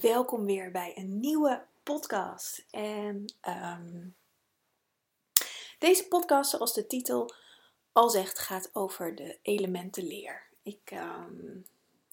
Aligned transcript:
welkom 0.00 0.44
weer 0.44 0.70
bij 0.70 0.92
een 0.96 1.20
nieuwe 1.20 1.66
podcast. 1.82 2.64
En 2.70 3.34
ehm, 3.40 4.08
deze 5.78 6.08
podcast, 6.08 6.50
zoals 6.50 6.74
de 6.74 6.86
titel 6.86 7.34
al 7.92 8.10
zegt, 8.10 8.38
gaat 8.38 8.70
over 8.72 9.14
de 9.14 9.38
elementenleer. 9.42 10.46
Ik 10.62 10.80
ehm, 10.84 11.56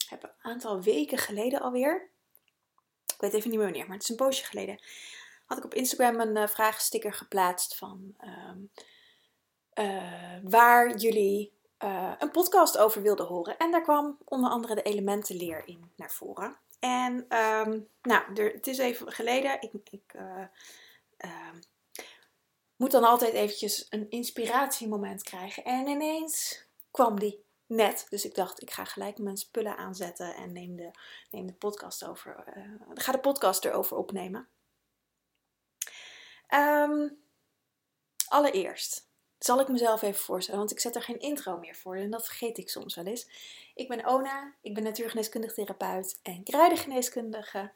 heb 0.07 0.23
een 0.23 0.33
aantal 0.41 0.81
weken 0.81 1.17
geleden 1.17 1.61
alweer, 1.61 2.09
ik 3.05 3.15
weet 3.19 3.33
even 3.33 3.50
niet 3.50 3.59
meer 3.59 3.68
wanneer, 3.68 3.86
maar 3.86 3.95
het 3.95 4.04
is 4.04 4.09
een 4.09 4.15
poosje 4.15 4.45
geleden, 4.45 4.84
had 5.45 5.57
ik 5.57 5.63
op 5.63 5.73
Instagram 5.73 6.20
een 6.20 6.38
uh, 6.38 6.47
vragensticker 6.47 7.13
geplaatst 7.13 7.75
van 7.75 8.15
ehm, 8.18 8.59
eh, 9.70 10.38
waar 10.43 10.95
jullie 10.95 11.54
uh, 11.84 12.13
een 12.20 12.31
podcast 12.31 12.77
over 12.77 13.02
wilden 13.02 13.25
horen. 13.25 13.57
En 13.57 13.71
daar 13.71 13.81
kwam 13.81 14.18
onder 14.25 14.50
andere 14.50 14.75
de 14.75 14.81
elementenleer 14.81 15.68
in 15.68 15.91
naar 15.95 16.11
voren. 16.11 16.62
En 16.84 17.38
um, 17.38 17.89
nou, 18.02 18.36
er, 18.36 18.52
het 18.52 18.68
is 18.68 18.77
even 18.77 19.11
geleden. 19.11 19.61
Ik, 19.61 19.71
ik 19.89 20.14
uh, 20.15 20.46
uh, 21.18 21.54
moet 22.75 22.92
dan 22.92 23.04
altijd 23.04 23.33
eventjes 23.33 23.86
een 23.89 24.09
inspiratiemoment 24.09 25.23
krijgen. 25.23 25.64
En 25.64 25.87
ineens 25.87 26.65
kwam 26.92 27.19
die 27.19 27.46
net. 27.65 28.06
Dus 28.09 28.25
ik 28.25 28.36
dacht, 28.36 28.61
ik 28.61 28.71
ga 28.71 28.86
gelijk 28.86 29.18
mijn 29.18 29.37
spullen 29.37 29.78
aanzetten 29.78 30.36
en 30.36 30.51
neem 30.51 30.75
de, 30.75 30.92
neem 31.32 31.47
de 31.47 31.54
podcast 31.54 32.06
over. 32.06 32.58
Uh, 32.58 32.80
ga 32.94 33.11
de 33.11 33.20
podcast 33.20 33.66
erover 33.66 33.97
opnemen. 33.97 34.47
Um, 36.53 37.23
allereerst 38.28 39.09
zal 39.45 39.59
ik 39.59 39.67
mezelf 39.67 40.02
even 40.02 40.22
voorstellen, 40.22 40.59
want 40.59 40.72
ik 40.72 40.80
zet 40.80 40.95
er 40.95 41.02
geen 41.02 41.20
intro 41.20 41.58
meer 41.58 41.75
voor 41.75 41.95
en 41.95 42.09
dat 42.09 42.25
vergeet 42.25 42.58
ik 42.58 42.70
soms 42.70 42.95
wel 42.95 43.06
eens. 43.06 43.28
Ik 43.75 43.88
ben 43.88 44.06
Ona, 44.06 44.53
ik 44.61 44.73
ben 44.73 44.84
natuurgeneeskundig 44.84 45.53
therapeut 45.53 46.20
en 46.23 46.44
kruidengeneeskundige. 46.44 47.72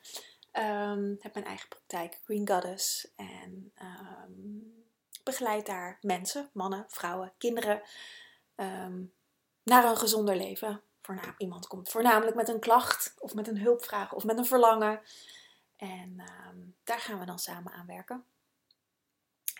Um, 0.54 1.18
heb 1.20 1.34
mijn 1.34 1.46
eigen 1.46 1.68
praktijk, 1.70 2.20
Green 2.24 2.48
Goddess, 2.48 3.14
en 3.16 3.74
um, 3.82 4.86
begeleid 5.24 5.66
daar 5.66 5.98
mensen, 6.02 6.50
mannen, 6.54 6.86
vrouwen, 6.88 7.34
kinderen 7.38 7.82
um, 8.56 9.14
naar 9.64 9.86
een 9.86 9.98
gezonder 9.98 10.36
leven. 10.36 10.82
Iemand 11.38 11.68
komt 11.68 11.90
voornamelijk 11.90 12.36
met 12.36 12.50
een 12.50 12.60
klacht 12.60 13.16
of 13.20 13.34
met 13.34 13.48
een 13.48 13.58
hulpvraag 13.60 14.14
of 14.14 14.24
met 14.24 14.38
een 14.38 14.46
verlangen. 14.46 15.02
En 15.78 16.24
daar 16.84 17.00
gaan 17.00 17.20
we 17.20 17.26
dan 17.26 17.40
samen 17.40 17.72
aan 17.72 17.86
werken. 17.86 18.26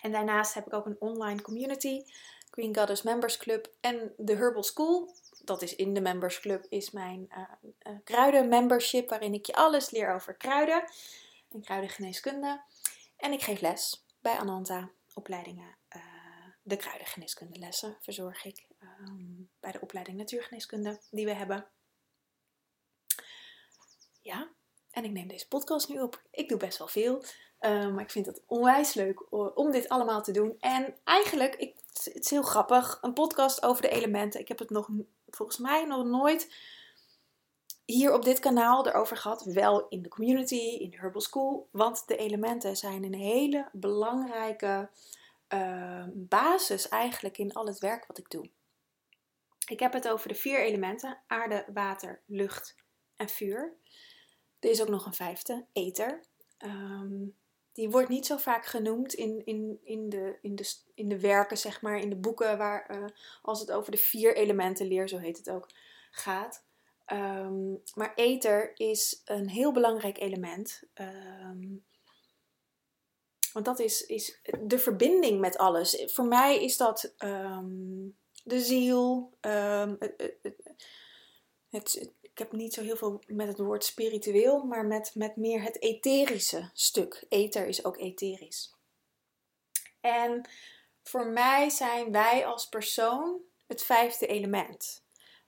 En 0.02 0.12
daarnaast 0.12 0.54
heb 0.54 0.66
ik 0.66 0.74
ook 0.74 0.86
een 0.86 1.00
online 1.00 1.42
community, 1.42 2.04
Green 2.52 2.76
Goddess 2.76 3.02
Members 3.02 3.38
Club 3.38 3.74
en 3.82 4.14
de 4.18 4.36
Herbal 4.36 4.64
School. 4.64 5.16
Dat 5.44 5.62
is 5.62 5.76
in 5.76 5.94
de 5.94 6.02
Members 6.02 6.40
Club, 6.40 6.66
is 6.70 6.92
mijn 6.92 7.28
uh, 7.30 7.98
kruiden 8.04 8.48
membership, 8.48 9.10
waarin 9.10 9.34
ik 9.34 9.46
je 9.46 9.54
alles 9.54 9.90
leer 9.90 10.14
over 10.14 10.34
kruiden 10.34 10.84
en 11.52 11.62
kruidengeneeskunde. 11.62 12.62
En 13.18 13.32
ik 13.32 13.42
geef 13.42 13.62
les 13.62 14.06
bij 14.20 14.38
Ananta, 14.38 14.92
opleidingen. 15.14 15.76
Uh, 15.96 16.04
de 16.64 16.76
kruidengeneeskunde 16.76 17.60
lessen 17.60 17.98
verzorg 18.02 18.46
ik 18.46 18.66
um, 18.80 19.50
bij 19.60 19.72
de 19.72 19.82
opleiding 19.82 20.18
natuurgeneeskunde 20.18 21.02
die 21.12 21.26
we 21.26 21.34
hebben. 21.34 21.68
Ja, 24.22 24.50
en 24.98 25.06
ik 25.06 25.12
neem 25.12 25.28
deze 25.28 25.48
podcast 25.48 25.90
nu 25.90 26.00
op. 26.00 26.22
Ik 26.32 26.50
doe 26.50 26.58
best 26.58 26.78
wel 26.78 26.88
veel. 26.88 27.24
Uh, 27.62 27.94
maar 27.94 28.04
ik 28.04 28.12
vind 28.12 28.26
het 28.26 28.42
onwijs 28.46 28.94
leuk 28.94 29.32
om 29.58 29.72
dit 29.72 29.90
allemaal 29.90 30.22
te 30.22 30.32
doen. 30.32 30.56
En 30.60 30.96
eigenlijk, 31.04 31.56
ik, 31.56 31.76
het 31.94 32.12
is 32.14 32.30
heel 32.30 32.42
grappig, 32.42 32.98
een 33.02 33.14
podcast 33.14 33.64
over 33.64 33.82
de 33.82 33.90
elementen. 33.90 34.40
Ik 34.40 34.48
heb 34.48 34.60
het 34.60 34.70
nog, 34.70 34.90
volgens 35.28 35.58
mij 35.58 35.86
nog 35.86 36.06
nooit 36.06 36.54
hier 37.86 38.14
op 38.14 38.24
dit 38.24 38.40
kanaal 38.40 38.88
erover 38.88 39.18
gehad. 39.18 39.44
Wel 39.44 39.88
in 39.88 40.02
de 40.02 40.10
community, 40.10 40.56
in 40.56 40.90
de 40.90 40.98
Herbal 40.98 41.22
School. 41.22 41.68
Want 41.72 42.08
de 42.08 42.18
elementen 42.18 42.78
zijn 42.78 43.04
een 43.04 43.16
hele 43.16 43.70
belangrijke 43.72 44.90
uh, 45.54 46.04
basis 46.14 46.90
eigenlijk 46.90 47.38
in 47.38 47.54
al 47.54 47.66
het 47.66 47.80
werk 47.80 48.08
wat 48.08 48.18
ik 48.18 48.30
doe. 48.30 48.50
Ik 49.68 49.80
heb 49.80 49.94
het 49.94 50.10
over 50.10 50.28
de 50.28 50.36
vier 50.36 50.64
elementen: 50.64 51.18
aarde, 51.28 51.66
water, 51.74 52.22
lucht 52.26 52.76
en 53.16 53.30
vuur. 53.30 53.76
Er 54.60 54.70
is 54.70 54.82
ook 54.82 54.90
nog 54.90 55.06
een 55.06 55.14
vijfde, 55.14 55.66
ether. 55.74 56.24
Um, 56.66 57.36
die 57.78 57.90
wordt 57.90 58.10
niet 58.10 58.26
zo 58.26 58.38
vaak 58.38 58.66
genoemd 58.66 59.14
in, 59.14 59.46
in, 59.46 59.80
in, 59.84 60.10
de, 60.10 60.38
in, 60.42 60.56
de, 60.56 60.74
in 60.94 61.10
de 61.10 61.20
werken, 61.20 61.58
zeg 61.58 61.82
maar, 61.82 62.00
in 62.00 62.10
de 62.10 62.16
boeken 62.16 62.58
waar, 62.58 62.96
uh, 62.96 63.06
als 63.42 63.60
het 63.60 63.72
over 63.72 63.92
de 63.92 63.98
vier 63.98 64.36
elementen 64.36 64.88
leer, 64.88 65.10
zo 65.10 65.18
heet 65.18 65.38
het 65.38 65.50
ook, 65.50 65.70
gaat. 66.12 66.66
Um, 67.14 67.82
maar 67.94 68.14
ether 68.16 68.72
is 68.80 69.22
een 69.26 69.50
heel 69.50 69.72
belangrijk 69.72 70.20
element. 70.20 70.84
Um, 70.94 71.86
want 73.54 73.66
dat 73.66 73.80
is, 73.80 74.06
is 74.06 74.42
de 74.62 74.80
verbinding 74.80 75.40
met 75.40 75.58
alles. 75.58 76.04
Voor 76.06 76.26
mij 76.26 76.64
is 76.64 76.78
dat 76.78 77.14
de 78.44 78.60
ziel, 78.60 79.34
het, 79.40 80.14
het, 81.70 82.12
ik 82.38 82.44
heb 82.44 82.52
niet 82.52 82.74
zo 82.74 82.82
heel 82.82 82.96
veel 82.96 83.24
met 83.28 83.48
het 83.48 83.58
woord 83.58 83.84
spiritueel, 83.84 84.64
maar 84.64 84.86
met, 84.86 85.12
met 85.16 85.36
meer 85.36 85.62
het 85.62 85.82
etherische 85.82 86.70
stuk. 86.74 87.26
Ether 87.30 87.68
is 87.68 87.86
ook 87.86 87.98
etherisch. 87.98 88.76
En 90.02 90.50
voor 91.04 91.28
mij 91.28 91.70
zijn 91.70 92.12
wij 92.12 92.46
als 92.46 92.70
persoon 92.70 93.42
het 93.68 93.84
vijfde 93.84 94.28
element. 94.28 95.06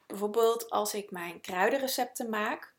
Bijvoorbeeld 0.07 0.69
als 0.69 0.93
ik 0.93 1.11
mijn 1.11 1.41
kruidenrecepten 1.41 2.29
maak, 2.29 2.73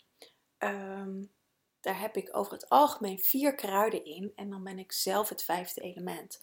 um, 0.59 1.33
daar 1.81 2.01
heb 2.01 2.17
ik 2.17 2.37
over 2.37 2.53
het 2.53 2.69
algemeen 2.69 3.19
vier 3.19 3.55
kruiden 3.55 4.05
in 4.05 4.33
en 4.35 4.51
dan 4.51 4.65
ben 4.65 4.79
ik 4.79 4.93
zelf 4.93 5.29
het 5.29 5.43
vijfde 5.43 5.81
element 5.81 6.41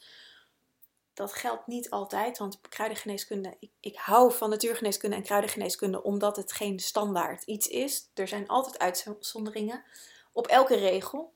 dat 1.18 1.34
geldt 1.34 1.68
niet 1.68 1.90
altijd, 1.90 2.38
want 2.38 2.62
kruidengeneeskunde, 2.62 3.56
ik, 3.60 3.72
ik 3.80 3.96
hou 3.96 4.34
van 4.34 4.50
natuurgeneeskunde 4.50 5.16
en 5.16 5.24
kruidengeneeskunde 5.24 6.04
omdat 6.04 6.36
het 6.36 6.52
geen 6.52 6.80
standaard 6.80 7.44
iets 7.44 7.68
is. 7.68 8.10
Er 8.14 8.28
zijn 8.28 8.48
altijd 8.48 8.80
uitzonderingen 8.80 9.84
op 10.32 10.48
elke 10.48 10.76
regel. 10.76 11.34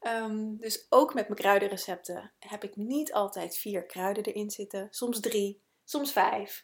Um, 0.00 0.56
dus 0.60 0.86
ook 0.88 1.14
met 1.14 1.28
mijn 1.28 1.40
kruidenrecepten 1.40 2.32
heb 2.38 2.64
ik 2.64 2.76
niet 2.76 3.12
altijd 3.12 3.56
vier 3.56 3.84
kruiden 3.84 4.24
erin 4.24 4.50
zitten, 4.50 4.88
soms 4.90 5.20
drie, 5.20 5.60
soms 5.84 6.12
vijf. 6.12 6.62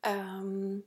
Um, 0.00 0.86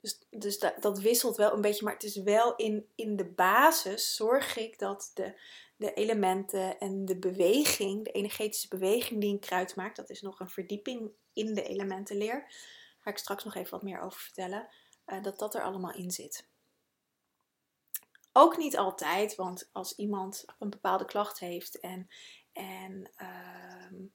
dus, 0.00 0.18
dus 0.30 0.58
dat, 0.58 0.74
dat, 0.82 0.98
wisselt 0.98 1.36
wel 1.36 1.52
een 1.52 1.60
beetje, 1.60 1.84
maar 1.84 1.92
het 1.92 2.02
is 2.02 2.16
wel 2.16 2.56
in, 2.56 2.88
in 2.94 3.16
de 3.16 3.26
basis 3.26 4.14
zorg 4.14 4.56
ik 4.56 4.78
dat 4.78 5.10
de, 5.14 5.34
de 5.76 5.94
elementen 5.94 6.78
en 6.78 7.04
de 7.04 7.18
beweging, 7.18 8.04
de 8.04 8.12
energetische 8.12 8.68
beweging 8.68 9.20
die 9.20 9.32
een 9.32 9.40
kruid 9.40 9.76
maakt, 9.76 9.96
dat 9.96 10.10
is 10.10 10.20
nog 10.20 10.40
een 10.40 10.48
verdieping 10.48 11.10
in 11.32 11.54
de 11.54 11.62
elementenleer. 11.62 12.40
Daar 12.40 13.00
ga 13.00 13.10
ik 13.10 13.18
straks 13.18 13.44
nog 13.44 13.54
even 13.54 13.70
wat 13.70 13.82
meer 13.82 14.00
over 14.00 14.20
vertellen. 14.20 14.68
Uh, 15.06 15.22
dat 15.22 15.38
dat 15.38 15.54
er 15.54 15.62
allemaal 15.62 15.94
in 15.94 16.10
zit. 16.10 16.48
Ook 18.32 18.56
niet 18.56 18.76
altijd, 18.76 19.34
want 19.34 19.68
als 19.72 19.96
iemand 19.96 20.44
een 20.58 20.70
bepaalde 20.70 21.04
klacht 21.04 21.38
heeft 21.38 21.80
en, 21.80 22.08
en 22.52 23.10
uh, 23.22 24.08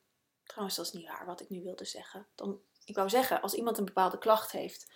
trouwens 0.44 0.76
dat 0.76 0.86
is 0.86 0.92
niet 0.92 1.08
waar 1.08 1.26
wat 1.26 1.42
ik 1.42 1.50
nu 1.50 1.64
wilde 1.64 1.86
zeggen. 1.86 2.28
Dan, 2.36 2.60
ik 2.86 2.96
wou 2.96 3.10
zeggen, 3.10 3.42
als 3.42 3.54
iemand 3.54 3.78
een 3.78 3.86
bepaalde 3.86 4.18
klacht 4.18 4.52
heeft 4.52 4.92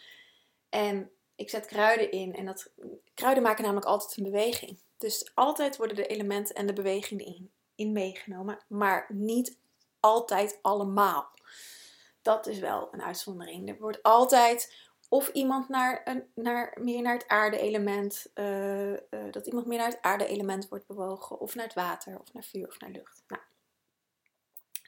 en 0.70 1.12
ik 1.36 1.50
zet 1.50 1.66
kruiden 1.66 2.12
in 2.12 2.36
en 2.36 2.46
dat 2.46 2.72
kruiden 3.14 3.44
maken 3.44 3.64
namelijk 3.64 3.88
altijd 3.88 4.18
een 4.18 4.24
beweging. 4.24 4.80
Dus 5.04 5.32
altijd 5.34 5.78
worden 5.78 5.96
de 5.96 6.08
elementen 6.08 6.56
en 6.56 6.68
de 6.68 6.74
beweging 6.74 7.26
in, 7.26 7.52
in 7.76 7.92
meegenomen, 7.92 8.64
maar 8.68 9.06
niet 9.10 9.58
altijd 10.00 10.60
allemaal. 10.62 11.32
Dat 12.22 12.48
is 12.48 12.60
wel 12.60 12.88
een 12.92 13.02
uitzondering. 13.02 13.70
Er 13.70 13.78
wordt 13.78 14.04
altijd 14.04 14.76
of 15.10 15.28
iemand 15.28 15.70
naar, 15.70 16.26
naar, 16.36 16.78
meer 16.82 17.02
naar 17.02 17.14
het 17.14 17.28
aarde-element, 17.28 18.32
uh, 18.36 18.92
uh, 18.92 18.98
dat 19.32 19.48
iemand 19.48 19.66
meer 19.66 19.78
naar 19.78 19.90
het 19.90 20.02
aarde-element 20.02 20.70
wordt 20.70 20.88
bewogen, 20.88 21.40
of 21.40 21.56
naar 21.56 21.66
het 21.66 21.74
water, 21.74 22.20
of 22.20 22.34
naar 22.34 22.44
vuur, 22.44 22.68
of 22.68 22.80
naar 22.80 22.90
lucht. 22.90 23.24
Nou, 23.28 23.42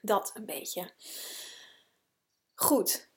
dat 0.02 0.32
een 0.34 0.46
beetje. 0.46 0.92
Goed, 2.54 3.10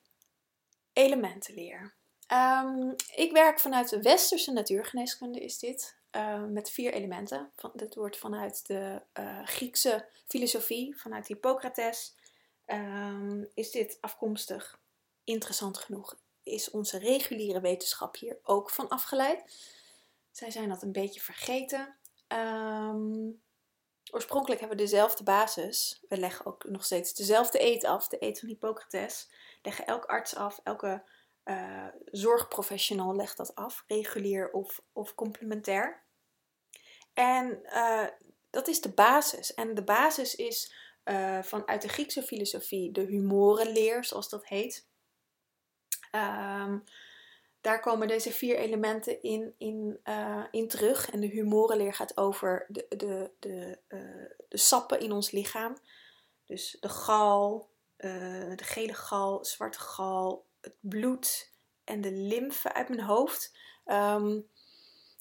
elementenleer. 0.93 1.95
Um, 2.33 2.95
ik 3.15 3.33
werk 3.33 3.61
vanuit 3.61 3.89
de 3.89 4.03
westerse 4.03 4.53
natuurgeneeskunde, 4.53 5.41
is 5.41 5.59
dit. 5.59 5.98
Uh, 6.17 6.45
met 6.45 6.71
vier 6.71 6.93
elementen. 6.93 7.53
Van, 7.57 7.73
wordt 7.95 8.19
vanuit 8.19 8.67
de 8.67 9.03
uh, 9.19 9.47
Griekse 9.47 10.09
filosofie, 10.27 10.99
vanuit 10.99 11.27
Hippocrates, 11.27 12.15
um, 12.67 13.49
is 13.55 13.71
dit 13.71 13.99
afkomstig. 14.01 14.81
Interessant 15.25 15.79
genoeg 15.79 16.17
is 16.43 16.71
onze 16.71 16.99
reguliere 16.99 17.61
wetenschap 17.61 18.17
hier 18.17 18.39
ook 18.43 18.71
van 18.71 18.89
afgeleid. 18.89 19.57
Zij 20.31 20.51
zijn 20.51 20.69
dat 20.69 20.83
een 20.83 20.93
beetje 20.93 21.21
vergeten. 21.21 21.97
Um, 22.29 23.43
oorspronkelijk 24.11 24.61
hebben 24.61 24.79
we 24.79 24.85
dezelfde 24.85 25.25
basis. 25.25 26.05
We 26.09 26.19
leggen 26.19 26.47
ook 26.47 26.65
nog 26.65 26.85
steeds 26.85 27.15
dezelfde 27.15 27.63
eet 27.63 27.85
af, 27.85 28.09
de 28.09 28.23
eet 28.23 28.39
van 28.39 28.49
Hippocrates. 28.49 29.29
Leggen 29.63 29.87
elk 29.87 30.05
arts 30.05 30.35
af, 30.35 30.61
elke 30.65 31.03
uh, 31.51 31.87
zorgprofessional 32.05 33.17
legt 33.17 33.37
dat 33.37 33.55
af, 33.55 33.85
regulier 33.87 34.51
of, 34.51 34.81
of 34.93 35.15
complementair. 35.15 36.03
En 37.15 37.63
dat 38.51 38.69
is 38.69 38.81
de 38.81 38.93
basis. 38.93 39.55
En 39.55 39.75
de 39.75 39.85
basis 39.85 40.35
is 40.35 40.75
vanuit 41.43 41.83
de 41.83 41.89
Griekse 41.89 42.23
filosofie 42.23 42.93
de 42.93 43.01
humorenleer, 43.01 44.05
zoals 44.05 44.29
dat 44.29 44.47
heet. 44.47 44.87
Um, 46.13 46.85
daar 47.61 47.81
komen 47.81 48.09
deze 48.09 48.33
vier 48.33 48.57
elementen 48.57 49.23
in, 49.23 49.55
in, 49.59 50.01
in 50.51 50.69
terug. 50.69 51.11
En 51.11 51.21
de 51.21 51.27
humorenleer 51.27 51.95
gaat 51.95 52.17
over 52.17 52.67
de, 52.69 52.87
de, 52.89 53.31
de, 53.39 53.79
de 54.49 54.59
sappen 54.59 55.01
in 55.01 55.13
ons 55.13 55.31
lichaam. 55.31 55.77
Dus 56.45 56.77
de 56.81 56.89
gal, 56.89 57.71
de 57.97 58.65
gele 58.65 58.95
gal, 58.95 59.45
zwarte 59.45 59.79
gal, 59.79 60.47
het 60.61 60.75
bloed 60.81 61.53
en 61.85 62.01
de 62.01 62.13
lymfe 62.13 62.73
uit 62.73 62.89
mijn 62.89 63.03
hoofd. 63.03 63.57
Um, 63.87 64.49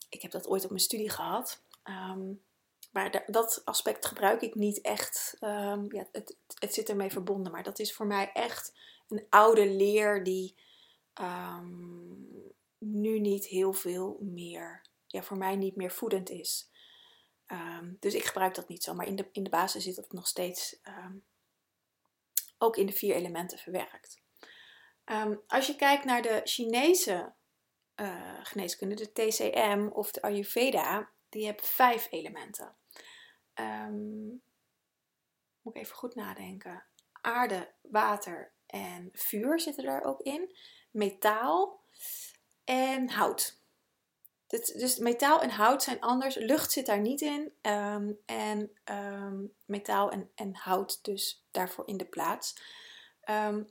ik 0.09 0.21
heb 0.21 0.31
dat 0.31 0.47
ooit 0.47 0.63
op 0.63 0.69
mijn 0.69 0.81
studie 0.81 1.09
gehad. 1.09 1.63
Um, 1.83 2.43
maar 2.91 3.23
dat 3.25 3.61
aspect 3.65 4.05
gebruik 4.05 4.41
ik 4.41 4.55
niet 4.55 4.81
echt. 4.81 5.37
Um, 5.39 5.93
ja, 5.93 6.07
het, 6.11 6.35
het 6.59 6.73
zit 6.73 6.89
ermee 6.89 7.11
verbonden. 7.11 7.51
Maar 7.51 7.63
dat 7.63 7.79
is 7.79 7.93
voor 7.93 8.07
mij 8.07 8.31
echt 8.31 8.73
een 9.07 9.25
oude 9.29 9.69
leer 9.69 10.23
die 10.23 10.55
nu 12.77 13.19
niet 13.19 13.45
heel 13.45 13.73
veel 13.73 14.17
meer, 14.21 14.85
ja, 15.07 15.23
voor 15.23 15.37
mij 15.37 15.55
niet 15.55 15.75
meer 15.75 15.91
voedend 15.91 16.29
is. 16.29 16.69
Dus 17.99 18.13
ik 18.13 18.23
gebruik 18.23 18.55
dat 18.55 18.67
niet 18.67 18.83
zo, 18.83 18.93
maar 18.93 19.07
in 19.07 19.15
de, 19.15 19.29
in 19.31 19.43
de 19.43 19.49
basis 19.49 19.83
zit 19.83 19.95
dat 19.95 20.11
nog 20.11 20.27
steeds 20.27 20.79
ook 22.57 22.77
in 22.77 22.85
de 22.85 22.93
vier 22.93 23.15
elementen 23.15 23.57
verwerkt. 23.57 24.21
Als 25.47 25.67
je 25.67 25.75
kijkt 25.75 26.05
naar 26.05 26.21
de 26.21 26.41
Chinese 26.43 27.33
uh, 27.95 28.39
geneeskunde, 28.43 28.95
de 28.95 29.11
TCM 29.11 29.89
of 29.93 30.11
de 30.11 30.21
Ayurveda, 30.21 31.09
die 31.29 31.45
hebben 31.45 31.65
vijf 31.65 32.07
elementen. 32.11 32.75
moet 35.61 35.75
ik 35.75 35.81
even 35.81 35.95
goed 35.95 36.15
nadenken. 36.15 36.83
Aarde, 37.21 37.71
water 37.81 38.51
en 38.65 39.09
vuur 39.13 39.59
zitten 39.59 39.83
daar 39.83 40.03
ook 40.03 40.21
in 40.21 40.55
metaal 40.91 41.81
en 42.63 43.09
hout. 43.09 43.61
Dus, 44.47 44.97
metaal 44.97 45.41
en 45.41 45.49
hout 45.49 45.83
zijn 45.83 46.01
anders. 46.01 46.35
Lucht 46.35 46.71
zit 46.71 46.85
daar 46.85 46.99
niet 46.99 47.21
in. 47.21 47.53
Ehm, 47.61 48.11
en 48.25 48.71
ehm, 48.83 49.45
metaal 49.65 50.11
en, 50.11 50.31
en, 50.35 50.55
hout 50.55 51.03
dus 51.03 51.45
daarvoor 51.51 51.87
in 51.87 51.97
de 51.97 52.05
plaats. 52.05 52.61
Ehm, 53.21 53.63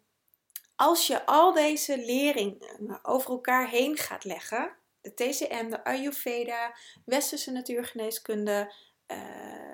als 0.76 1.06
je 1.06 1.26
al 1.26 1.52
deze 1.52 1.99
leringen 1.99 2.99
over 3.02 3.31
elkaar 3.31 3.69
heen 3.69 3.96
gaat 3.96 4.25
leggen, 4.25 4.76
de 5.00 5.14
TCM, 5.14 5.70
de 5.70 5.84
Ayurveda, 5.84 6.76
Westerse 7.05 7.50
natuurgeneeskunde, 7.50 8.75
uh, 9.06 9.19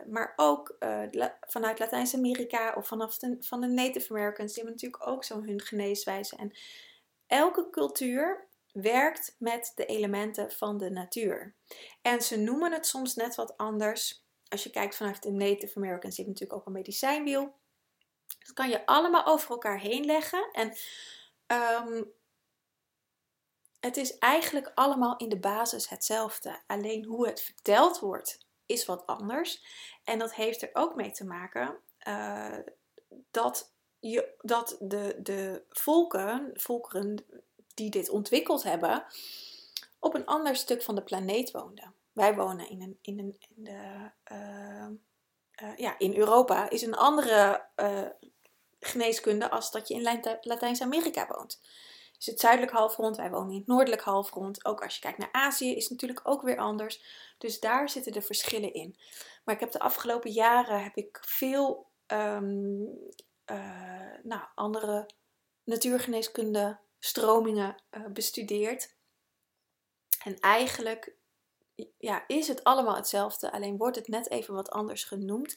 maar 0.06 0.32
ook 0.37 0.76
uh, 0.81 1.02
vanuit 1.40 1.78
Latijns-Amerika 1.78 2.75
of 2.76 2.87
vanaf 2.87 3.19
de, 3.19 3.37
van 3.40 3.60
de 3.60 3.66
Native 3.66 4.10
Americans, 4.10 4.52
die 4.52 4.62
hebben 4.62 4.81
natuurlijk 4.81 5.12
ook 5.12 5.25
zo 5.25 5.43
hun 5.43 5.60
geneeswijze. 5.60 6.37
En 6.37 6.52
Elke 7.32 7.70
cultuur 7.70 8.49
werkt 8.72 9.37
met 9.38 9.72
de 9.75 9.87
elementen 9.87 10.50
van 10.50 10.78
de 10.78 10.90
natuur. 10.90 11.54
En 12.02 12.20
ze 12.20 12.37
noemen 12.37 12.72
het 12.72 12.87
soms 12.87 13.14
net 13.14 13.34
wat 13.34 13.56
anders. 13.56 14.25
Als 14.49 14.62
je 14.62 14.70
kijkt 14.70 14.96
vanuit 14.96 15.22
de 15.22 15.31
Native 15.31 15.76
Americans, 15.76 16.16
die 16.16 16.26
natuurlijk 16.26 16.60
ook 16.60 16.66
een 16.66 16.72
medicijnwiel. 16.72 17.54
Dat 18.38 18.52
kan 18.52 18.69
je 18.69 18.87
allemaal 18.87 19.26
over 19.26 19.50
elkaar 19.50 19.79
heen 19.79 20.05
leggen. 20.05 20.49
En 20.52 20.76
um, 21.87 22.12
het 23.81 23.96
is 23.96 24.19
eigenlijk 24.19 24.73
allemaal 24.75 25.17
in 25.17 25.29
de 25.29 25.38
basis 25.38 25.88
hetzelfde. 25.88 26.61
Alleen 26.67 27.05
hoe 27.05 27.26
het 27.26 27.40
verteld 27.43 27.99
wordt 27.99 28.46
is 28.67 28.84
wat 28.84 29.06
anders. 29.06 29.64
En 30.05 30.19
dat 30.19 30.34
heeft 30.34 30.62
er 30.62 30.70
ook 30.73 30.94
mee 30.94 31.11
te 31.11 31.25
maken 31.25 31.76
uh, 32.08 32.58
dat 33.31 33.73
je, 33.99 34.35
dat 34.40 34.76
de, 34.81 35.19
de 35.23 35.62
volken, 35.69 36.50
volkeren 36.55 37.25
die 37.75 37.90
dit 37.90 38.08
ontwikkeld 38.08 38.62
hebben, 38.62 39.05
op 39.99 40.14
een 40.14 40.26
ander 40.26 40.56
stuk 40.56 40.82
van 40.82 40.94
de 40.94 41.02
planeet 41.02 41.50
woonden. 41.50 41.94
Wij 42.12 42.35
wonen 42.35 42.70
in, 42.70 42.82
een, 42.82 42.99
in, 43.00 43.19
een, 43.19 43.37
in, 43.56 43.64
de, 43.64 44.11
uh, 44.32 44.88
uh, 45.62 45.76
ja, 45.76 45.99
in 45.99 46.16
Europa, 46.16 46.70
is 46.70 46.82
een 46.82 46.94
andere 46.94 47.66
uh, 47.76 48.08
geneeskunde 48.81 49.50
als 49.50 49.70
dat 49.70 49.88
je 49.88 49.94
in 49.94 50.37
Latijns-Amerika 50.43 51.26
woont. 51.26 51.60
Dus 52.16 52.26
het 52.26 52.40
zuidelijk 52.40 52.72
halfrond, 52.72 53.16
wij 53.16 53.31
wonen 53.31 53.50
in 53.50 53.58
het 53.58 53.66
noordelijk 53.66 54.02
halfrond. 54.02 54.64
Ook 54.64 54.82
als 54.82 54.94
je 54.94 55.00
kijkt 55.00 55.19
naar 55.19 55.32
Azië 55.32 55.76
is 55.76 55.82
het 55.82 55.90
natuurlijk 55.93 56.28
ook 56.28 56.43
weer 56.43 56.58
anders. 56.58 57.02
Dus 57.38 57.60
daar 57.60 57.88
zitten 57.88 58.12
de 58.12 58.22
verschillen 58.22 58.72
in. 58.72 58.96
Maar 59.44 59.54
ik 59.54 59.60
heb 59.60 59.72
de 59.72 59.78
afgelopen 59.81 60.31
jaren 60.31 60.82
heb 60.82 60.96
ik 60.96 61.19
veel 61.26 61.90
um, 62.06 62.82
uh, 63.46 64.14
nou, 64.22 64.43
andere 64.54 65.08
natuurgeneeskunde 65.64 66.78
stromingen 66.99 67.82
bestudeerd. 68.12 68.94
En 70.25 70.38
eigenlijk 70.38 71.16
ja, 71.99 72.25
is 72.26 72.49
het 72.49 72.64
allemaal 72.64 72.96
hetzelfde, 72.96 73.52
alleen 73.52 73.76
wordt 73.76 73.96
het 73.96 74.08
net 74.08 74.31
even 74.31 74.55
wat 74.55 74.70
anders 74.70 75.05
genoemd. 75.05 75.56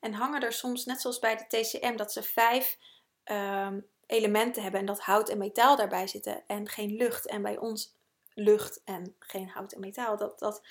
En 0.00 0.12
hangen 0.12 0.42
er 0.42 0.52
soms, 0.52 0.84
net 0.84 1.00
zoals 1.00 1.18
bij 1.18 1.36
de 1.36 1.60
TCM, 1.60 1.96
dat 1.96 2.12
ze 2.12 2.22
vijf 2.22 2.78
um, 3.24 3.86
elementen 4.06 4.62
hebben 4.62 4.80
en 4.80 4.86
dat 4.86 5.00
hout 5.00 5.28
en 5.28 5.38
metaal 5.38 5.76
daarbij 5.76 6.06
zitten 6.06 6.42
en 6.46 6.68
geen 6.68 6.96
lucht. 6.96 7.26
En 7.26 7.42
bij 7.42 7.58
ons 7.58 7.94
lucht 8.34 8.80
en 8.84 9.14
geen 9.18 9.48
hout 9.48 9.72
en 9.72 9.80
metaal. 9.80 10.16
Dat, 10.16 10.38
dat, 10.38 10.62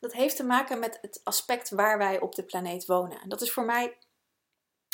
dat 0.00 0.12
heeft 0.12 0.36
te 0.36 0.44
maken 0.44 0.78
met 0.78 0.98
het 1.00 1.20
aspect 1.24 1.70
waar 1.70 1.98
wij 1.98 2.20
op 2.20 2.34
de 2.34 2.44
planeet 2.44 2.86
wonen. 2.86 3.20
En 3.20 3.28
dat 3.28 3.40
is 3.40 3.52
voor 3.52 3.64
mij 3.64 3.96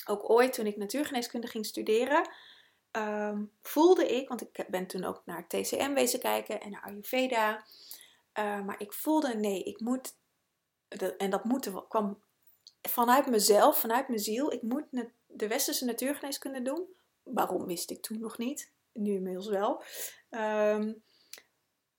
ook 0.06 0.30
ooit 0.30 0.52
toen 0.52 0.66
ik 0.66 0.76
natuurgeneeskunde 0.76 1.46
ging 1.46 1.66
studeren, 1.66 2.28
um, 2.92 3.50
voelde 3.62 4.06
ik, 4.06 4.28
want 4.28 4.42
ik 4.42 4.64
ben 4.68 4.86
toen 4.86 5.04
ook 5.04 5.22
naar 5.24 5.48
TCM 5.48 5.94
wezen 5.94 6.20
kijken 6.20 6.60
en 6.60 6.70
naar 6.70 6.82
Ayurveda. 6.82 7.64
Uh, 8.38 8.64
maar 8.64 8.80
ik 8.80 8.92
voelde, 8.92 9.34
nee, 9.34 9.62
ik 9.62 9.80
moet, 9.80 10.16
en 11.18 11.30
dat 11.30 11.44
moeten 11.44 11.88
kwam 11.88 12.22
vanuit 12.82 13.26
mezelf, 13.26 13.78
vanuit 13.78 14.08
mijn 14.08 14.20
ziel. 14.20 14.52
Ik 14.52 14.62
moet 14.62 14.84
de 15.26 15.48
westerse 15.48 15.84
natuurgeneeskunde 15.84 16.62
doen. 16.62 16.86
Waarom 17.22 17.66
wist 17.66 17.90
ik 17.90 18.02
toen 18.02 18.18
nog 18.18 18.38
niet? 18.38 18.72
Nu 18.92 19.14
inmiddels 19.14 19.48
wel. 19.48 19.82
Um, 20.30 21.02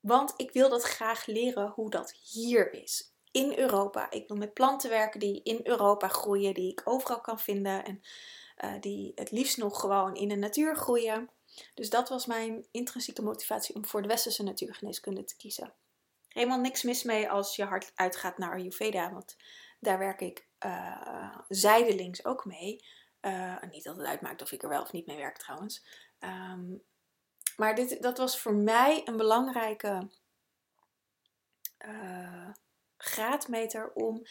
want 0.00 0.34
ik 0.36 0.52
wil 0.52 0.68
dat 0.68 0.82
graag 0.82 1.26
leren 1.26 1.68
hoe 1.68 1.90
dat 1.90 2.12
hier 2.12 2.72
is 2.72 3.12
in 3.30 3.58
Europa. 3.58 4.10
Ik 4.10 4.28
wil 4.28 4.36
met 4.36 4.54
planten 4.54 4.90
werken 4.90 5.20
die 5.20 5.42
in 5.42 5.60
Europa 5.62 6.08
groeien, 6.08 6.54
die 6.54 6.70
ik 6.70 6.82
overal 6.84 7.20
kan 7.20 7.40
vinden 7.40 7.84
en 7.84 8.02
uh, 8.64 8.80
die 8.80 9.12
het 9.14 9.30
liefst 9.30 9.56
nog 9.56 9.80
gewoon 9.80 10.14
in 10.14 10.28
de 10.28 10.36
natuur 10.36 10.76
groeien. 10.76 11.30
Dus 11.74 11.90
dat 11.90 12.08
was 12.08 12.26
mijn 12.26 12.66
intrinsieke 12.70 13.22
motivatie 13.22 13.74
om 13.74 13.84
voor 13.84 14.02
de 14.02 14.08
westerse 14.08 14.42
natuurgeneeskunde 14.42 15.24
te 15.24 15.36
kiezen. 15.36 15.72
Helemaal 16.36 16.60
niks 16.60 16.82
mis 16.82 17.02
mee 17.02 17.30
als 17.30 17.56
je 17.56 17.64
hard 17.64 17.92
uitgaat 17.94 18.38
naar 18.38 18.52
Ayurveda, 18.52 19.12
want 19.12 19.36
daar 19.80 19.98
werk 19.98 20.20
ik 20.20 20.46
uh, 20.66 21.38
zijdelings 21.48 22.24
ook 22.24 22.44
mee. 22.44 22.84
Uh, 23.20 23.62
niet 23.70 23.84
dat 23.84 23.96
het 23.96 24.06
uitmaakt 24.06 24.42
of 24.42 24.52
ik 24.52 24.62
er 24.62 24.68
wel 24.68 24.82
of 24.82 24.92
niet 24.92 25.06
mee 25.06 25.16
werk 25.16 25.38
trouwens. 25.38 25.86
Um, 26.20 26.82
maar 27.56 27.74
dit, 27.74 28.02
dat 28.02 28.18
was 28.18 28.40
voor 28.40 28.54
mij 28.54 29.02
een 29.04 29.16
belangrijke 29.16 30.10
uh, 31.86 32.48
graadmeter 32.96 33.92
om 33.92 34.22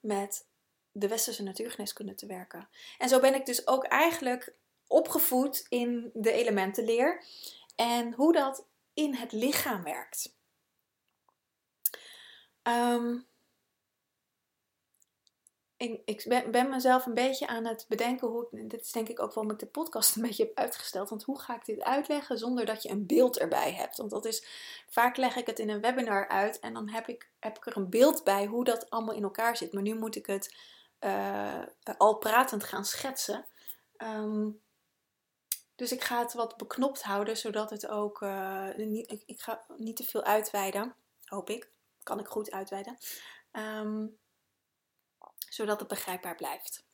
met 0.00 0.48
de 0.92 1.08
westerse 1.08 1.42
natuurgeneeskunde 1.42 2.14
te 2.14 2.26
werken. 2.26 2.68
En 2.98 3.08
zo 3.08 3.20
ben 3.20 3.34
ik 3.34 3.46
dus 3.46 3.66
ook 3.66 3.84
eigenlijk 3.84 4.54
opgevoed 4.86 5.66
in 5.68 6.10
de 6.14 6.32
elementenleer 6.32 7.24
en 7.76 8.12
hoe 8.12 8.32
dat 8.32 8.66
in 8.94 9.14
het 9.14 9.32
lichaam 9.32 9.82
werkt. 9.82 10.42
Um, 12.68 13.26
ik, 15.76 16.02
ik 16.04 16.50
ben, 16.50 16.68
mezelf 16.68 17.06
een 17.06 17.14
beetje 17.14 17.46
aan 17.46 17.64
het 17.64 17.84
bedenken 17.88 18.28
hoe 18.28 18.48
dit 18.50 18.80
is 18.80 18.92
denk 18.92 19.08
ik 19.08 19.20
ook 19.20 19.32
waarom 19.32 19.52
ik 19.52 19.58
de 19.58 19.66
podcast 19.66 20.16
een 20.16 20.22
beetje 20.22 20.44
heb 20.44 20.58
uitgesteld, 20.58 21.08
want 21.08 21.22
hoe 21.22 21.40
ga 21.40 21.54
ik 21.56 21.64
dit 21.64 21.82
uitleggen 21.82 22.38
zonder 22.38 22.66
dat 22.66 22.82
je 22.82 22.90
een 22.90 23.06
beeld 23.06 23.38
erbij 23.38 23.72
hebt? 23.72 23.96
Want 23.96 24.10
dat 24.10 24.24
is, 24.24 24.46
vaak 24.88 25.16
leg 25.16 25.36
ik 25.36 25.46
het 25.46 25.58
in 25.58 25.68
een 25.68 25.80
webinar 25.80 26.28
uit 26.28 26.60
en 26.60 26.74
dan 26.74 26.88
heb 26.88 27.08
ik, 27.08 27.30
heb 27.38 27.56
ik 27.56 27.66
er 27.66 27.76
een 27.76 27.90
beeld 27.90 28.24
bij 28.24 28.46
hoe 28.46 28.64
dat 28.64 28.90
allemaal 28.90 29.14
in 29.14 29.22
elkaar 29.22 29.56
zit. 29.56 29.72
Maar 29.72 29.82
nu 29.82 29.94
moet 29.94 30.16
ik 30.16 30.26
het 30.26 30.56
uh, 31.00 31.62
al 31.96 32.18
pratend 32.18 32.64
gaan 32.64 32.84
schetsen. 32.84 33.46
Um, 33.96 34.62
dus 35.74 35.92
ik 35.92 36.02
ga 36.02 36.18
het 36.18 36.32
wat 36.32 36.56
beknopt 36.56 37.02
houden, 37.02 37.36
zodat 37.36 37.70
het 37.70 37.86
ook, 37.88 38.22
ik, 38.76 39.22
ik, 39.26 39.40
ga 39.40 39.64
niet 39.76 39.96
te 39.96 40.04
veel 40.04 40.22
uitweiden, 40.22 40.94
hoop 41.24 41.50
ik. 41.50 41.73
Kan 42.04 42.18
ik 42.18 42.26
goed 42.26 42.50
uitweiden. 42.50 42.98
Um, 43.52 44.18
zodat 45.48 45.78
het 45.78 45.88
begrijpbaar 45.88 46.34
blijft. 46.34 46.84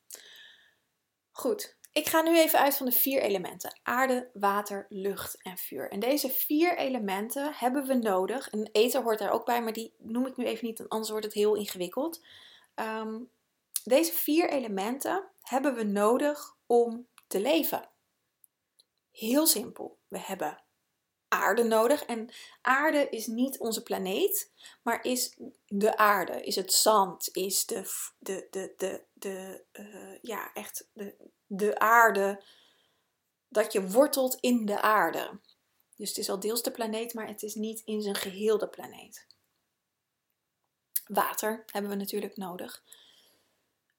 Goed, 1.31 1.77
ik 1.91 2.07
ga 2.07 2.21
nu 2.21 2.37
even 2.37 2.59
uit 2.59 2.77
van 2.77 2.85
de 2.85 2.91
vier 2.91 3.21
elementen: 3.21 3.79
aarde, 3.83 4.29
water, 4.33 4.85
lucht 4.89 5.41
en 5.41 5.57
vuur. 5.57 5.91
En 5.91 5.99
deze 5.99 6.29
vier 6.29 6.77
elementen 6.77 7.53
hebben 7.53 7.85
we 7.85 7.93
nodig. 7.93 8.49
En 8.49 8.69
eten 8.71 9.03
hoort 9.03 9.19
daar 9.19 9.31
ook 9.31 9.45
bij, 9.45 9.61
maar 9.61 9.73
die 9.73 9.93
noem 9.97 10.25
ik 10.25 10.37
nu 10.37 10.45
even 10.45 10.65
niet, 10.65 10.87
anders 10.87 11.09
wordt 11.09 11.25
het 11.25 11.33
heel 11.33 11.55
ingewikkeld. 11.55 12.25
Ehm, 12.75 13.19
deze 13.83 14.13
vier 14.13 14.49
elementen 14.49 15.29
hebben 15.41 15.75
we 15.75 15.83
nodig 15.83 16.55
om 16.65 17.07
te 17.27 17.39
leven. 17.39 17.89
Heel 19.11 19.47
simpel. 19.47 19.99
We 20.07 20.19
hebben 20.19 20.60
aarde 21.31 21.63
nodig. 21.63 22.03
En 22.03 22.29
aarde 22.61 23.09
is 23.09 23.27
niet 23.27 23.59
onze 23.59 23.83
planeet, 23.83 24.51
maar 24.81 25.05
is 25.05 25.37
de 25.67 25.97
aarde, 25.97 26.43
is 26.43 26.55
het 26.55 26.73
zand, 26.73 27.29
is 27.35 27.65
de, 27.65 27.83
de, 28.19 28.47
de, 28.49 28.73
de, 28.77 29.03
de 29.13 29.63
uh, 29.73 30.17
ja, 30.21 30.53
echt 30.53 30.89
de, 30.93 31.15
de 31.45 31.79
aarde, 31.79 32.43
dat 33.47 33.73
je 33.73 33.89
wortelt 33.89 34.37
in 34.39 34.65
de 34.65 34.81
aarde. 34.81 35.39
Dus 35.95 36.09
het 36.09 36.17
is 36.17 36.29
al 36.29 36.39
deels 36.39 36.63
de 36.63 36.71
planeet, 36.71 37.13
maar 37.13 37.27
het 37.27 37.43
is 37.43 37.55
niet 37.55 37.81
in 37.85 38.01
zijn 38.01 38.15
geheel 38.15 38.57
de 38.57 38.69
planeet. 38.69 39.27
Water 41.05 41.63
hebben 41.65 41.91
we 41.91 41.97
natuurlijk 41.97 42.37
nodig. 42.37 42.83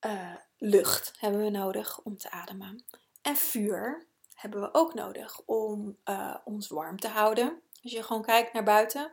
Uh, 0.07 0.37
lucht 0.59 1.13
hebben 1.19 1.41
we 1.41 1.51
nodig 1.51 2.01
om 2.01 2.17
te 2.17 2.31
ademen. 2.31 2.85
En 3.23 3.37
vuur 3.37 4.07
hebben 4.43 4.61
we 4.61 4.69
ook 4.75 4.95
nodig 4.95 5.41
om 5.47 5.99
uh, 6.05 6.37
ons 6.45 6.69
warm 6.69 6.99
te 6.99 7.09
houden. 7.09 7.63
Als 7.83 7.93
je 7.93 8.03
gewoon 8.03 8.23
kijkt 8.23 8.53
naar 8.53 8.65
buiten. 8.65 9.13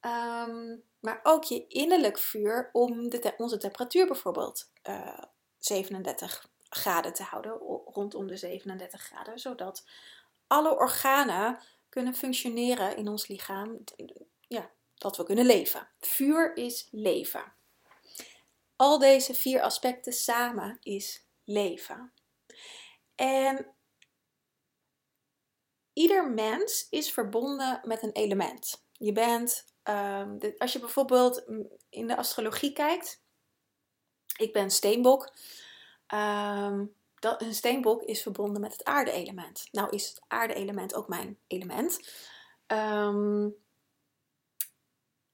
Um, 0.00 0.82
maar 1.00 1.20
ook 1.22 1.44
je 1.44 1.66
innerlijk 1.66 2.18
vuur 2.18 2.70
om 2.72 3.08
de 3.08 3.34
onze 3.36 3.56
temperatuur 3.56 4.06
bijvoorbeeld 4.06 4.70
uh, 4.88 5.08
eh, 5.08 5.22
37 5.58 6.48
graden 6.68 7.12
te 7.12 7.22
houden, 7.22 7.52
rondom 7.84 8.26
de 8.26 8.36
37 8.36 9.02
graden, 9.02 9.38
zodat 9.38 9.88
alle 10.46 10.76
organen 10.76 11.58
kunnen 11.88 12.14
functioneren 12.14 12.96
in 12.96 13.08
ons 13.08 13.26
lichaam, 13.26 13.84
ja, 14.40 14.70
dat 14.94 15.16
we 15.16 15.24
kunnen 15.24 15.46
leven. 15.46 15.88
Vuur 16.00 16.56
is 16.56 16.88
leven. 16.90 17.52
Al 18.76 18.98
deze 18.98 19.34
vier 19.34 19.62
aspecten 19.62 20.12
samen 20.12 20.78
is 20.80 21.26
leven. 21.44 22.12
En 23.14 23.74
ieder 26.00 26.30
mens 26.30 26.86
is 26.90 27.12
verbonden 27.12 27.80
met 27.84 28.02
een 28.02 28.12
element. 28.12 28.84
Je 28.92 29.12
bent, 29.12 29.64
um, 29.84 30.38
als 30.58 30.72
je 30.72 30.78
bijvoorbeeld 30.78 31.44
in 31.88 32.06
de 32.06 32.16
astrologie 32.16 32.72
kijkt, 32.72 33.22
ik 34.36 34.52
ben 34.52 34.70
steenbok. 34.70 35.34
Um, 36.14 36.94
dat, 37.14 37.42
een 37.42 37.54
steenbok 37.54 38.02
is 38.02 38.22
verbonden 38.22 38.60
met 38.60 38.72
het 38.72 38.84
aarde-element. 38.84 39.68
Nou 39.72 39.90
is 39.90 40.08
het 40.08 40.22
aarde-element 40.28 40.94
ook 40.94 41.08
mijn 41.08 41.38
element. 41.46 42.00
Um, 42.66 43.56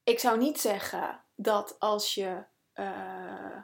ik 0.03 0.19
zou 0.19 0.37
niet 0.37 0.59
zeggen 0.59 1.23
dat 1.35 1.79
als 1.79 2.13
je 2.13 2.43
uh, 2.75 3.61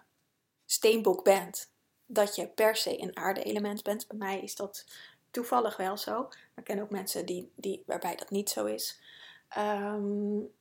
steenbok 0.65 1.23
bent, 1.23 1.71
dat 2.05 2.35
je 2.35 2.47
per 2.47 2.75
se 2.75 3.01
een 3.01 3.17
aarde-element 3.17 3.83
bent. 3.83 4.07
Bij 4.07 4.17
mij 4.17 4.39
is 4.39 4.55
dat 4.55 4.85
toevallig 5.33 5.77
wel 5.77 5.97
zo. 5.97 6.21
Maar 6.21 6.51
ik 6.55 6.63
ken 6.63 6.79
ook 6.79 6.89
mensen 6.89 7.25
die, 7.25 7.51
die, 7.55 7.83
waarbij 7.85 8.15
dat 8.15 8.29
niet 8.29 8.49
zo 8.49 8.65
is. 8.65 8.99
Um, 9.57 10.51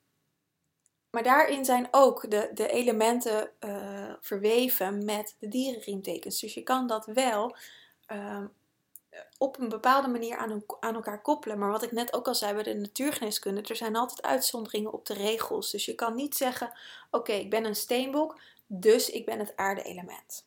maar 1.11 1.23
daarin 1.23 1.65
zijn 1.65 1.89
ook 1.91 2.31
de, 2.31 2.51
de 2.55 2.69
elementen 2.69 3.51
uh, 3.61 4.13
verweven 4.21 5.05
met 5.05 5.37
de 5.39 5.49
dierenriemtekens. 5.49 6.41
Dus 6.41 6.55
je 6.55 6.63
kan 6.63 6.87
dat 6.87 7.07
wel 7.07 7.57
uh, 8.13 8.45
op 9.39 9.59
een 9.59 9.69
bepaalde 9.69 10.09
manier 10.09 10.37
aan, 10.37 10.63
aan, 10.81 10.95
elkaar 10.95 11.23
koppelen. 11.23 11.59
Maar 11.59 11.71
wat 11.71 11.83
ik 11.83 11.93
net 11.93 12.13
ook 12.13 12.27
al 12.27 12.35
zei 12.35 12.55
bij 12.55 12.63
de 12.63 12.75
natuurgeneeskunde, 12.75 13.63
er 13.63 13.77
zijn 13.77 13.97
altijd 13.97 14.23
uitzonderingen 14.23 14.93
op 14.93 15.07
de 15.07 15.15
regels. 15.15 15.71
Dus 15.71 15.85
je 15.85 15.95
kan 15.95 16.15
niet 16.15 16.37
zeggen, 16.37 16.73
oké, 17.11 17.33
ik 17.33 17.51
ben 17.51 17.65
een 17.65 17.77
steenbok, 17.77 18.41
dus 18.67 19.11
ik 19.11 19.25
ben 19.25 19.39
het 19.39 19.57
aarde-element. 19.57 20.47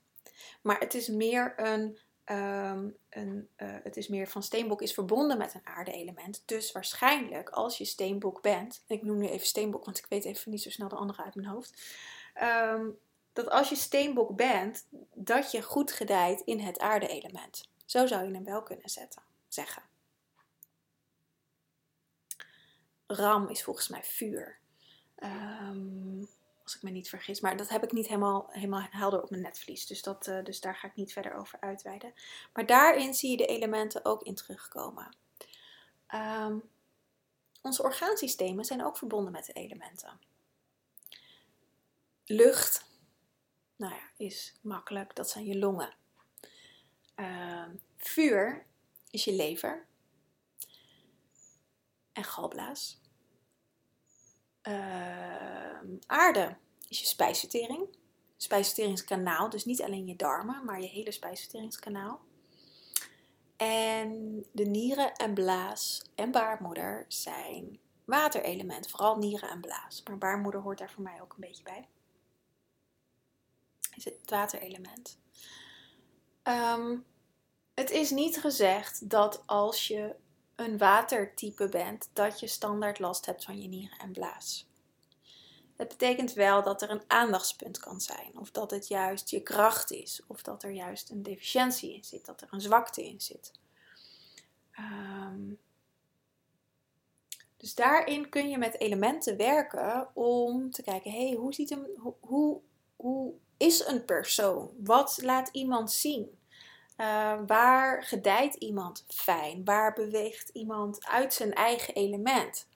Maar 0.61 0.79
het 0.79 0.93
is 0.93 1.07
meer 1.07 1.53
een 1.55 1.97
Ehm, 2.25 2.89
uh, 3.09 3.31
het 3.57 3.97
is 3.97 4.07
meer 4.07 4.27
van 4.27 4.43
steenbok 4.43 4.81
is 4.81 4.93
verbonden 4.93 5.37
met 5.37 5.53
een 5.53 5.65
aarde-element. 5.65 6.43
Dus 6.45 6.71
waarschijnlijk 6.71 7.49
als 7.49 7.77
je 7.77 7.85
steenbok 7.85 8.41
bent, 8.41 8.83
ik 8.87 9.03
noem 9.03 9.17
nu 9.17 9.27
even 9.27 9.47
steenbok, 9.47 9.85
want 9.85 9.97
ik 9.97 10.05
weet 10.09 10.25
even 10.25 10.51
niet 10.51 10.61
zo 10.61 10.69
snel 10.69 10.87
de 10.87 10.95
andere 10.95 11.23
uit 11.23 11.35
mijn 11.35 11.47
hoofd. 11.47 11.81
Um, 12.41 12.97
dat 13.33 13.49
als 13.49 13.69
je 13.69 13.75
steenbok 13.75 14.35
bent, 14.35 14.87
dat 15.13 15.51
je 15.51 15.61
goed 15.61 15.91
gedijt 15.91 16.41
in 16.41 16.59
het 16.59 16.79
aarde-element. 16.79 17.69
Zo 17.85 18.05
zou 18.05 18.27
je 18.27 18.33
hem 18.33 18.43
wel 18.43 18.63
kunnen 18.63 18.89
zetten, 18.89 19.21
zeggen. 19.47 19.83
Ram 23.07 23.49
is 23.49 23.63
volgens 23.63 23.87
mij 23.87 24.03
vuur. 24.03 24.57
Um, 25.23 26.27
als 26.65 26.75
ik 26.75 26.81
me 26.81 26.89
niet 26.89 27.09
vergis. 27.09 27.39
Maar 27.39 27.57
dat 27.57 27.69
heb 27.69 27.83
ik 27.83 27.91
niet 27.91 28.07
helemaal, 28.07 28.47
helemaal 28.51 28.87
helder 28.89 29.21
op 29.23 29.29
mijn 29.29 29.41
netvlies. 29.41 29.85
Dus, 29.85 30.01
dat, 30.01 30.27
uh, 30.27 30.43
dus 30.43 30.61
daar 30.61 30.75
ga 30.75 30.87
ik 30.87 30.95
niet 30.95 31.13
verder 31.13 31.35
over 31.35 31.59
uitweiden. 31.59 32.13
Maar 32.53 32.65
daarin 32.65 33.13
zie 33.13 33.31
je 33.31 33.37
de 33.37 33.45
elementen 33.45 34.05
ook 34.05 34.23
in 34.23 34.35
terugkomen. 34.35 35.15
Um, 36.13 36.63
onze 37.61 37.83
orgaansystemen 37.83 38.65
zijn 38.65 38.85
ook 38.85 38.97
verbonden 38.97 39.31
met 39.31 39.45
de 39.45 39.53
elementen. 39.53 40.19
Lucht, 42.25 42.85
nou 43.75 43.93
ja, 43.93 44.09
is 44.17 44.59
makkelijk. 44.61 45.15
Dat 45.15 45.29
zijn 45.29 45.45
je 45.45 45.57
longen. 45.57 45.95
Uh, 47.15 47.67
vuur 47.97 48.65
is 49.09 49.23
je 49.23 49.33
lever. 49.33 49.85
En 52.11 52.23
galblaas. 52.23 53.03
Uh, 54.67 55.79
aarde 56.07 56.55
is 56.87 56.99
je 56.99 57.05
spijsvertering. 57.05 57.87
Spijsverteringskanaal, 58.37 59.49
dus 59.49 59.65
niet 59.65 59.81
alleen 59.81 60.05
je 60.05 60.15
darmen, 60.15 60.65
maar 60.65 60.81
je 60.81 60.87
hele 60.87 61.11
spijsverteringskanaal. 61.11 62.19
En 63.55 64.43
de 64.51 64.65
nieren 64.65 65.15
en 65.15 65.33
blaas 65.33 66.01
en 66.15 66.31
baarmoeder 66.31 67.05
zijn 67.07 67.79
waterelementen, 68.05 68.91
vooral 68.91 69.17
nieren 69.17 69.49
en 69.49 69.61
blaas. 69.61 70.03
Maar 70.03 70.17
baarmoeder 70.17 70.61
hoort 70.61 70.77
daar 70.77 70.91
voor 70.91 71.03
mij 71.03 71.21
ook 71.21 71.33
een 71.33 71.47
beetje 71.47 71.63
bij. 71.63 71.87
Is 73.95 74.05
het 74.05 74.17
waterelement. 74.25 75.19
Um, 76.43 77.05
het 77.73 77.89
is 77.89 78.11
niet 78.11 78.39
gezegd 78.39 79.09
dat 79.09 79.43
als 79.45 79.87
je 79.87 80.15
een 80.55 80.77
watertype 80.77 81.69
bent, 81.69 82.09
dat 82.13 82.39
je 82.39 82.47
standaard 82.47 82.99
last 82.99 83.25
hebt 83.25 83.43
van 83.43 83.61
je 83.61 83.67
nieren 83.67 83.97
en 83.97 84.11
blaas. 84.11 84.67
Het 85.75 85.87
betekent 85.87 86.33
wel 86.33 86.63
dat 86.63 86.81
er 86.81 86.89
een 86.89 87.03
aandachtspunt 87.07 87.77
kan 87.77 88.01
zijn, 88.01 88.37
of 88.37 88.51
dat 88.51 88.71
het 88.71 88.87
juist 88.87 89.29
je 89.29 89.41
kracht 89.41 89.91
is, 89.91 90.21
of 90.27 90.41
dat 90.41 90.63
er 90.63 90.71
juist 90.71 91.09
een 91.09 91.23
deficiëntie 91.23 91.93
in 91.93 92.03
zit, 92.03 92.25
dat 92.25 92.41
er 92.41 92.47
een 92.51 92.61
zwakte 92.61 93.05
in 93.05 93.21
zit. 93.21 93.51
Um, 94.79 95.59
dus 97.57 97.75
daarin 97.75 98.29
kun 98.29 98.49
je 98.49 98.57
met 98.57 98.79
elementen 98.79 99.37
werken 99.37 100.15
om 100.15 100.71
te 100.71 100.81
kijken, 100.81 101.11
hey, 101.11 101.33
hoe, 101.33 101.53
ziet 101.53 101.77
hoe, 101.97 102.13
hoe, 102.19 102.61
hoe 102.95 103.33
is 103.57 103.85
een 103.85 104.05
persoon? 104.05 104.71
Wat 104.77 105.19
laat 105.21 105.49
iemand 105.51 105.91
zien? 105.91 106.37
Uh, 106.97 107.39
waar 107.47 108.03
gedijt 108.03 108.55
iemand 108.55 109.05
fijn? 109.07 109.65
Waar 109.65 109.93
beweegt 109.93 110.49
iemand 110.49 111.05
uit 111.05 111.33
zijn 111.33 111.53
eigen 111.53 111.93
element? 111.93 112.67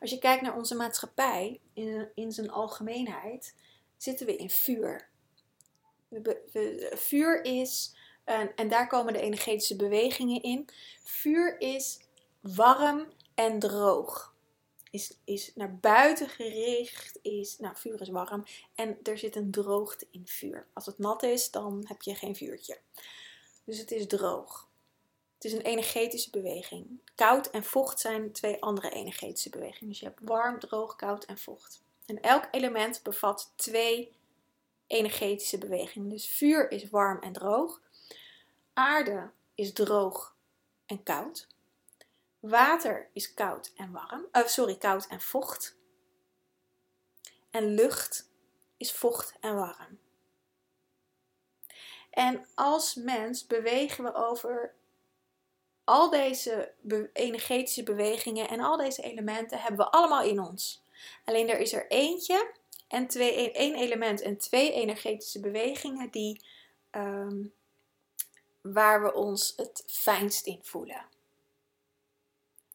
Als 0.00 0.10
je 0.10 0.18
kijkt 0.18 0.42
naar 0.42 0.56
onze 0.56 0.74
maatschappij 0.74 1.60
in, 1.72 2.08
in 2.14 2.32
zijn 2.32 2.50
algemeenheid, 2.50 3.54
zitten 3.96 4.26
we 4.26 4.36
in 4.36 4.50
vuur. 4.50 5.08
vuur 6.92 7.44
is, 7.44 7.94
en, 8.24 8.54
en 8.54 8.68
daar 8.68 8.86
komen 8.86 9.12
de 9.12 9.20
energetische 9.20 9.76
bewegingen 9.76 10.42
in. 10.42 10.68
Vuur 11.02 11.60
is 11.60 12.00
warm 12.40 13.12
en 13.34 13.58
droog. 13.58 14.34
Is, 14.90 15.18
is 15.24 15.52
naar 15.54 15.76
buiten 15.76 16.28
gericht, 16.28 17.18
is, 17.22 17.58
nou 17.58 17.76
vuur 17.76 18.00
is 18.00 18.08
warm 18.08 18.44
en 18.74 18.98
er 19.02 19.18
zit 19.18 19.36
een 19.36 19.50
droogte 19.50 20.06
in 20.10 20.26
vuur. 20.26 20.66
Als 20.72 20.86
het 20.86 20.98
nat 20.98 21.22
is, 21.22 21.50
dan 21.50 21.84
heb 21.88 22.02
je 22.02 22.14
geen 22.14 22.36
vuurtje. 22.36 22.78
Dus 23.64 23.78
het 23.78 23.90
is 23.90 24.06
droog. 24.06 24.70
Het 25.34 25.44
is 25.44 25.52
een 25.52 25.64
energetische 25.64 26.30
beweging. 26.30 27.00
Koud 27.14 27.50
en 27.50 27.64
vocht 27.64 28.00
zijn 28.00 28.32
twee 28.32 28.62
andere 28.62 28.90
energetische 28.90 29.50
bewegingen. 29.50 29.88
Dus 29.88 30.00
je 30.00 30.06
hebt 30.06 30.20
warm, 30.22 30.58
droog, 30.58 30.96
koud 30.96 31.24
en 31.24 31.38
vocht. 31.38 31.82
En 32.06 32.20
elk 32.20 32.48
element 32.50 33.02
bevat 33.02 33.52
twee 33.56 34.16
energetische 34.86 35.58
bewegingen. 35.58 36.08
Dus 36.08 36.28
vuur 36.28 36.70
is 36.70 36.90
warm 36.90 37.18
en 37.20 37.32
droog. 37.32 37.80
Aarde 38.72 39.30
is 39.54 39.72
droog 39.72 40.36
en 40.86 41.02
koud. 41.02 41.46
Water 42.40 43.08
is 43.12 43.34
koud 43.34 43.72
en 43.76 43.92
warm. 43.92 44.26
Uh, 44.32 44.46
sorry, 44.46 44.76
koud 44.76 45.06
en 45.06 45.20
vocht. 45.20 45.76
En 47.50 47.74
lucht 47.74 48.30
is 48.76 48.92
vocht 48.92 49.34
en 49.40 49.54
warm. 49.54 49.98
En 52.12 52.46
als 52.54 52.94
mens 52.94 53.46
bewegen 53.46 54.04
we 54.04 54.14
over 54.14 54.74
al 55.84 56.10
deze 56.10 56.72
energetische 57.12 57.82
bewegingen 57.82 58.48
en 58.48 58.60
al 58.60 58.76
deze 58.76 59.02
elementen 59.02 59.58
hebben 59.58 59.86
we 59.86 59.90
allemaal 59.90 60.22
in 60.22 60.40
ons. 60.40 60.82
Alleen 61.24 61.48
er 61.48 61.58
is 61.58 61.72
er 61.72 61.90
eentje 61.90 62.52
en 62.88 63.06
twee, 63.06 63.52
één 63.52 63.74
element 63.74 64.20
en 64.20 64.36
twee 64.36 64.72
energetische 64.72 65.40
bewegingen 65.40 66.10
die, 66.10 66.44
ehm, 66.90 67.42
waar 68.60 69.02
we 69.02 69.14
ons 69.14 69.52
het 69.56 69.84
fijnst 69.86 70.46
in 70.46 70.60
voelen. 70.62 71.04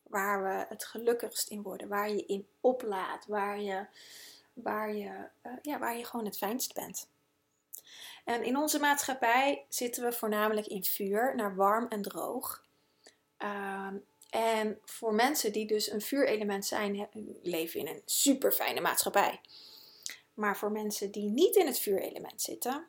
Waar 0.04 0.44
we 0.44 0.66
het 0.70 0.86
gelukkigst 0.86 1.50
in 1.50 1.62
worden, 1.62 1.88
waar 1.88 2.10
je 2.10 2.26
in 2.26 2.48
oplaat, 2.62 3.26
waar 3.26 3.62
je, 3.62 3.86
waar 4.54 4.94
je, 4.94 5.28
uh, 5.46 5.54
ja, 5.62 5.80
waar 5.80 5.98
je 5.98 6.06
gewoon 6.06 6.26
het 6.26 6.38
fijnst 6.38 6.74
bent. 6.74 7.08
En 8.28 8.44
in 8.44 8.58
onze 8.58 8.80
maatschappij 8.80 9.66
zitten 9.70 10.04
we 10.04 10.12
voornamelijk 10.12 10.68
in 10.68 10.84
vuur, 10.84 11.36
naar 11.36 11.56
warm 11.56 11.88
en 11.88 12.02
droog. 12.02 12.64
Ehm, 13.38 13.96
en 14.30 14.80
voor 14.86 15.14
mensen 15.14 15.52
die 15.52 15.68
dus 15.68 15.92
een 15.92 16.02
vuurelement 16.02 16.66
zijn, 16.66 17.08
leven 17.42 17.80
in 17.80 17.88
een 17.88 18.02
super 18.06 18.52
fijne 18.52 18.82
maatschappij. 18.82 19.42
Maar 20.34 20.58
voor 20.58 20.72
mensen 20.72 21.12
die 21.12 21.30
niet 21.30 21.56
in 21.56 21.66
het 21.66 21.80
vuurelement 21.80 22.42
zitten, 22.42 22.88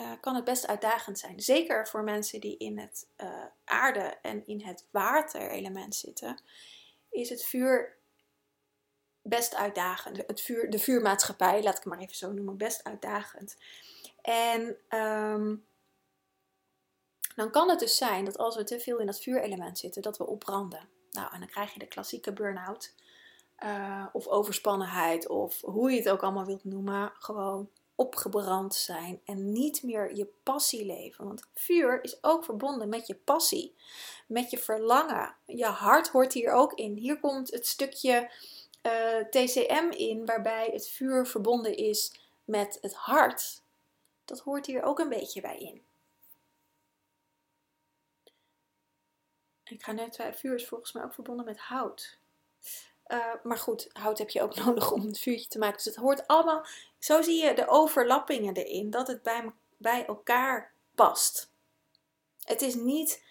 uh, 0.00 0.12
kan 0.20 0.34
het 0.34 0.44
best 0.44 0.66
uitdagend 0.66 1.18
zijn. 1.18 1.40
Zeker 1.40 1.88
voor 1.88 2.04
mensen 2.04 2.40
die 2.40 2.56
in 2.56 2.78
het 2.78 3.06
uh, 3.16 3.44
aarde 3.64 4.18
en 4.22 4.46
in 4.46 4.60
het 4.60 4.84
waterelement 4.90 5.94
zitten, 5.94 6.40
is 7.10 7.28
het 7.28 7.44
vuur 7.44 7.96
best 9.22 9.54
uitdagend. 9.54 10.16
Het 10.26 10.40
vuur, 10.40 10.70
de 10.70 10.78
vuurmaatschappij, 10.78 11.62
laat 11.62 11.76
ik 11.76 11.84
het 11.84 11.84
maar 11.84 11.98
even 11.98 12.16
zo 12.16 12.32
noemen, 12.32 12.56
best 12.56 12.84
uitdagend. 12.84 13.56
En 14.28 14.76
um, 14.88 15.66
dan 17.36 17.50
kan 17.50 17.68
het 17.68 17.78
dus 17.78 17.96
zijn 17.96 18.24
dat 18.24 18.38
als 18.38 18.56
we 18.56 18.64
te 18.64 18.80
veel 18.80 18.98
in 18.98 19.06
dat 19.06 19.20
vuurelement 19.20 19.78
zitten, 19.78 20.02
dat 20.02 20.18
we 20.18 20.26
opbranden. 20.26 20.88
Nou, 21.10 21.32
en 21.32 21.38
dan 21.38 21.48
krijg 21.48 21.72
je 21.72 21.78
de 21.78 21.86
klassieke 21.86 22.32
burn-out. 22.32 22.94
Uh, 23.64 24.06
of 24.12 24.26
overspannenheid, 24.26 25.28
of 25.28 25.60
hoe 25.60 25.90
je 25.90 25.96
het 25.96 26.08
ook 26.08 26.22
allemaal 26.22 26.44
wilt 26.44 26.64
noemen. 26.64 27.12
Gewoon 27.18 27.70
opgebrand 27.94 28.74
zijn 28.74 29.20
en 29.24 29.52
niet 29.52 29.82
meer 29.82 30.16
je 30.16 30.32
passie 30.42 30.86
leven. 30.86 31.24
Want 31.24 31.48
vuur 31.54 32.04
is 32.04 32.18
ook 32.20 32.44
verbonden 32.44 32.88
met 32.88 33.06
je 33.06 33.14
passie, 33.14 33.74
met 34.26 34.50
je 34.50 34.58
verlangen. 34.58 35.34
Je 35.46 35.64
hart 35.64 36.08
hoort 36.08 36.32
hier 36.32 36.52
ook 36.52 36.72
in. 36.72 36.96
Hier 36.96 37.20
komt 37.20 37.50
het 37.50 37.66
stukje 37.66 38.30
eh, 38.82 39.18
TCM 39.30 39.90
in, 39.90 40.26
waarbij 40.26 40.70
het 40.72 40.88
vuur 40.88 41.26
verbonden 41.26 41.76
is 41.76 42.12
met 42.44 42.78
het 42.80 42.94
hart. 42.94 43.66
Dat 44.28 44.40
hoort 44.40 44.66
hier 44.66 44.82
ook 44.82 44.98
een 44.98 45.08
beetje 45.08 45.40
bij 45.40 45.58
in. 45.58 45.82
Ik 49.64 49.82
ga 49.82 49.92
net 49.92 50.12
twijfelen, 50.12 50.40
vuur 50.40 50.54
is 50.54 50.68
volgens 50.68 50.92
mij 50.92 51.04
ook 51.04 51.14
verbonden 51.14 51.44
met 51.44 51.58
hout. 51.58 52.18
Uh, 53.06 53.34
maar 53.42 53.56
goed, 53.58 53.88
hout 53.92 54.18
heb 54.18 54.30
je 54.30 54.42
ook 54.42 54.54
nodig 54.64 54.92
om 54.92 55.06
het 55.06 55.18
vuurtje 55.18 55.48
te 55.48 55.58
maken. 55.58 55.76
Dus 55.76 55.84
het 55.84 55.96
hoort 55.96 56.26
allemaal, 56.26 56.66
zo 56.98 57.22
zie 57.22 57.44
je 57.44 57.54
de 57.54 57.68
overlappingen 57.68 58.54
erin, 58.54 58.90
dat 58.90 59.06
het 59.06 59.22
bij, 59.22 59.52
bij 59.76 60.06
elkaar 60.06 60.72
past. 60.94 61.50
Het 62.42 62.62
is 62.62 62.74
niet, 62.74 63.24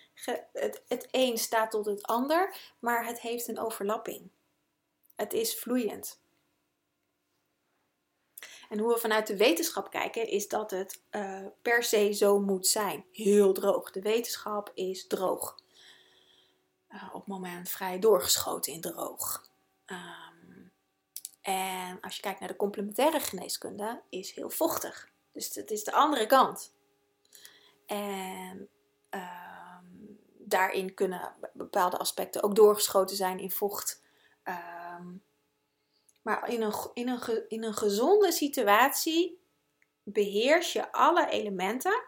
het, 0.53 0.83
het 0.87 1.07
een 1.11 1.37
staat 1.37 1.71
tot 1.71 1.85
het 1.85 2.03
ander, 2.03 2.57
maar 2.79 3.05
het 3.05 3.19
heeft 3.19 3.47
een 3.47 3.59
overlapping. 3.59 4.29
Het 5.15 5.33
is 5.33 5.59
vloeiend. 5.59 6.19
En 8.69 8.79
hoe 8.79 8.93
we 8.93 8.99
vanuit 8.99 9.27
de 9.27 9.37
wetenschap 9.37 9.91
kijken, 9.91 10.27
is 10.27 10.47
dat 10.47 10.71
het 10.71 11.01
uh, 11.11 11.45
per 11.61 11.83
se 11.83 12.13
zo 12.13 12.39
moet 12.39 12.67
zijn. 12.67 13.05
Heel 13.11 13.53
droog. 13.53 13.91
De 13.91 14.01
wetenschap 14.01 14.71
is 14.73 15.07
droog. 15.07 15.59
Uh, 16.89 17.09
op 17.13 17.19
het 17.19 17.27
moment 17.27 17.69
vrij 17.69 17.99
doorgeschoten 17.99 18.73
in 18.73 18.81
droog. 18.81 19.49
Um, 19.85 20.71
en 21.41 22.01
als 22.01 22.15
je 22.15 22.21
kijkt 22.21 22.39
naar 22.39 22.49
de 22.49 22.55
complementaire 22.55 23.19
geneeskunde, 23.19 24.01
is 24.09 24.31
heel 24.31 24.49
vochtig. 24.49 25.09
Dus 25.31 25.55
het 25.55 25.71
is 25.71 25.83
de 25.83 25.91
andere 25.91 26.25
kant. 26.25 26.73
En 27.85 28.69
um, 29.09 30.19
daarin 30.37 30.93
kunnen 30.93 31.35
bepaalde 31.53 31.97
aspecten 31.97 32.43
ook 32.43 32.55
doorgeschoten 32.55 33.15
zijn 33.15 33.39
in 33.39 33.51
vocht. 33.51 34.01
Um, 34.43 35.23
maar 36.27 36.49
in 36.49 36.61
een, 36.61 36.73
in, 36.93 37.07
een, 37.07 37.45
in 37.47 37.63
een 37.63 37.73
gezonde 37.73 38.31
situatie 38.31 39.41
beheers 40.03 40.73
je 40.73 40.91
alle 40.91 41.29
elementen 41.29 42.03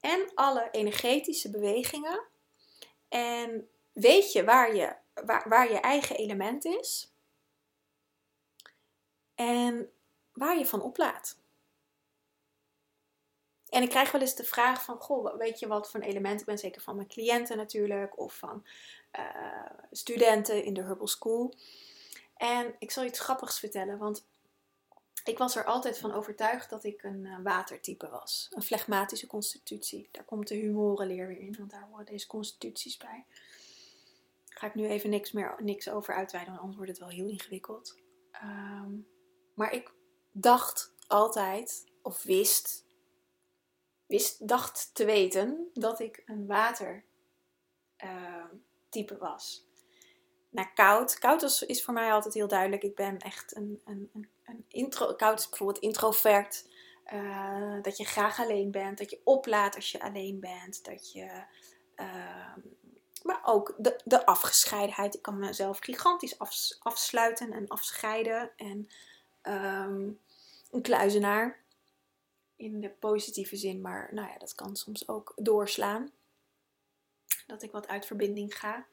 en 0.00 0.30
alle 0.34 0.68
energetische 0.70 1.50
bewegingen. 1.50 2.26
En 3.08 3.68
weet 3.92 4.32
je 4.32 4.44
waar 4.44 4.74
je, 4.74 4.94
waar, 5.24 5.48
waar 5.48 5.72
je 5.72 5.78
eigen 5.80 6.16
element 6.16 6.64
is. 6.64 7.12
En 9.34 9.92
waar 10.32 10.58
je 10.58 10.66
van 10.66 10.82
oplaat. 10.82 11.38
En 13.68 13.82
ik 13.82 13.88
krijg 13.88 14.10
wel 14.10 14.20
eens 14.20 14.36
de 14.36 14.44
vraag 14.44 14.84
van, 14.84 14.96
goh, 14.96 15.36
weet 15.36 15.58
je 15.58 15.66
wat 15.66 15.90
voor 15.90 16.00
een 16.00 16.08
element? 16.08 16.40
Ik 16.40 16.46
ben 16.46 16.58
zeker 16.58 16.82
van 16.82 16.96
mijn 16.96 17.08
cliënten 17.08 17.56
natuurlijk, 17.56 18.18
of 18.18 18.34
van 18.34 18.66
uh, 19.18 19.70
studenten 19.90 20.64
in 20.64 20.74
de 20.74 20.82
Herbal 20.82 21.06
School. 21.06 21.54
En 22.38 22.74
ik 22.78 22.90
zal 22.90 23.04
iets 23.04 23.20
grappigs 23.20 23.58
vertellen, 23.58 23.98
want 23.98 24.26
ik 25.24 25.38
was 25.38 25.56
er 25.56 25.64
altijd 25.64 25.98
van 25.98 26.12
overtuigd 26.12 26.70
dat 26.70 26.84
ik 26.84 27.02
een 27.02 27.24
uh, 27.24 27.38
watertype 27.42 28.08
was. 28.08 28.48
Een 28.50 28.62
flegmatische 28.62 29.26
constitutie. 29.26 30.08
Daar 30.12 30.24
komt 30.24 30.48
de 30.48 30.54
humorenleer 30.54 31.26
weer 31.26 31.38
in, 31.40 31.54
want 31.58 31.70
daar 31.70 31.88
horen 31.90 32.06
deze 32.06 32.26
constituties 32.26 32.96
bij. 32.96 33.24
Ga 34.48 34.66
ik 34.66 34.74
nu 34.74 34.88
even 34.88 35.10
niks, 35.10 35.32
meer, 35.32 35.54
niks 35.58 35.88
over 35.88 36.14
uitweiden, 36.14 36.52
want 36.52 36.64
anders 36.64 36.84
wordt 36.84 36.98
het 36.98 37.08
wel 37.08 37.16
heel 37.16 37.28
ingewikkeld. 37.28 37.98
Um, 38.42 39.08
maar 39.54 39.72
ik 39.72 39.92
dacht 40.32 40.94
altijd, 41.06 41.92
of 42.02 42.22
wist, 42.22 42.86
wist, 44.06 44.48
dacht 44.48 44.90
te 44.94 45.04
weten 45.04 45.70
dat 45.72 46.00
ik 46.00 46.22
een 46.26 46.46
watertype 46.46 47.04
uh, 49.14 49.18
was 49.18 49.67
koud. 50.64 51.18
Koud 51.18 51.62
is, 51.66 51.84
voor 51.84 51.94
mij 51.94 52.12
altijd 52.12 52.34
heel 52.34 52.48
duidelijk. 52.48 52.82
Ik 52.82 52.94
ben 52.94 53.18
echt 53.18 53.56
een, 53.56 53.80
een, 53.84 54.10
een, 54.14 54.28
een 54.44 54.64
intro. 54.68 55.14
Koud 55.14 55.38
is 55.38 55.48
bijvoorbeeld 55.48 55.84
introvert. 55.84 56.68
Uh, 57.12 57.82
dat 57.82 57.96
je 57.96 58.04
graag 58.04 58.40
alleen 58.40 58.70
bent. 58.70 58.98
Dat 58.98 59.10
je 59.10 59.20
oplaat 59.24 59.74
als 59.74 59.92
je 59.92 60.00
alleen 60.00 60.40
bent. 60.40 60.84
Dat 60.84 61.12
je. 61.12 61.44
Uh, 61.96 62.56
maar 63.22 63.40
ook 63.44 63.74
de, 63.78 64.00
de 64.04 64.26
afgescheidenheid. 64.26 65.14
Ik 65.14 65.22
kan 65.22 65.38
mezelf 65.38 65.78
gigantisch 65.78 66.38
af, 66.38 66.54
afsluiten 66.78 67.52
en 67.52 67.68
afscheiden. 67.68 68.50
En 68.56 68.88
um, 69.42 70.20
een 70.70 70.82
kluizenaar. 70.82 71.66
In 72.56 72.80
de 72.80 72.90
positieve 72.90 73.56
zin, 73.56 73.80
maar 73.80 74.08
nou 74.12 74.28
ja, 74.28 74.38
dat 74.38 74.54
kan 74.54 74.76
soms 74.76 75.08
ook 75.08 75.32
doorslaan. 75.36 76.10
Dat 77.46 77.62
ik 77.62 77.72
wat 77.72 77.88
uit 77.88 78.06
verbinding 78.06 78.58
ga. 78.58 78.86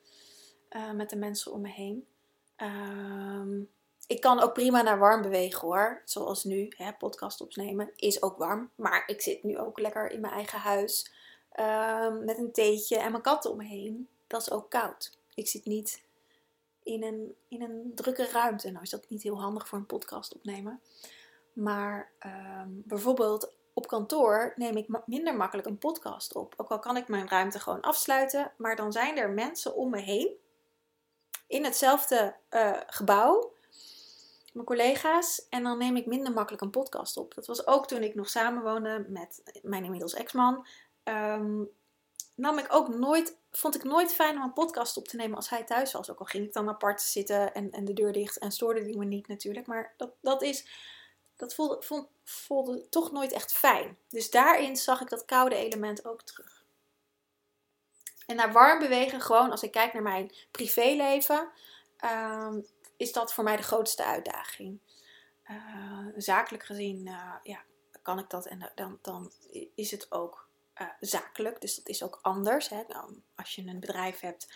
Eh, 0.70 0.92
met 0.92 1.10
de 1.10 1.16
mensen 1.16 1.52
om 1.52 1.62
me 1.62 1.70
heen. 1.70 2.08
Ehm, 2.56 3.62
ik 4.08 4.22
kan 4.22 4.40
ook 4.40 4.54
prima 4.54 4.82
naar 4.82 5.00
warm 5.00 5.22
bewegen 5.22 5.68
hoor. 5.68 6.02
Zoals 6.06 6.44
nu, 6.44 6.72
hè, 6.78 6.94
podcast 6.94 7.42
opnemen 7.42 7.92
is 7.96 8.22
ook 8.22 8.38
warm. 8.38 8.70
Maar 8.76 9.04
ik 9.08 9.22
zit 9.22 9.44
nu 9.44 9.58
ook 9.58 9.80
lekker 9.80 10.12
in 10.12 10.22
mijn 10.22 10.34
eigen 10.34 10.60
huis. 10.60 11.12
Ehm, 11.52 12.26
met 12.26 12.38
een 12.38 12.52
theetje 12.52 12.98
en 12.98 13.12
mijn 13.12 13.24
katten 13.24 13.52
om 13.52 13.58
me 13.58 13.64
heen. 13.64 14.08
Dat 14.28 14.42
is 14.42 14.52
ook 14.52 14.70
koud. 14.70 15.18
Ik 15.34 15.48
zit 15.48 15.66
niet 15.66 16.04
in 16.84 17.04
een, 17.04 17.36
in 17.48 17.62
een 17.62 17.92
drukke 17.96 18.30
ruimte. 18.32 18.72
Nou 18.72 18.84
is 18.84 18.90
dat 18.90 19.10
niet 19.10 19.24
heel 19.24 19.42
handig 19.42 19.68
voor 19.68 19.78
een 19.78 19.86
podcast 19.86 20.36
opnemen. 20.36 20.82
Maar 21.54 22.12
ehm, 22.20 22.70
bijvoorbeeld 22.70 23.54
op 23.74 23.88
kantoor 23.88 24.54
neem 24.56 24.78
ik 24.78 24.88
minder 25.06 25.36
makkelijk 25.36 25.68
een 25.68 25.78
podcast 25.78 26.36
op. 26.36 26.54
Ook 26.58 26.70
al 26.70 26.80
kan 26.80 26.98
ik 26.98 27.08
mijn 27.08 27.30
ruimte 27.30 27.60
gewoon 27.60 27.82
afsluiten. 27.82 28.52
Maar 28.58 28.76
dan 28.76 28.92
zijn 28.92 29.18
er 29.18 29.30
mensen 29.30 29.76
om 29.76 29.90
me 29.90 30.00
heen 30.00 30.38
in 31.48 31.64
hetzelfde 31.64 32.36
uh, 32.50 32.78
gebouw. 32.88 33.54
Mijn 34.54 34.66
collega's. 34.66 35.48
En 35.50 35.64
dan 35.64 35.78
neem 35.78 35.96
ik 35.96 36.06
minder 36.06 36.34
makkelijk 36.34 36.64
een 36.64 36.70
podcast 36.70 37.18
op. 37.18 37.34
Dat 37.34 37.46
was 37.46 37.68
ook 37.68 37.88
toen 37.88 38.04
ik 38.04 38.16
nog 38.16 38.30
samenwoonde 38.30 39.06
met 39.08 39.42
mijn 39.62 39.84
inmiddels 39.84 40.14
ex-man. 40.14 40.68
Um, 41.04 41.70
nam 42.36 42.58
ik 42.58 42.66
ook 42.70 42.88
nooit, 42.88 43.38
vond 43.52 43.76
ik 43.76 43.84
nooit 43.84 44.14
fijn 44.14 44.36
om 44.36 44.42
een 44.42 44.54
podcast 44.54 44.98
op 44.98 45.08
te 45.08 45.16
nemen 45.16 45.36
als 45.36 45.50
hij 45.50 45.64
thuis 45.64 45.92
was. 45.92 46.12
Ook 46.12 46.20
al 46.20 46.26
ging 46.26 46.46
ik 46.46 46.54
dan 46.54 46.70
apart 46.70 47.02
zitten 47.02 47.54
en, 47.54 47.72
en 47.72 47.86
de 47.86 47.94
deur 47.94 48.12
dicht 48.12 48.38
en 48.38 48.52
stoorde 48.52 48.84
die 48.84 48.98
me 48.98 49.06
niet 49.06 49.28
natuurlijk. 49.28 49.68
Maar 49.68 49.94
dat, 49.98 50.12
dat 50.22 50.42
is, 50.42 50.68
dat 51.36 51.56
voelde, 51.56 51.82
vond, 51.82 52.08
voelde 52.24 52.90
toch 52.90 53.12
nooit 53.12 53.32
echt 53.32 53.54
fijn. 53.54 53.98
Dus 54.10 54.30
daarin 54.30 54.76
zag 54.76 55.02
ik 55.02 55.10
dat 55.10 55.26
koude 55.26 55.56
element 55.56 56.06
ook 56.06 56.22
terug. 56.22 56.55
En 58.26 58.36
naar 58.36 58.52
warm 58.52 58.80
bewegen, 58.80 59.22
gewoon 59.22 59.52
als 59.52 59.64
ik 59.64 59.72
kijk 59.72 59.94
naar 59.94 60.02
mijn 60.02 60.32
privéleven, 60.52 61.50
uh, 62.04 62.54
is 62.98 63.12
dat 63.12 63.34
voor 63.34 63.44
mij 63.44 63.56
de 63.56 63.64
grootste 63.64 64.04
uitdaging. 64.04 64.80
Uh, 65.52 66.08
zakelijk 66.16 66.64
gezien 66.64 67.08
uh, 67.08 67.36
ja, 67.44 67.60
kan 68.02 68.20
ik 68.20 68.30
dat 68.30 68.46
en 68.46 68.72
dan, 68.76 69.00
dan 69.02 69.32
is 69.76 69.92
het 69.92 70.12
ook 70.12 70.48
uh, 70.82 70.88
zakelijk. 71.00 71.62
Dus 71.62 71.76
dat 71.76 71.88
is 71.88 72.04
ook 72.04 72.20
anders. 72.22 72.70
Hè? 72.70 72.84
Als 73.36 73.56
je 73.56 73.68
een 73.68 73.80
bedrijf 73.80 74.20
hebt, 74.20 74.54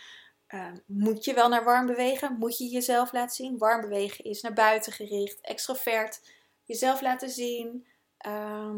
uh, 0.50 0.72
moet 0.86 1.24
je 1.26 1.34
wel 1.34 1.50
naar 1.50 1.64
warm 1.64 1.86
bewegen. 1.86 2.38
Moet 2.38 2.58
je 2.58 2.68
jezelf 2.68 3.12
laten 3.12 3.36
zien. 3.36 3.58
Warm 3.58 3.82
bewegen 3.82 4.24
is 4.26 4.42
naar 4.42 4.54
buiten 4.54 4.94
gericht, 4.94 5.42
extrovert. 5.42 6.22
Jezelf 6.64 7.02
laten 7.02 7.30
zien. 7.30 7.88
Uh, 8.28 8.72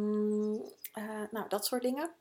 nou, 1.32 1.48
dat 1.48 1.66
soort 1.66 1.82
dingen. 1.82 2.12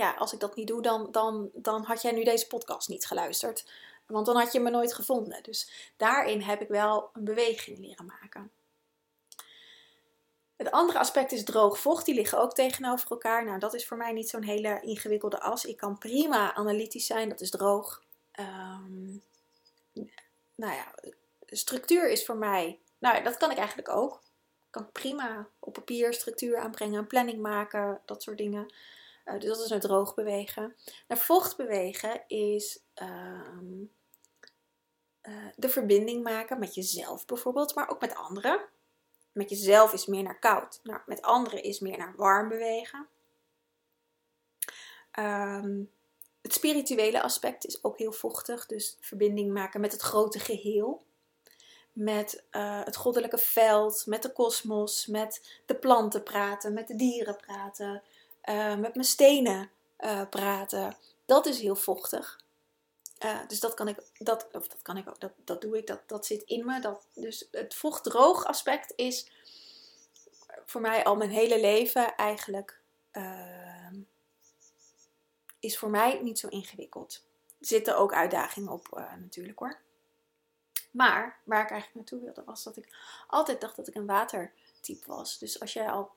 Ja, 0.00 0.14
als 0.18 0.32
ik 0.32 0.40
dat 0.40 0.56
niet 0.56 0.66
doe, 0.66 0.82
dan, 0.82 1.08
dan, 1.10 1.50
dan 1.54 1.84
had 1.84 2.02
jij 2.02 2.12
nu 2.12 2.24
deze 2.24 2.46
podcast 2.46 2.88
niet 2.88 3.06
geluisterd. 3.06 3.70
Want 4.06 4.26
dan 4.26 4.36
had 4.36 4.52
je 4.52 4.60
me 4.60 4.70
nooit 4.70 4.94
gevonden. 4.94 5.42
Dus 5.42 5.92
daarin 5.96 6.40
heb 6.40 6.60
ik 6.60 6.68
wel 6.68 7.10
een 7.12 7.24
beweging 7.24 7.78
leren 7.78 8.06
maken. 8.06 8.50
Het 10.56 10.70
andere 10.70 10.98
aspect 10.98 11.32
is 11.32 11.44
droog 11.44 11.78
vocht. 11.78 12.04
Die 12.04 12.14
liggen 12.14 12.38
ook 12.38 12.54
tegenover 12.54 13.10
elkaar. 13.10 13.44
Nou, 13.44 13.58
dat 13.58 13.74
is 13.74 13.86
voor 13.86 13.96
mij 13.96 14.12
niet 14.12 14.28
zo'n 14.28 14.42
hele 14.42 14.80
ingewikkelde 14.80 15.40
as. 15.40 15.64
Ik 15.64 15.76
kan 15.76 15.98
prima 15.98 16.54
analytisch 16.54 17.06
zijn, 17.06 17.28
dat 17.28 17.40
is 17.40 17.50
droog. 17.50 18.02
Um, 18.40 19.22
nou 20.54 20.74
ja, 20.74 20.94
structuur 21.46 22.10
is 22.10 22.24
voor 22.24 22.36
mij. 22.36 22.78
Nou 22.98 23.16
ja, 23.16 23.22
dat 23.22 23.36
kan 23.36 23.50
ik 23.50 23.56
eigenlijk 23.56 23.88
ook. 23.88 24.14
Ik 24.66 24.70
kan 24.70 24.92
prima 24.92 25.48
op 25.58 25.72
papier 25.72 26.14
structuur 26.14 26.58
aanbrengen, 26.58 27.06
planning 27.06 27.40
maken, 27.40 28.00
dat 28.04 28.22
soort 28.22 28.38
dingen. 28.38 28.72
Dus 29.38 29.48
dat 29.48 29.60
is 29.60 29.70
naar 29.70 29.80
droog 29.80 30.14
bewegen. 30.14 30.76
Naar 31.08 31.18
vocht 31.18 31.56
bewegen 31.56 32.24
is 32.26 32.82
um, 32.94 33.92
uh, 35.22 35.46
de 35.56 35.68
verbinding 35.68 36.22
maken 36.22 36.58
met 36.58 36.74
jezelf 36.74 37.26
bijvoorbeeld, 37.26 37.74
maar 37.74 37.88
ook 37.88 38.00
met 38.00 38.14
anderen. 38.14 38.60
Met 39.32 39.50
jezelf 39.50 39.92
is 39.92 40.06
meer 40.06 40.22
naar 40.22 40.38
koud. 40.38 40.80
Nou, 40.82 41.00
met 41.06 41.22
anderen 41.22 41.62
is 41.62 41.80
meer 41.80 41.98
naar 41.98 42.14
warm 42.16 42.48
bewegen. 42.48 43.08
Um, 45.18 45.90
het 46.42 46.52
spirituele 46.52 47.22
aspect 47.22 47.66
is 47.66 47.84
ook 47.84 47.98
heel 47.98 48.12
vochtig. 48.12 48.66
Dus 48.66 48.96
verbinding 49.00 49.52
maken 49.52 49.80
met 49.80 49.92
het 49.92 50.00
grote 50.00 50.38
geheel. 50.38 51.02
Met 51.92 52.44
uh, 52.50 52.84
het 52.84 52.96
goddelijke 52.96 53.38
veld, 53.38 54.06
met 54.06 54.22
de 54.22 54.32
kosmos, 54.32 55.06
met 55.06 55.60
de 55.66 55.74
planten 55.74 56.22
praten, 56.22 56.72
met 56.72 56.88
de 56.88 56.96
dieren 56.96 57.36
praten, 57.36 58.02
uh, 58.50 58.76
met 58.76 58.94
mijn 58.94 59.06
stenen 59.06 59.70
uh, 60.00 60.28
praten. 60.28 60.96
Dat 61.24 61.46
is 61.46 61.60
heel 61.60 61.76
vochtig. 61.76 62.40
Uh, 63.24 63.38
dus 63.48 63.60
dat 63.60 63.74
kan 63.74 63.88
ik, 63.88 63.96
dat, 64.18 64.48
of 64.52 64.68
dat 64.68 64.82
kan 64.82 64.96
ik 64.96 65.08
ook, 65.08 65.20
dat, 65.20 65.32
dat 65.44 65.60
doe 65.60 65.78
ik, 65.78 65.86
dat, 65.86 66.00
dat 66.06 66.26
zit 66.26 66.42
in 66.42 66.66
me. 66.66 66.80
Dat, 66.80 67.06
dus 67.14 67.48
het 67.50 67.74
vocht-droog 67.74 68.44
aspect 68.44 68.92
is 68.96 69.30
voor 70.64 70.80
mij 70.80 71.04
al 71.04 71.16
mijn 71.16 71.30
hele 71.30 71.60
leven 71.60 72.16
eigenlijk, 72.16 72.80
uh, 73.12 73.92
is 75.60 75.78
voor 75.78 75.90
mij 75.90 76.20
niet 76.22 76.38
zo 76.38 76.48
ingewikkeld. 76.48 77.22
Er 77.58 77.66
zitten 77.66 77.96
ook 77.96 78.12
uitdagingen 78.12 78.72
op 78.72 79.04
natuurlijk 79.18 79.58
hoor. 79.58 79.78
Maar 80.90 81.40
waar 81.44 81.62
ik 81.62 81.70
eigenlijk 81.70 81.94
naartoe 81.94 82.20
wilde 82.20 82.44
was 82.44 82.62
dat 82.62 82.76
ik 82.76 82.96
altijd 83.26 83.60
dacht 83.60 83.76
dat 83.76 83.88
ik 83.88 83.94
een 83.94 84.06
watertype 84.06 85.06
was. 85.06 85.38
Dus 85.38 85.60
als 85.60 85.72
jij 85.72 85.90
al 85.90 86.10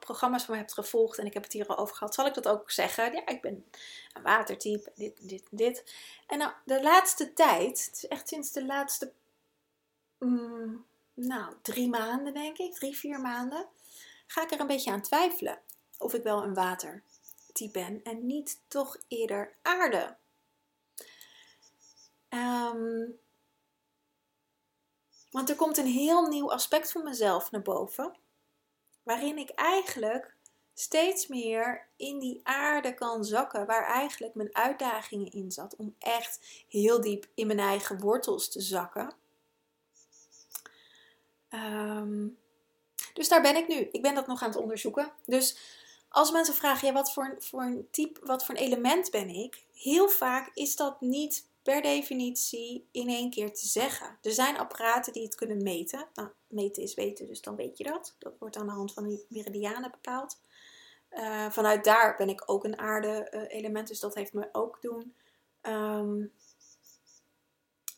programma's 0.00 0.44
van 0.44 0.54
me 0.54 0.60
hebt 0.60 0.74
gevolgd 0.74 1.18
en 1.18 1.26
ik 1.26 1.34
heb 1.34 1.42
het 1.42 1.52
hier 1.52 1.66
al 1.66 1.76
over 1.76 1.96
gehad, 1.96 2.14
zal 2.14 2.26
ik 2.26 2.34
dat 2.34 2.48
ook 2.48 2.70
zeggen. 2.70 3.12
Ja, 3.12 3.26
ik 3.26 3.40
ben 3.40 3.64
een 4.12 4.22
watertype, 4.22 4.92
dit, 4.94 5.28
dit, 5.28 5.44
dit. 5.50 5.94
En 6.26 6.38
nou, 6.38 6.52
de 6.64 6.82
laatste 6.82 7.32
tijd, 7.32 7.84
het 7.84 7.96
is 7.96 8.08
echt 8.08 8.28
sinds 8.28 8.52
de 8.52 8.66
laatste, 8.66 9.12
mm, 10.18 10.84
nou, 11.14 11.54
drie 11.62 11.88
maanden 11.88 12.34
denk 12.34 12.58
ik, 12.58 12.74
drie, 12.74 12.96
vier 12.96 13.20
maanden, 13.20 13.66
ga 14.26 14.42
ik 14.42 14.50
er 14.50 14.60
een 14.60 14.66
beetje 14.66 14.90
aan 14.90 15.02
twijfelen 15.02 15.58
of 15.98 16.14
ik 16.14 16.22
wel 16.22 16.42
een 16.42 16.54
watertype 16.54 17.70
ben 17.72 18.02
en 18.02 18.26
niet 18.26 18.60
toch 18.68 18.96
eerder 19.08 19.54
aarde. 19.62 20.16
Um, 22.28 23.18
want 25.30 25.50
er 25.50 25.56
komt 25.56 25.76
een 25.76 25.86
heel 25.86 26.26
nieuw 26.26 26.52
aspect 26.52 26.92
van 26.92 27.04
mezelf 27.04 27.50
naar 27.50 27.62
boven 27.62 28.16
waarin 29.04 29.38
ik 29.38 29.50
eigenlijk 29.50 30.34
steeds 30.74 31.26
meer 31.26 31.86
in 31.96 32.18
die 32.18 32.40
aarde 32.42 32.94
kan 32.94 33.24
zakken, 33.24 33.66
waar 33.66 33.86
eigenlijk 33.86 34.34
mijn 34.34 34.54
uitdagingen 34.56 35.32
in 35.32 35.50
zat, 35.50 35.76
om 35.76 35.94
echt 35.98 36.64
heel 36.68 37.00
diep 37.00 37.26
in 37.34 37.46
mijn 37.46 37.58
eigen 37.58 38.00
wortels 38.00 38.48
te 38.48 38.60
zakken. 38.60 39.14
Um, 41.50 42.38
dus 43.12 43.28
daar 43.28 43.42
ben 43.42 43.56
ik 43.56 43.68
nu. 43.68 43.88
Ik 43.92 44.02
ben 44.02 44.14
dat 44.14 44.26
nog 44.26 44.42
aan 44.42 44.48
het 44.48 44.58
onderzoeken. 44.58 45.12
Dus 45.26 45.58
als 46.08 46.30
mensen 46.30 46.54
vragen, 46.54 46.88
ja, 46.88 46.94
wat 46.94 47.12
voor, 47.12 47.36
voor 47.38 47.62
een 47.62 47.88
type, 47.90 48.20
wat 48.26 48.44
voor 48.44 48.54
een 48.54 48.60
element 48.60 49.10
ben 49.10 49.28
ik? 49.28 49.64
Heel 49.74 50.08
vaak 50.08 50.50
is 50.54 50.76
dat 50.76 51.00
niet 51.00 51.46
per 51.64 51.82
definitie 51.82 52.88
in 52.90 53.08
één 53.08 53.30
keer 53.30 53.54
te 53.54 53.66
zeggen. 53.66 54.18
Er 54.22 54.32
zijn 54.32 54.56
apparaten 54.56 55.12
die 55.12 55.22
het 55.22 55.34
kunnen 55.34 55.62
meten. 55.62 56.08
Nou, 56.14 56.28
meten 56.46 56.82
is 56.82 56.94
weten, 56.94 57.26
dus 57.26 57.40
dan 57.40 57.56
weet 57.56 57.78
je 57.78 57.84
dat. 57.84 58.16
Dat 58.18 58.38
wordt 58.38 58.56
aan 58.56 58.66
de 58.66 58.72
hand 58.72 58.92
van 58.92 59.08
die 59.08 59.26
meridianen 59.28 59.90
bepaald. 59.90 60.40
Uh, 61.10 61.50
vanuit 61.50 61.84
daar 61.84 62.16
ben 62.16 62.28
ik 62.28 62.42
ook 62.46 62.64
een 62.64 62.78
aarde-element, 62.78 63.88
dus 63.88 64.00
dat 64.00 64.14
heeft 64.14 64.32
me 64.32 64.48
ook 64.52 64.78
doen 64.80 65.14
um, 65.62 66.32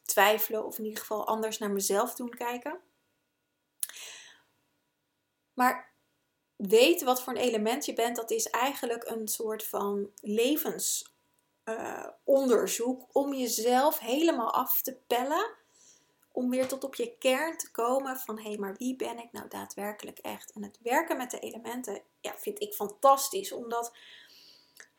twijfelen, 0.04 0.64
of 0.64 0.78
in 0.78 0.84
ieder 0.84 1.00
geval 1.00 1.26
anders 1.26 1.58
naar 1.58 1.70
mezelf 1.70 2.14
doen 2.14 2.30
kijken. 2.30 2.80
Maar 5.54 5.92
weten 6.56 7.06
wat 7.06 7.22
voor 7.22 7.32
een 7.32 7.42
element 7.42 7.84
je 7.84 7.92
bent, 7.92 8.16
dat 8.16 8.30
is 8.30 8.50
eigenlijk 8.50 9.04
een 9.08 9.28
soort 9.28 9.64
van 9.64 10.10
levens 10.20 11.15
uh, 11.68 12.06
onderzoek 12.24 13.06
om 13.12 13.34
jezelf 13.34 13.98
helemaal 13.98 14.52
af 14.52 14.82
te 14.82 14.96
pellen. 15.06 15.54
Om 16.32 16.50
weer 16.50 16.68
tot 16.68 16.84
op 16.84 16.94
je 16.94 17.16
kern 17.18 17.56
te 17.58 17.70
komen 17.70 18.16
van 18.16 18.38
hé, 18.38 18.48
hey, 18.48 18.58
maar 18.58 18.74
wie 18.78 18.96
ben 18.96 19.18
ik 19.18 19.32
nou 19.32 19.48
daadwerkelijk 19.48 20.18
echt? 20.18 20.52
En 20.52 20.62
het 20.62 20.78
werken 20.82 21.16
met 21.16 21.30
de 21.30 21.38
elementen 21.38 22.02
ja, 22.20 22.34
vind 22.36 22.60
ik 22.62 22.74
fantastisch, 22.74 23.52
omdat, 23.52 23.92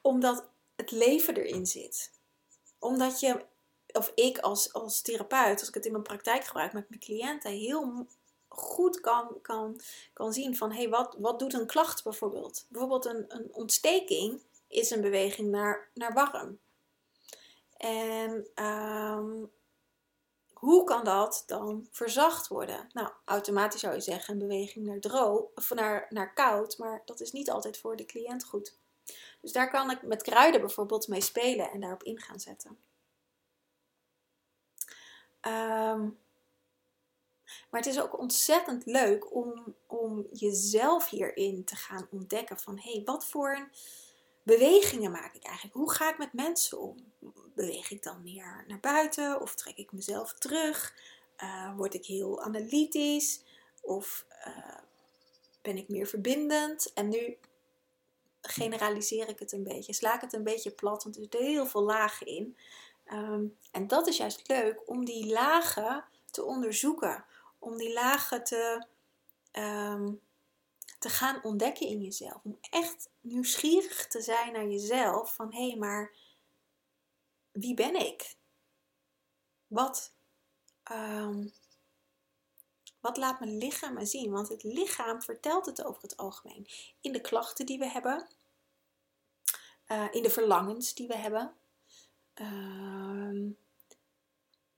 omdat 0.02 0.50
het 0.76 0.92
leven 0.92 1.36
erin 1.36 1.66
zit. 1.66 2.12
Omdat 2.80 3.20
je, 3.20 3.46
of 3.94 4.12
ik 4.16 4.38
als, 4.38 4.74
als 4.74 5.02
therapeut, 5.02 5.60
als 5.60 5.68
ik 5.68 5.74
het 5.74 5.86
in 5.86 5.92
mijn 5.92 6.04
praktijk 6.04 6.44
gebruik 6.44 6.74
met 6.74 6.90
mijn 6.90 7.02
cliënten, 7.02 7.52
heel 7.52 8.08
goed 8.48 9.00
kan, 9.00 9.42
kan, 9.42 9.80
kan 10.14 10.34
zien 10.34 10.58
van 10.58 10.72
hé, 10.72 10.78
hey, 10.78 10.90
wat, 10.90 11.16
wat 11.20 11.40
doet 11.40 11.54
een 11.54 11.68
klacht 11.68 12.04
bijvoorbeeld? 12.04 12.66
Bijvoorbeeld 12.70 13.06
een, 13.06 13.26
een 13.28 13.54
ontsteking 13.54 14.42
is 14.68 14.90
een 14.90 15.02
beweging 15.02 15.50
naar, 15.50 15.90
naar 15.94 16.14
warm. 16.14 16.60
En 17.78 18.48
um, 18.66 19.52
hoe 20.54 20.84
kan 20.84 21.04
dat 21.04 21.44
dan 21.46 21.88
verzacht 21.92 22.48
worden? 22.48 22.90
Nou, 22.94 23.10
automatisch 23.26 23.80
zou 23.80 23.94
je 23.94 24.02
zeggen 24.02 24.34
een 24.34 24.48
beweging 24.48 24.86
naar 24.86 25.00
droog 25.00 25.44
of 25.56 25.74
naar, 25.74 26.06
naar 26.10 26.34
koud, 26.34 26.78
maar 26.78 27.02
dat 27.06 27.20
is 27.20 27.32
niet 27.32 27.52
altijd 27.52 27.78
voor 27.78 27.96
de 27.96 28.06
cliënt 28.06 28.44
goed. 28.44 28.78
Dus 29.42 29.52
daar 29.52 29.70
kan 29.70 29.92
ik 29.92 30.02
met 30.02 30.24
kruiden 30.24 30.62
bijvoorbeeld 30.62 31.08
mee 31.08 31.22
spelen 31.22 31.72
en 31.72 31.80
daarop 31.80 32.04
in 32.04 32.20
gaan 32.20 32.40
zetten. 32.40 32.78
Um, 35.42 36.20
maar 37.70 37.82
het 37.82 37.86
is 37.86 38.02
ook 38.02 38.20
ontzettend 38.20 38.86
leuk 38.86 39.36
om, 39.36 39.76
om 39.88 40.28
jezelf 40.32 41.10
hierin 41.10 41.64
te 41.64 41.76
gaan 41.76 42.08
ontdekken 42.12 42.60
van 42.60 42.80
hé, 42.80 42.92
hey, 42.92 43.02
wat 43.06 43.26
voor 43.26 43.70
bewegingen 44.48 45.12
maak 45.12 45.36
ik 45.36 45.44
eigenlijk? 45.44 45.76
Hoe 45.76 45.92
ga 45.92 46.10
ik 46.10 46.18
met 46.18 46.34
mensen 46.34 46.80
om? 46.80 46.96
Beweeg 47.56 47.92
ik 47.92 48.04
dan 48.04 48.24
meer 48.24 48.64
naar 48.68 48.80
buiten 48.80 49.42
of 49.42 49.56
trek 49.56 49.78
ik 49.78 49.92
mezelf 49.92 50.34
terug? 50.34 50.94
Uh, 51.44 51.76
word 51.76 51.94
ik 51.94 52.06
heel 52.06 52.42
analytisch 52.42 53.42
of 53.82 54.26
uh, 54.48 54.78
ben 55.62 55.78
ik 55.78 55.90
meer 55.90 56.08
verbindend? 56.08 56.94
En 56.94 57.10
nu 57.10 57.38
generaliseer 58.42 59.28
ik 59.30 59.40
het 59.40 59.52
een 59.52 59.64
beetje, 59.64 59.94
sla 59.94 60.16
ik 60.16 60.22
het 60.22 60.34
een 60.34 60.44
beetje 60.44 60.72
plat, 60.72 61.04
want 61.04 61.16
er 61.16 61.22
zitten 61.22 61.46
heel 61.46 61.66
veel 61.66 61.84
lagen 61.84 62.28
in. 62.28 62.58
Um, 63.14 63.58
en 63.72 63.88
dat 63.88 64.08
is 64.08 64.18
juist 64.18 64.48
leuk 64.48 64.82
om 64.86 65.06
die 65.06 65.26
lagen 65.26 66.06
te 66.32 66.44
onderzoeken, 66.44 67.26
om 67.60 67.78
die 67.78 67.94
lagen 67.94 68.44
te, 68.44 68.86
um, 69.52 70.20
te 70.98 71.10
gaan 71.10 71.44
ontdekken 71.44 71.88
in 71.88 72.02
jezelf. 72.02 72.44
Om 72.44 72.58
echt 72.60 73.10
nieuwsgierig 73.22 74.08
te 74.08 74.22
zijn 74.22 74.54
naar 74.54 74.68
jezelf. 74.68 75.36
Van 75.36 75.54
hé, 75.54 75.68
hey, 75.68 75.78
maar 75.78 76.16
wie 77.52 77.74
ben 77.74 77.96
ik? 77.96 78.36
Wat, 79.68 80.14
um, 80.92 81.54
wat 83.00 83.18
laat 83.18 83.40
mijn 83.40 83.58
lichaam 83.58 83.94
me 83.94 84.06
zien? 84.06 84.32
Want 84.32 84.50
het 84.50 84.64
lichaam 84.64 85.22
vertelt 85.22 85.66
het 85.66 85.84
over 85.84 86.02
het 86.02 86.18
algemeen. 86.18 86.68
In 87.02 87.12
de 87.12 87.22
klachten 87.22 87.66
die 87.66 87.80
we 87.80 87.88
hebben. 87.88 88.28
Uh, 89.88 90.08
in 90.12 90.24
de 90.24 90.30
verlangens 90.30 90.94
die 90.94 91.08
we 91.08 91.16
hebben. 91.16 91.56
Um, 92.34 93.58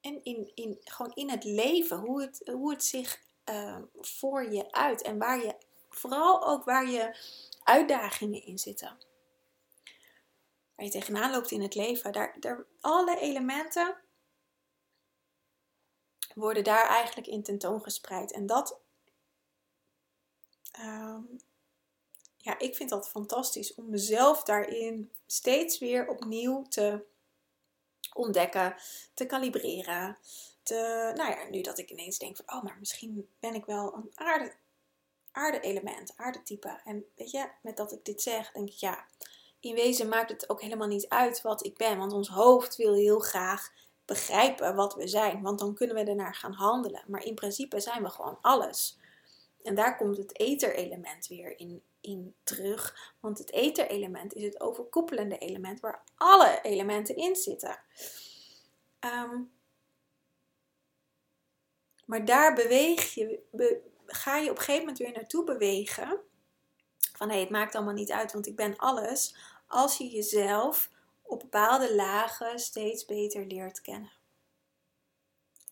en 0.01 0.23
in, 0.23 0.51
in, 0.55 0.77
gewoon 0.83 1.11
in 1.13 1.29
het 1.29 1.43
leven, 1.43 1.97
hoe 1.97 2.21
het, 2.21 2.49
hoe 2.51 2.71
het 2.71 2.83
zich 2.83 3.21
uh, 3.49 3.77
voor 3.93 4.51
je 4.51 4.71
uit 4.71 5.01
en 5.01 5.17
waar 5.17 5.45
je 5.45 5.55
vooral 5.89 6.47
ook 6.47 6.63
waar 6.63 6.89
je 6.89 7.17
uitdagingen 7.63 8.45
in 8.45 8.59
zitten. 8.59 8.97
Waar 10.75 10.85
je 10.85 10.91
tegenaan 10.91 11.31
loopt 11.31 11.51
in 11.51 11.61
het 11.61 11.75
leven. 11.75 12.11
Daar, 12.11 12.37
daar, 12.39 12.65
alle 12.79 13.19
elementen 13.19 13.97
worden 16.35 16.63
daar 16.63 16.87
eigenlijk 16.87 17.27
in 17.27 17.43
tentoongespreid. 17.43 18.31
En 18.31 18.45
dat, 18.45 18.79
ehm, 20.71 21.21
ja, 22.37 22.59
ik 22.59 22.75
vind 22.75 22.89
dat 22.89 23.09
fantastisch 23.09 23.75
om 23.75 23.89
mezelf 23.89 24.43
daarin 24.43 25.11
steeds 25.25 25.79
weer 25.79 26.07
opnieuw 26.07 26.67
te 26.67 27.05
ontdekken, 28.13 28.75
te 29.13 29.25
kalibreren. 29.25 30.17
Te, 30.63 31.11
nou 31.15 31.29
ja, 31.31 31.49
nu 31.49 31.61
dat 31.61 31.77
ik 31.77 31.89
ineens 31.89 32.17
denk 32.17 32.35
van, 32.35 32.55
oh, 32.55 32.63
maar 32.63 32.77
misschien 32.79 33.29
ben 33.39 33.53
ik 33.53 33.65
wel 33.65 33.93
een 33.95 34.11
aarde, 34.15 34.55
aarde-element, 35.31 36.13
aardetype. 36.15 36.81
En 36.83 37.05
weet 37.15 37.31
je, 37.31 37.49
met 37.61 37.77
dat 37.77 37.91
ik 37.91 38.05
dit 38.05 38.21
zeg, 38.21 38.51
denk 38.51 38.69
ik, 38.69 38.75
ja, 38.75 39.05
in 39.59 39.75
wezen 39.75 40.07
maakt 40.07 40.29
het 40.29 40.49
ook 40.49 40.61
helemaal 40.61 40.87
niet 40.87 41.07
uit 41.07 41.41
wat 41.41 41.65
ik 41.65 41.77
ben. 41.77 41.97
Want 41.97 42.13
ons 42.13 42.29
hoofd 42.29 42.75
wil 42.75 42.93
heel 42.93 43.19
graag 43.19 43.71
begrijpen 44.05 44.75
wat 44.75 44.95
we 44.95 45.07
zijn. 45.07 45.41
Want 45.41 45.59
dan 45.59 45.75
kunnen 45.75 45.95
we 45.95 46.03
ernaar 46.03 46.35
gaan 46.35 46.53
handelen. 46.53 47.03
Maar 47.07 47.23
in 47.23 47.35
principe 47.35 47.79
zijn 47.79 48.03
we 48.03 48.09
gewoon 48.09 48.37
alles. 48.41 48.97
En 49.63 49.75
daar 49.75 49.97
komt 49.97 50.17
het 50.17 50.39
ether-element 50.39 51.27
weer 51.27 51.59
in, 51.59 51.83
in 52.01 52.35
terug. 52.43 53.13
Want 53.19 53.37
het 53.37 53.51
ether-element 53.51 54.33
is 54.33 54.43
het 54.43 54.61
overkoepelende 54.61 55.37
element 55.37 55.79
waar 55.79 56.03
alle 56.15 56.59
elementen 56.61 57.15
in 57.15 57.35
zitten. 57.35 57.79
Ehm, 58.99 59.41
maar 62.05 62.25
daar 62.25 62.53
beweeg 62.53 63.13
je, 63.13 63.39
ga 64.13 64.37
je 64.37 64.49
op 64.49 64.57
een 64.57 64.63
gegeven 64.63 64.79
moment 64.79 64.97
weer 64.97 65.11
naartoe 65.11 65.43
bewegen. 65.43 66.19
Van 67.13 67.27
hé, 67.27 67.33
hey, 67.33 67.43
het 67.43 67.49
maakt 67.49 67.75
allemaal 67.75 67.93
niet 67.93 68.11
uit, 68.11 68.33
want 68.33 68.47
ik 68.47 68.55
ben 68.55 68.77
alles. 68.77 69.35
Als 69.67 69.97
je 69.97 70.07
jezelf 70.07 70.89
op 71.21 71.39
bepaalde 71.39 71.95
lagen 71.95 72.59
steeds 72.59 73.05
beter 73.05 73.45
leert 73.45 73.81
kennen. 73.81 74.11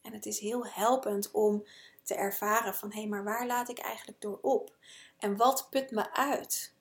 En 0.02 0.13
het 0.13 0.26
is 0.26 0.39
heel 0.39 0.65
helpend 0.65 1.32
om 1.32 1.65
te 2.04 2.15
ervaren 2.15 2.73
van 2.73 2.91
hé, 2.91 3.00
hey, 3.00 3.08
maar 3.08 3.23
waar 3.23 3.45
laat 3.45 3.69
ik 3.69 3.80
eigenlijk 3.80 4.21
door 4.21 4.39
op? 4.41 4.76
En 5.17 5.38
wat 5.38 5.67
put 5.69 5.91
me 5.91 6.13
uit? 6.13 6.73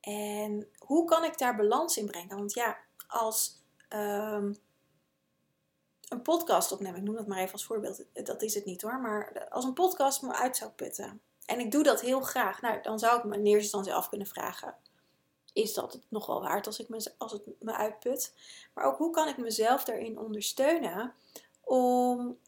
En 0.00 0.68
hoe 0.78 1.04
kan 1.04 1.24
ik 1.24 1.38
daar 1.38 1.56
balans 1.56 1.96
in 1.96 2.06
brengen? 2.06 2.36
Want 2.36 2.54
ja, 2.54 2.78
als 3.06 3.62
ehm, 3.88 4.52
een 6.14 6.22
podcast 6.22 6.72
opnemen, 6.72 6.98
ik 6.98 7.04
noem 7.04 7.14
dat 7.14 7.26
maar 7.26 7.38
even 7.38 7.52
als 7.52 7.64
voorbeeld, 7.64 8.04
dat 8.12 8.42
is 8.42 8.54
het 8.54 8.64
niet 8.64 8.82
hoor, 8.82 9.00
maar 9.00 9.48
als 9.48 9.64
een 9.64 9.72
podcast 9.72 10.22
me 10.22 10.34
uit 10.34 10.56
zou 10.56 10.70
putten. 10.70 11.20
En 11.46 11.60
ik 11.60 11.70
doe 11.70 11.82
dat 11.82 12.00
heel 12.00 12.20
graag. 12.20 12.60
Nou, 12.60 12.82
dan 12.82 12.98
zou 12.98 13.18
ik 13.18 13.24
me 13.24 13.34
in 13.34 13.44
eerste 13.44 13.62
instantie 13.62 13.94
af 13.94 14.08
kunnen 14.08 14.26
vragen: 14.26 14.74
is 15.52 15.74
dat 15.74 15.92
het 15.92 16.02
nog 16.08 16.26
wel 16.26 16.40
waard 16.40 16.66
als, 16.66 16.78
ik 16.78 16.88
me, 16.88 17.12
als 17.18 17.32
het 17.32 17.46
me 17.60 17.72
uitput? 17.72 18.34
Maar 18.74 18.84
ook 18.84 18.96
hoe 18.96 19.10
kan 19.10 19.28
ik 19.28 19.36
mezelf 19.36 19.84
daarin 19.84 20.18
ondersteunen 20.18 21.14
om 21.60 22.38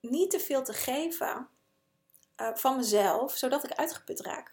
niet 0.00 0.30
te 0.30 0.40
veel 0.40 0.64
te 0.64 0.72
geven 0.72 1.48
uh, 2.36 2.54
van 2.54 2.76
mezelf, 2.76 3.36
zodat 3.36 3.64
ik 3.64 3.72
uitgeput 3.72 4.20
raak. 4.20 4.52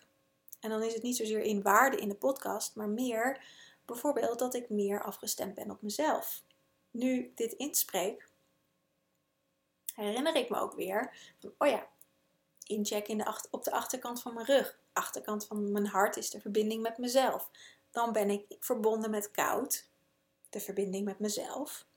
En 0.60 0.70
dan 0.70 0.84
is 0.84 0.94
het 0.94 1.04
niet 1.04 1.18
zozeer 1.18 1.42
in 1.42 1.62
waarde 1.62 1.98
in 1.98 2.10
de 2.10 2.16
podcast, 2.16 2.76
maar 2.76 2.90
meer 2.90 3.44
bijvoorbeeld 3.86 4.40
dat 4.40 4.54
ik 4.54 4.70
meer 4.70 5.04
afgestemd 5.04 5.54
ben 5.54 5.72
op 5.72 5.82
mezelf. 5.82 6.44
Nu 6.92 7.32
dit 7.36 7.54
inspreek, 7.54 8.29
herinner 10.00 10.36
ik 10.36 10.50
me 10.50 10.60
ook 10.60 10.74
weer 10.74 11.34
van, 11.40 11.54
oh 11.58 11.68
ja, 11.68 11.88
incheck 12.64 13.08
in 13.08 13.18
de 13.18 13.48
op 13.52 13.64
de 13.64 13.72
achterkant 13.72 14.22
van 14.22 14.34
mijn 14.34 14.46
rug. 14.46 14.80
Achterkant 14.94 15.46
van 15.46 15.72
mijn 15.72 15.88
hart 15.88 16.18
is 16.18 16.30
de 16.30 16.42
verbinding 16.42 16.82
met 16.82 16.98
mezelf. 16.98 17.50
Dan 17.92 18.12
ben 18.12 18.30
ik 18.30 18.56
verbonden 18.60 19.10
met 19.10 19.32
koud, 19.32 19.90
de 20.50 20.60
verbinding 20.60 21.06
met 21.06 21.20
mezelf. 21.20 21.88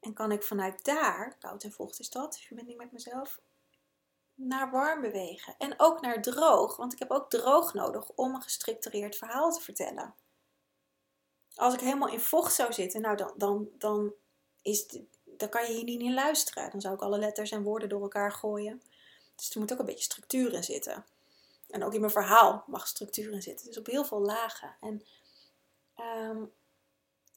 En 0.00 0.14
kan 0.14 0.32
ik 0.32 0.42
vanuit 0.42 0.84
daar, 0.84 1.36
koud 1.38 1.64
en 1.64 1.72
vocht 1.72 2.00
is 2.00 2.10
dat, 2.10 2.32
de 2.32 2.46
verbinding 2.46 2.78
met 2.78 2.92
mezelf, 2.92 3.40
naar 4.34 4.70
warm 4.70 5.00
bewegen. 5.00 5.54
En 5.58 5.74
ook 5.76 6.00
naar 6.00 6.22
droog, 6.22 6.76
want 6.76 6.92
ik 6.92 6.98
heb 6.98 7.10
ook 7.10 7.30
droog 7.30 7.74
nodig 7.74 8.08
om 8.08 8.34
een 8.34 8.42
gestructureerd 8.42 9.16
verhaal 9.16 9.52
te 9.52 9.60
vertellen. 9.60 10.14
Als 11.54 11.74
ik 11.74 11.80
helemaal 11.80 12.08
in 12.08 12.20
vocht 12.20 12.54
zou 12.54 12.72
zitten, 12.72 13.00
nou 13.00 13.16
dan, 13.16 13.32
dan, 13.36 13.68
dan, 13.78 14.14
is 14.62 14.86
dan 15.38 15.48
kan 15.48 15.66
je 15.66 15.72
hier 15.72 15.84
niet 15.84 16.00
in 16.00 16.14
luisteren. 16.14 16.70
Dan 16.70 16.80
zou 16.80 16.94
ik 16.94 17.02
alle 17.02 17.18
letters 17.18 17.50
en 17.50 17.62
woorden 17.62 17.88
door 17.88 18.02
elkaar 18.02 18.32
gooien. 18.32 18.82
Dus 19.36 19.50
er 19.50 19.60
moet 19.60 19.72
ook 19.72 19.78
een 19.78 19.84
beetje 19.84 20.04
structuur 20.04 20.52
in 20.52 20.64
zitten. 20.64 21.04
En 21.70 21.84
ook 21.84 21.94
in 21.94 22.00
mijn 22.00 22.12
verhaal 22.12 22.64
mag 22.66 22.86
structuur 22.86 23.32
in 23.32 23.42
zitten. 23.42 23.66
Dus 23.66 23.78
op 23.78 23.86
heel 23.86 24.04
veel 24.04 24.20
lagen. 24.20 24.76
En 24.80 25.06
ehm, 25.94 26.44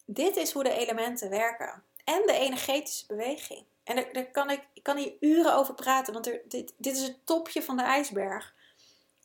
dit 0.05 0.35
is 0.35 0.51
hoe 0.51 0.63
de 0.63 0.77
elementen 0.77 1.29
werken. 1.29 1.83
En 2.03 2.21
de 2.25 2.33
energetische 2.33 3.05
beweging. 3.05 3.65
En 3.83 4.07
daar, 4.11 4.25
kan 4.25 4.49
ik, 4.49 4.67
ik 4.73 4.83
kan 4.83 4.97
hier 4.97 5.13
uren 5.19 5.55
over 5.55 5.73
praten, 5.73 6.13
want 6.13 6.25
dit, 6.25 6.73
dit 6.77 6.95
is 6.95 7.01
het 7.01 7.25
topje 7.25 7.63
van 7.63 7.77
de 7.77 7.83
ijsberg. 7.83 8.55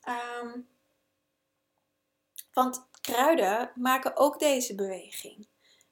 Ehm, 0.02 0.60
want 2.52 2.86
kruiden 3.00 3.70
maken 3.74 4.16
ook 4.16 4.38
deze 4.38 4.74
beweging. 4.74 5.46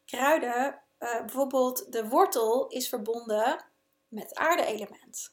Kruiden, 0.04 0.82
uh, 0.98 1.18
bijvoorbeeld 1.18 1.92
de 1.92 2.08
wortel, 2.08 2.68
is 2.68 2.88
verbonden 2.88 3.64
met 4.08 4.34
aarde-element. 4.34 5.32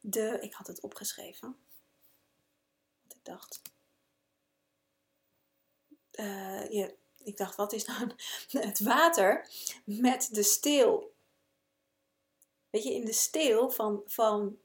De, 0.00 0.38
ik 0.40 0.54
had 0.54 0.66
het 0.66 0.80
opgeschreven. 0.80 1.56
Want 3.00 3.14
ik 3.14 3.24
dacht. 3.24 3.62
Uh, 6.12 6.90
ik 7.24 7.36
dacht, 7.36 7.56
wat 7.56 7.72
is 7.72 7.84
nou 7.84 8.10
het 8.68 8.80
water 8.80 9.48
met 9.84 10.28
de 10.32 10.42
steel? 10.42 11.14
Weet 12.70 12.82
je, 12.82 12.94
in 12.94 13.04
de 13.04 13.12
steel 13.12 13.70
van, 13.70 14.02
van 14.06 14.58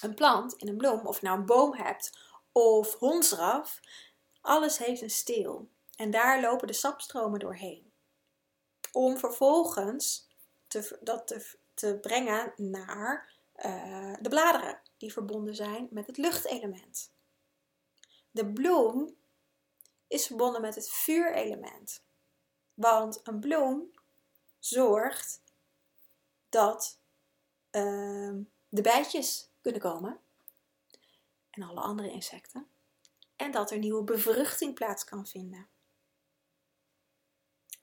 een 0.00 0.14
plant, 0.14 0.54
in 0.54 0.68
een 0.68 0.76
bloem, 0.76 1.06
of 1.06 1.20
je 1.20 1.26
nou 1.26 1.38
een 1.38 1.46
boom 1.46 1.74
hebt 1.74 2.18
of 2.52 2.94
hondsraf, 2.94 3.80
alles 4.48 4.78
heeft 4.78 5.02
een 5.02 5.10
steel. 5.10 5.70
En 5.96 6.10
daar 6.10 6.40
lopen 6.40 6.66
de 6.66 6.72
sapstromen 6.72 7.38
doorheen. 7.38 7.92
Om 8.92 9.18
vervolgens 9.18 10.28
te, 10.66 10.98
dat 11.00 11.26
te, 11.26 11.58
te 11.74 11.98
brengen 12.00 12.52
naar 12.56 13.32
uh, 13.56 14.14
de 14.20 14.28
bladeren, 14.28 14.80
die 14.96 15.12
verbonden 15.12 15.54
zijn 15.54 15.88
met 15.90 16.06
het 16.06 16.16
luchtelement. 16.16 17.12
De 18.30 18.52
bloem 18.52 19.16
is 20.06 20.26
verbonden 20.26 20.60
met 20.60 20.74
het 20.74 20.90
vuurelement. 20.90 22.04
Want 22.74 23.20
een 23.22 23.40
bloem 23.40 23.90
zorgt 24.58 25.42
dat 26.48 26.98
uh, 27.70 28.34
de 28.68 28.82
bijtjes 28.82 29.50
kunnen 29.60 29.80
komen 29.80 30.20
en 31.50 31.62
alle 31.62 31.80
andere 31.80 32.10
insecten. 32.10 32.68
En 33.38 33.50
dat 33.50 33.70
er 33.70 33.78
nieuwe 33.78 34.04
bevruchting 34.04 34.74
plaats 34.74 35.04
kan 35.04 35.26
vinden. 35.26 35.68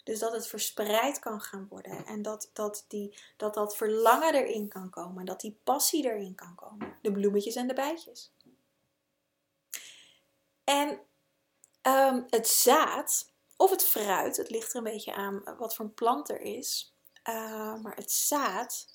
Dus 0.03 0.19
dat 0.19 0.33
het 0.33 0.47
verspreid 0.47 1.19
kan 1.19 1.41
gaan 1.41 1.67
worden. 1.67 2.05
En 2.05 2.21
dat 2.21 2.49
dat, 2.53 2.85
die, 2.87 3.17
dat, 3.37 3.53
dat 3.53 3.75
verlangen 3.75 4.33
erin 4.33 4.67
kan 4.67 4.89
komen. 4.89 5.25
Dat 5.25 5.41
die 5.41 5.59
passie 5.63 6.05
erin 6.05 6.35
kan 6.35 6.55
komen. 6.55 6.97
De 7.01 7.11
bloemetjes 7.11 7.55
en 7.55 7.67
de 7.67 7.73
bijtjes. 7.73 8.33
En 10.63 10.99
um, 11.81 12.25
het 12.29 12.47
zaad, 12.47 13.31
of 13.57 13.69
het 13.69 13.85
fruit, 13.85 14.37
het 14.37 14.49
ligt 14.49 14.71
er 14.71 14.77
een 14.77 14.83
beetje 14.83 15.13
aan 15.13 15.43
wat 15.57 15.75
voor 15.75 15.85
een 15.85 15.93
plant 15.93 16.29
er 16.29 16.41
is. 16.41 16.95
Uh, 17.29 17.81
maar 17.81 17.95
het 17.95 18.11
zaad 18.11 18.87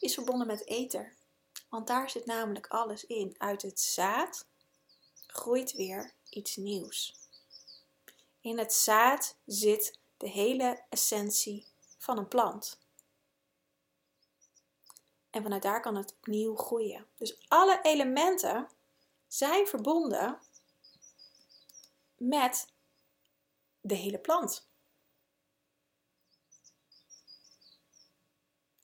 is 0.00 0.14
verbonden 0.14 0.46
met 0.46 0.66
ether. 0.66 1.16
Want 1.68 1.86
daar 1.86 2.10
zit 2.10 2.26
namelijk 2.26 2.66
alles 2.66 3.06
in. 3.06 3.34
Uit 3.38 3.62
het 3.62 3.80
zaad 3.80 4.46
groeit 5.36 5.72
weer 5.72 6.12
iets 6.30 6.56
nieuws. 6.56 7.14
In 8.40 8.58
het 8.58 8.72
zaad 8.72 9.36
zit 9.46 9.98
de 10.16 10.28
hele 10.28 10.84
essentie 10.88 11.66
van 11.98 12.18
een 12.18 12.28
plant. 12.28 12.78
En 15.30 15.42
vanuit 15.42 15.62
daar 15.62 15.80
kan 15.80 15.96
het 15.96 16.12
opnieuw 16.12 16.56
groeien. 16.56 17.06
Dus 17.16 17.38
alle 17.48 17.80
elementen 17.82 18.68
zijn 19.26 19.66
verbonden 19.66 20.38
met 22.16 22.68
de 23.80 23.94
hele 23.94 24.18
plant. 24.18 24.68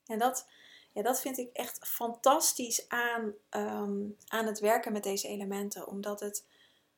En 0.06 0.18
dat, 0.18 0.46
ja, 0.92 1.02
dat 1.02 1.20
vind 1.20 1.38
ik 1.38 1.52
echt 1.52 1.88
fantastisch 1.88 2.88
aan, 2.88 3.35
um, 3.50 4.16
aan 4.26 4.46
het 4.46 4.59
werken 4.59 4.92
met 4.92 5.02
deze 5.02 5.28
elementen, 5.28 5.87
omdat 5.87 6.20
het, 6.20 6.46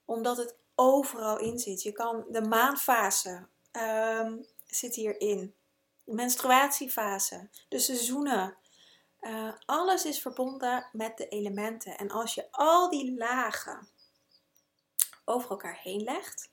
omdat 0.04 0.36
het 0.36 0.56
overal 0.74 1.38
in 1.38 1.58
zit. 1.58 1.82
Je 1.82 1.92
kan 1.92 2.24
de 2.30 2.42
maanfase 2.42 3.46
um, 3.72 4.46
zit 4.66 4.94
hierin, 4.94 5.54
de 6.04 6.14
menstruatiefase, 6.14 7.48
de 7.68 7.78
seizoenen, 7.78 8.56
Uh, 9.24 9.52
alles 9.64 10.04
is 10.04 10.22
verbonden 10.22 10.88
met 10.92 11.16
de 11.16 11.28
elementen. 11.28 11.96
En 11.96 12.10
als 12.10 12.34
je 12.34 12.46
al 12.50 12.90
die 12.90 13.16
lagen 13.16 13.88
over 15.24 15.50
elkaar 15.50 15.78
heen 15.82 16.02
legt, 16.02 16.50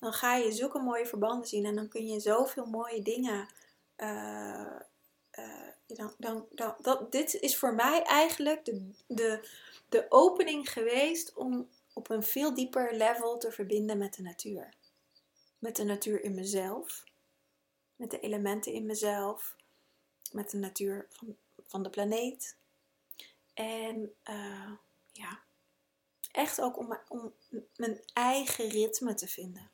dan 0.00 0.12
ga 0.12 0.34
je 0.34 0.52
zulke 0.52 0.78
mooie 0.78 1.06
verbanden 1.06 1.46
zien 1.46 1.64
en 1.64 1.74
dan 1.74 1.88
kun 1.88 2.06
je 2.06 2.20
zoveel 2.20 2.66
mooie 2.66 3.02
dingen. 3.02 3.48
Uh, 3.96 4.80
dan, 5.86 6.14
dan, 6.18 6.46
dan, 6.50 6.74
dat, 6.80 7.12
dit 7.12 7.34
is 7.34 7.56
voor 7.56 7.74
mij 7.74 8.02
eigenlijk 8.02 8.64
de, 8.64 8.90
de, 9.06 9.48
de 9.88 10.06
opening 10.08 10.72
geweest 10.72 11.34
om 11.34 11.68
op 11.92 12.10
een 12.10 12.22
veel 12.22 12.54
dieper 12.54 12.94
level 12.94 13.38
te 13.38 13.52
verbinden 13.52 13.98
met 13.98 14.14
de 14.14 14.22
natuur. 14.22 14.74
Met 15.58 15.76
de 15.76 15.84
natuur 15.84 16.22
in 16.22 16.34
mezelf, 16.34 17.04
met 17.96 18.10
de 18.10 18.20
elementen 18.20 18.72
in 18.72 18.86
mezelf, 18.86 19.56
met 20.32 20.50
de 20.50 20.56
natuur 20.56 21.06
van, 21.10 21.36
van 21.66 21.82
de 21.82 21.90
planeet. 21.90 22.56
En 23.54 24.14
uh, 24.30 24.72
ja, 25.12 25.40
echt 26.32 26.60
ook 26.60 26.78
om, 26.78 26.98
om 27.08 27.34
mijn 27.76 28.00
eigen 28.12 28.68
ritme 28.68 29.14
te 29.14 29.28
vinden. 29.28 29.70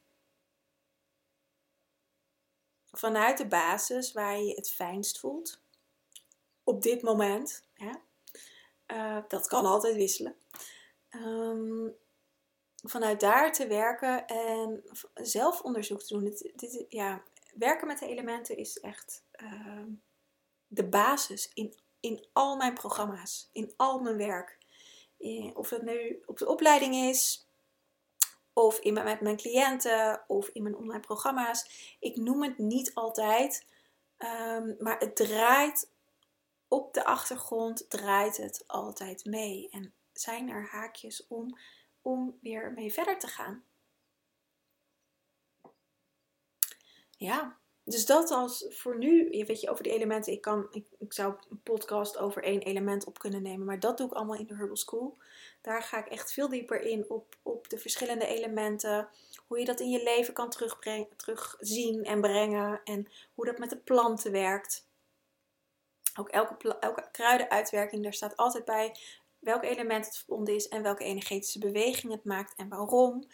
Vanuit 2.92 3.38
de 3.38 3.46
basis 3.46 4.12
waar 4.12 4.38
je 4.38 4.54
het 4.54 4.70
fijnst 4.70 5.18
voelt. 5.18 5.60
Op 6.64 6.82
dit 6.82 7.02
moment. 7.02 7.64
Hè? 7.74 7.92
Uh, 8.86 9.22
dat 9.28 9.46
kan 9.46 9.64
altijd 9.64 9.94
wisselen. 9.94 10.36
Um, 11.10 11.96
vanuit 12.82 13.20
daar 13.20 13.52
te 13.52 13.66
werken 13.66 14.26
en 14.26 14.82
zelf 15.14 15.60
onderzoek 15.60 16.02
te 16.02 16.14
doen. 16.14 16.24
Dit, 16.24 16.52
dit, 16.54 16.86
ja, 16.88 17.22
werken 17.54 17.86
met 17.86 17.98
de 17.98 18.06
elementen 18.06 18.56
is 18.56 18.80
echt 18.80 19.24
uh, 19.42 19.86
de 20.66 20.88
basis 20.88 21.50
in, 21.54 21.74
in 22.00 22.26
al 22.32 22.56
mijn 22.56 22.74
programma's, 22.74 23.48
in 23.52 23.72
al 23.76 24.00
mijn 24.00 24.16
werk. 24.16 24.58
of 25.54 25.70
het 25.70 25.82
nu 25.82 26.22
op 26.26 26.38
de 26.38 26.48
opleiding 26.48 26.94
is, 26.94 27.41
of 28.52 28.78
in 28.78 28.92
mijn, 28.92 29.04
met 29.04 29.20
mijn 29.20 29.36
cliënten, 29.36 30.24
of 30.26 30.48
in 30.48 30.62
mijn 30.62 30.76
online 30.76 31.00
programma's. 31.00 31.96
Ik 32.00 32.16
noem 32.16 32.42
het 32.42 32.58
niet 32.58 32.94
altijd, 32.94 33.66
um, 34.18 34.76
maar 34.78 34.98
het 34.98 35.16
draait 35.16 35.90
op 36.68 36.94
de 36.94 37.04
achtergrond, 37.04 37.90
draait 37.90 38.36
het 38.36 38.64
altijd 38.66 39.24
mee. 39.24 39.68
En 39.70 39.92
zijn 40.12 40.48
er 40.48 40.68
haakjes 40.70 41.26
om 41.26 41.58
om 42.02 42.38
weer 42.40 42.72
mee 42.72 42.92
verder 42.92 43.18
te 43.18 43.26
gaan. 43.26 43.64
Ja, 47.16 47.58
dus 47.84 48.06
dat 48.06 48.30
als 48.30 48.66
voor 48.68 48.98
nu, 48.98 49.28
weet 49.46 49.60
je, 49.60 49.70
over 49.70 49.82
die 49.82 49.92
elementen. 49.92 50.32
Ik, 50.32 50.40
kan, 50.40 50.66
ik, 50.70 50.86
ik 50.98 51.12
zou 51.12 51.34
een 51.50 51.62
podcast 51.62 52.18
over 52.18 52.42
één 52.42 52.60
element 52.60 53.04
op 53.04 53.18
kunnen 53.18 53.42
nemen, 53.42 53.66
maar 53.66 53.80
dat 53.80 53.98
doe 53.98 54.06
ik 54.06 54.12
allemaal 54.12 54.38
in 54.38 54.46
de 54.46 54.54
Herbal 54.54 54.76
School. 54.76 55.18
Daar 55.62 55.82
ga 55.82 55.98
ik 55.98 56.06
echt 56.06 56.32
veel 56.32 56.48
dieper 56.48 56.80
in 56.80 57.10
op, 57.10 57.36
op 57.42 57.68
de 57.68 57.78
verschillende 57.78 58.26
elementen. 58.26 59.08
Hoe 59.46 59.58
je 59.58 59.64
dat 59.64 59.80
in 59.80 59.90
je 59.90 60.02
leven 60.02 60.34
kan 60.34 60.50
terugzien 61.16 62.04
en 62.04 62.20
brengen. 62.20 62.80
En 62.84 63.08
hoe 63.34 63.44
dat 63.44 63.58
met 63.58 63.70
de 63.70 63.76
planten 63.76 64.32
werkt. 64.32 64.86
Ook 66.18 66.28
elke, 66.28 66.78
elke 66.78 67.08
kruidenuitwerking, 67.12 68.02
daar 68.02 68.14
staat 68.14 68.36
altijd 68.36 68.64
bij 68.64 68.96
welk 69.38 69.62
element 69.62 70.06
het 70.06 70.16
verbonden 70.16 70.54
is 70.54 70.68
en 70.68 70.82
welke 70.82 71.04
energetische 71.04 71.58
beweging 71.58 72.12
het 72.12 72.24
maakt 72.24 72.54
en 72.56 72.68
waarom 72.68 73.26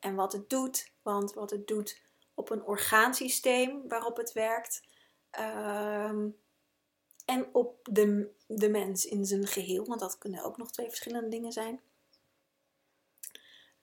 en 0.00 0.14
wat 0.14 0.32
het 0.32 0.50
doet. 0.50 0.92
Want 1.02 1.32
wat 1.32 1.50
het 1.50 1.66
doet 1.66 2.00
op 2.34 2.50
een 2.50 2.64
orgaansysteem 2.64 3.88
waarop 3.88 4.16
het 4.16 4.32
werkt 4.32 4.82
ehm, 5.30 6.28
en 7.26 7.54
op 7.54 7.78
de, 7.90 8.30
de 8.46 8.68
mens 8.68 9.06
in 9.06 9.26
zijn 9.26 9.46
geheel, 9.46 9.84
want 9.84 10.00
dat 10.00 10.18
kunnen 10.18 10.44
ook 10.44 10.56
nog 10.56 10.70
twee 10.70 10.88
verschillende 10.88 11.28
dingen 11.28 11.52
zijn. 11.52 11.80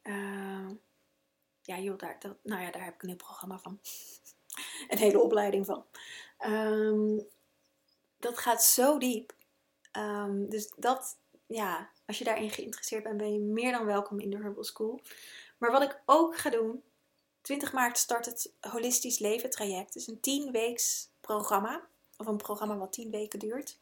Uh, 0.04 0.70
ja, 1.62 1.80
joh, 1.80 1.98
daar, 1.98 2.20
dat, 2.20 2.36
nou 2.44 2.62
ja, 2.62 2.72
daar 2.72 2.84
heb 2.84 2.94
ik 2.94 3.02
een 3.02 3.08
heel 3.08 3.18
programma 3.18 3.60
van. 3.60 3.80
een 4.90 4.98
hele 4.98 5.20
opleiding 5.20 5.66
van. 5.66 5.86
Ehm, 6.38 7.20
dat 8.18 8.38
gaat 8.38 8.64
zo 8.64 8.98
diep. 8.98 9.34
Um, 9.98 10.50
dus 10.50 10.74
dat, 10.76 11.18
ja, 11.46 11.90
als 12.06 12.18
je 12.18 12.24
daarin 12.24 12.50
geïnteresseerd 12.50 13.04
bent, 13.04 13.18
ben 13.18 13.34
je 13.34 13.40
meer 13.40 13.72
dan 13.72 13.86
welkom 13.86 14.20
in 14.20 14.30
de 14.30 14.38
Herbal 14.38 14.64
School. 14.64 15.02
Maar 15.58 15.72
wat 15.72 15.82
ik 15.82 16.02
ook 16.06 16.38
ga 16.38 16.50
doen, 16.50 16.84
20 17.42 17.74
maart 17.74 17.98
start 17.98 18.26
het 18.26 18.54
Holistisch 18.60 19.20
Leven 19.20 19.50
traject. 19.50 19.94
Het 19.94 19.96
is 19.96 20.08
een 20.08 20.20
10 20.20 20.52
weeks 20.52 21.10
programma, 21.22 21.88
of 22.18 22.28
een 22.28 22.38
programma 22.38 22.78
wat 22.78 22.94
10 22.94 23.12
weken 23.12 23.40
duurt, 23.40 23.80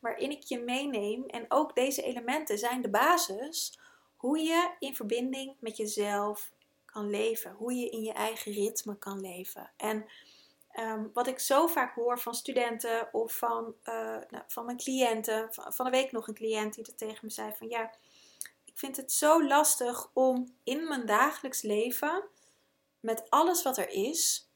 waarin 0.00 0.30
ik 0.30 0.42
je 0.42 0.58
meeneem. 0.58 1.24
En 1.26 1.44
ook 1.48 1.74
deze 1.74 2.02
elementen 2.02 2.58
zijn 2.58 2.82
de 2.82 2.90
basis 2.90 3.78
hoe 4.16 4.38
je 4.38 4.70
in 4.78 4.94
verbinding 4.94 5.56
met 5.60 5.76
jezelf 5.76 6.52
kan 6.84 7.10
leven, 7.10 7.52
hoe 7.52 7.74
je 7.74 7.90
in 7.90 8.02
je 8.02 8.12
eigen 8.12 8.52
ritme 8.52 8.98
kan 8.98 9.20
leven. 9.20 9.70
En 9.76 10.06
Ehm, 10.72 11.06
wat 11.12 11.26
ik 11.26 11.38
zo 11.38 11.66
vaak 11.66 11.94
hoor 11.94 12.18
van 12.18 12.34
studenten 12.34 13.08
of 13.12 13.36
van, 13.36 13.74
uh, 13.84 13.94
nou, 14.30 14.44
van 14.46 14.64
mijn 14.64 14.76
cliënten. 14.76 15.54
Van, 15.54 15.72
van 15.72 15.84
de 15.84 15.90
week 15.90 16.12
nog 16.12 16.28
een 16.28 16.34
cliënt 16.34 16.74
die 16.74 16.86
er 16.86 16.94
tegen 16.94 17.18
me 17.22 17.30
zei 17.30 17.52
van 17.54 17.68
ja, 17.68 17.94
ik 18.64 18.78
vind 18.78 18.96
het 18.96 19.12
zo 19.12 19.46
lastig 19.46 20.10
om 20.12 20.54
in 20.64 20.88
mijn 20.88 21.06
dagelijks 21.06 21.62
leven, 21.62 22.24
met 23.00 23.30
alles 23.30 23.62
wat 23.62 23.78
er 23.78 23.88
is, 23.88 24.50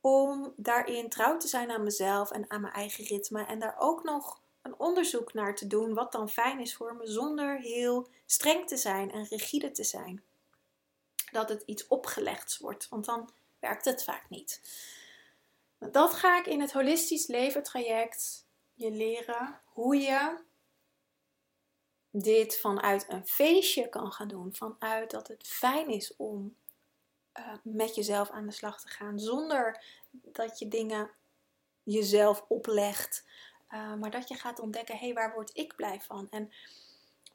om 0.00 0.52
daarin 0.56 1.08
trouw 1.08 1.36
te 1.36 1.48
zijn 1.48 1.70
aan 1.70 1.82
mezelf 1.82 2.30
en 2.30 2.50
aan 2.50 2.60
mijn 2.60 2.72
eigen 2.72 3.04
ritme. 3.04 3.44
En 3.44 3.58
daar 3.58 3.76
ook 3.78 4.02
nog 4.02 4.40
een 4.62 4.78
onderzoek 4.78 5.32
naar 5.32 5.56
te 5.56 5.66
doen 5.66 5.94
wat 5.94 6.12
dan 6.12 6.28
fijn 6.28 6.60
is 6.60 6.74
voor 6.74 6.94
me, 6.94 7.06
zonder 7.06 7.58
heel 7.58 8.08
streng 8.26 8.68
te 8.68 8.76
zijn 8.76 9.12
en 9.12 9.24
rigide 9.24 9.70
te 9.70 9.84
zijn. 9.84 10.22
Dat 11.32 11.48
het 11.48 11.62
iets 11.66 11.86
opgelegd 11.86 12.58
wordt, 12.58 12.88
want 12.88 13.04
dan 13.04 13.30
werkt 13.58 13.84
het 13.84 14.04
vaak 14.04 14.28
niet. 14.28 14.60
Dat 15.78 16.14
ga 16.14 16.38
ik 16.38 16.46
in 16.46 16.60
het 16.60 16.72
holistisch 16.72 17.26
leven 17.26 17.62
traject 17.62 18.46
je 18.74 18.90
leren 18.90 19.60
hoe 19.64 19.96
je 19.96 20.38
dit 22.10 22.58
vanuit 22.58 23.04
een 23.08 23.26
feestje 23.26 23.88
kan 23.88 24.12
gaan 24.12 24.28
doen. 24.28 24.54
Vanuit 24.54 25.10
dat 25.10 25.28
het 25.28 25.46
fijn 25.46 25.88
is 25.88 26.16
om 26.16 26.56
uh, 27.38 27.54
met 27.62 27.94
jezelf 27.94 28.30
aan 28.30 28.46
de 28.46 28.52
slag 28.52 28.80
te 28.80 28.88
gaan. 28.88 29.18
Zonder 29.18 29.84
dat 30.10 30.58
je 30.58 30.68
dingen 30.68 31.10
jezelf 31.82 32.44
oplegt. 32.48 33.24
Uh, 33.70 33.94
maar 33.94 34.10
dat 34.10 34.28
je 34.28 34.34
gaat 34.34 34.60
ontdekken, 34.60 34.96
hé, 34.96 35.04
hey, 35.04 35.14
waar 35.14 35.34
word 35.34 35.50
ik 35.52 35.76
blij 35.76 36.00
van? 36.00 36.26
En 36.30 36.52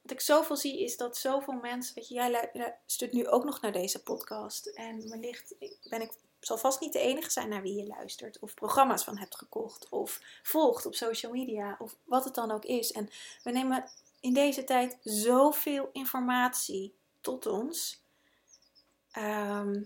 wat 0.01 0.11
ik 0.11 0.21
zoveel 0.21 0.57
zie 0.57 0.83
is 0.83 0.97
dat 0.97 1.17
zoveel 1.17 1.53
mensen, 1.53 1.95
weet 1.95 2.07
je, 2.07 2.13
jij 2.13 2.49
luistert 2.53 3.11
nu 3.11 3.27
ook 3.27 3.43
nog 3.43 3.61
naar 3.61 3.71
deze 3.71 4.03
podcast. 4.03 4.65
En 4.65 5.09
wellicht 5.09 5.55
ben 5.89 6.01
ik 6.01 6.11
zal 6.45 6.57
vast 6.57 6.79
niet 6.79 6.93
de 6.93 6.99
enige 6.99 7.31
zijn 7.31 7.49
naar 7.49 7.61
wie 7.61 7.75
je 7.75 7.87
luistert, 7.87 8.39
of 8.39 8.53
programma's 8.53 9.03
van 9.03 9.17
hebt 9.17 9.35
gekocht, 9.35 9.89
of 9.89 10.21
volgt 10.43 10.85
op 10.85 10.95
social 10.95 11.31
media, 11.31 11.75
of 11.79 11.95
wat 12.03 12.23
het 12.23 12.35
dan 12.35 12.51
ook 12.51 12.65
is. 12.65 12.91
En 12.91 13.09
we 13.43 13.51
nemen 13.51 13.89
in 14.19 14.33
deze 14.33 14.63
tijd 14.63 14.97
zoveel 15.03 15.89
informatie 15.91 16.93
tot 17.21 17.45
ons. 17.45 18.03
Ehm, 19.15 19.83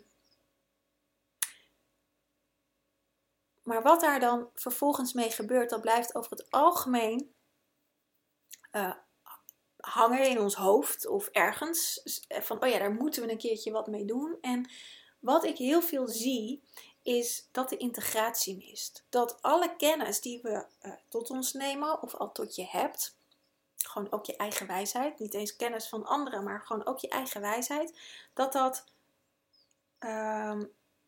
maar 3.64 3.82
wat 3.82 4.02
daar 4.02 4.20
dan 4.20 4.50
vervolgens 4.54 5.14
mee 5.14 5.32
gebeurt, 5.32 5.70
dat 5.70 5.82
blijft 5.82 6.16
over 6.16 6.32
het 6.32 6.52
algemeen 6.52 7.34
uh, 8.72 8.94
hangen 9.78 10.30
in 10.30 10.40
ons 10.40 10.56
hoofd 10.56 11.08
of 11.08 11.28
ergens. 11.28 12.02
Van, 12.28 12.64
oh 12.64 12.70
ja, 12.70 12.80
daar 12.80 12.94
moeten 12.94 13.26
we 13.26 13.32
een 13.32 13.38
keertje 13.38 13.72
wat 13.72 13.88
mee 13.88 14.06
doen. 14.06 14.38
En 14.42 14.70
wat 15.20 15.44
ik 15.44 15.58
heel 15.58 15.82
veel 15.82 16.08
zie, 16.08 16.64
is 17.02 17.48
dat 17.52 17.70
de 17.70 17.78
integratie 17.78 18.58
mist. 18.58 19.06
Dat 19.10 19.42
alle 19.42 19.76
kennis 19.76 20.22
die 20.22 20.42
we 20.42 20.66
uh, 20.82 20.94
tot 21.08 21.30
ons 21.30 21.54
nemen 21.54 22.02
of 22.02 22.16
al 22.16 22.32
tot 22.32 22.56
je 22.56 22.66
hebt, 22.66 23.18
gewoon 23.78 24.12
ook 24.12 24.26
je 24.26 24.36
eigen 24.36 24.68
wijsheid, 24.68 25.20
niet 25.20 25.34
eens 25.34 25.56
kennis 25.56 25.88
van 25.88 26.06
anderen, 26.06 26.44
maar 26.44 26.62
gewoon 26.62 26.86
ook 26.86 27.00
je 27.00 27.10
eigen 27.10 27.42
wijsheid, 27.42 28.00
dat 28.34 28.54
dat. 28.54 28.86
Uh, 30.00 30.60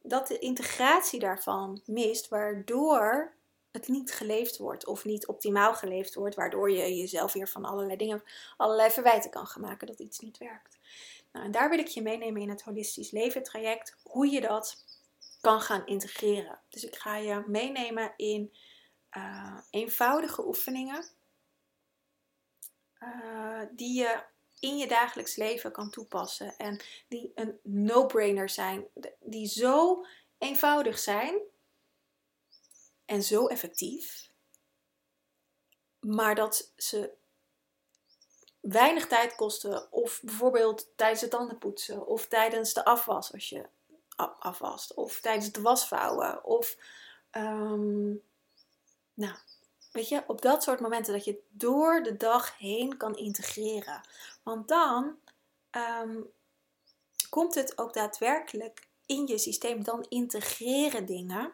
dat 0.01 0.27
de 0.27 0.39
integratie 0.39 1.19
daarvan 1.19 1.81
mist, 1.85 2.27
waardoor 2.27 3.33
het 3.71 3.87
niet 3.87 4.13
geleefd 4.13 4.58
wordt 4.58 4.87
of 4.87 5.06
niet 5.06 5.27
optimaal 5.27 5.73
geleefd 5.73 6.15
wordt, 6.15 6.35
waardoor 6.35 6.71
je 6.71 6.96
jezelf 6.96 7.33
weer 7.33 7.48
van 7.48 7.65
allerlei 7.65 7.98
dingen, 7.98 8.23
allerlei 8.58 8.92
verwijten 8.92 9.29
kan 9.29 9.48
gaan 9.48 9.62
maken 9.62 9.87
dat 9.87 10.00
iets 10.00 10.19
niet 10.19 10.37
werkt. 10.37 10.79
Nou, 11.31 11.46
en 11.46 11.52
daar 11.52 11.69
wil 11.69 11.79
ik 11.79 11.87
je 11.87 12.02
meenemen 12.02 12.42
in 12.42 12.50
het 12.50 12.62
holistisch 12.62 13.12
leven 13.12 13.44
traject, 13.44 13.98
hoe 14.04 14.27
je 14.27 14.42
dat 14.42 14.85
kan 15.42 15.62
gaan 15.62 15.85
integreren. 15.85 16.60
Dus 16.69 16.83
ik 16.83 16.96
ga 16.96 17.15
je 17.15 17.44
meenemen 17.48 18.13
in 18.15 18.54
uh, 19.17 19.58
eenvoudige 19.69 20.48
oefeningen 20.48 21.06
uh, 23.00 23.62
die 23.71 24.00
je 24.00 24.23
in 24.62 24.77
je 24.77 24.87
dagelijks 24.87 25.35
leven 25.35 25.71
kan 25.71 25.89
toepassen 25.89 26.55
en 26.57 26.79
die 27.07 27.31
een 27.35 27.59
no-brainer 27.63 28.49
zijn, 28.49 28.87
die 29.19 29.47
zo 29.47 30.05
eenvoudig 30.37 30.99
zijn 30.99 31.39
en 33.05 33.23
zo 33.23 33.47
effectief 33.47 34.31
maar 36.01 36.35
dat 36.35 36.71
ze 36.75 37.12
weinig 38.59 39.07
tijd 39.07 39.35
kosten. 39.35 39.91
Of 39.91 40.21
bijvoorbeeld 40.23 40.87
tijdens 40.95 41.21
het 41.21 41.29
tandenpoetsen. 41.29 42.05
Of 42.07 42.27
tijdens 42.27 42.73
de 42.73 42.85
afwas 42.85 43.33
als 43.33 43.49
je 43.49 43.65
afwast. 44.39 44.93
Of 44.93 45.19
tijdens 45.19 45.45
het 45.45 45.57
wasvouwen. 45.57 46.43
Of 46.43 46.77
ehm, 47.29 48.09
nou, 49.13 49.35
weet 49.92 50.10
je, 50.10 50.23
op 50.27 50.42
dat 50.42 50.63
soort 50.63 50.79
momenten 50.79 51.13
dat 51.13 51.25
je 51.25 51.44
door 51.50 52.04
de 52.04 52.17
dag 52.17 52.58
heen 52.58 52.98
kan 52.98 53.15
integreren. 53.15 54.02
Want 54.44 54.67
dan 54.67 55.17
ehm, 55.69 56.21
komt 57.29 57.56
het 57.56 57.77
ook 57.77 57.94
daadwerkelijk 57.94 58.87
in 59.06 59.27
je 59.27 59.37
systeem. 59.37 59.83
Dan 59.83 60.06
integreren 60.10 61.06
dingen. 61.06 61.52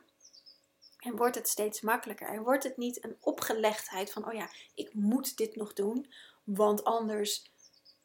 En 0.97 1.15
wordt 1.15 1.35
het 1.35 1.47
steeds 1.47 1.81
makkelijker. 1.81 2.27
En 2.27 2.43
wordt 2.43 2.63
het 2.63 2.77
niet 2.77 3.03
een 3.03 3.17
opgelegdheid 3.19 4.11
van, 4.11 4.27
oh 4.27 4.33
ja, 4.33 4.49
ik 4.73 4.93
moet 4.93 5.37
dit 5.37 5.55
nog 5.55 5.73
doen, 5.73 6.13
want 6.43 6.83
anders 6.83 7.51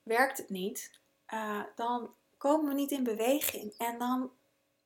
werkt 0.03 0.39
het 0.39 0.49
niet. 0.49 1.01
Uh, 1.35 1.63
dan 1.75 2.15
komen 2.37 2.69
we 2.69 2.75
niet 2.75 2.91
in 2.91 3.03
beweging. 3.03 3.75
En 3.79 3.99
dan, 3.99 4.33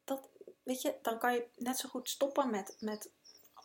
dat, 0.04 0.28
weet 0.62 0.82
je, 0.82 0.94
dan 1.02 1.18
kan 1.18 1.34
je 1.34 1.46
net 1.56 1.78
zo 1.78 1.88
goed 1.88 2.08
stoppen 2.08 2.50
met, 2.50 2.76
met 2.80 3.10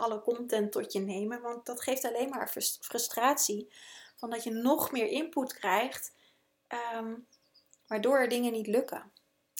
alle 0.01 0.21
content 0.21 0.71
tot 0.71 0.93
je 0.93 0.99
nemen. 0.99 1.41
Want 1.41 1.65
dat 1.65 1.81
geeft 1.81 2.05
alleen 2.05 2.29
maar 2.29 2.49
frustratie. 2.79 3.73
Van 4.15 4.29
dat 4.29 4.43
je 4.43 4.51
nog 4.51 4.91
meer 4.91 5.07
input 5.07 5.53
krijgt. 5.53 6.13
Ehm, 6.67 7.15
waardoor 7.87 8.17
er 8.17 8.29
dingen 8.29 8.51
niet 8.51 8.67
lukken. 8.67 9.11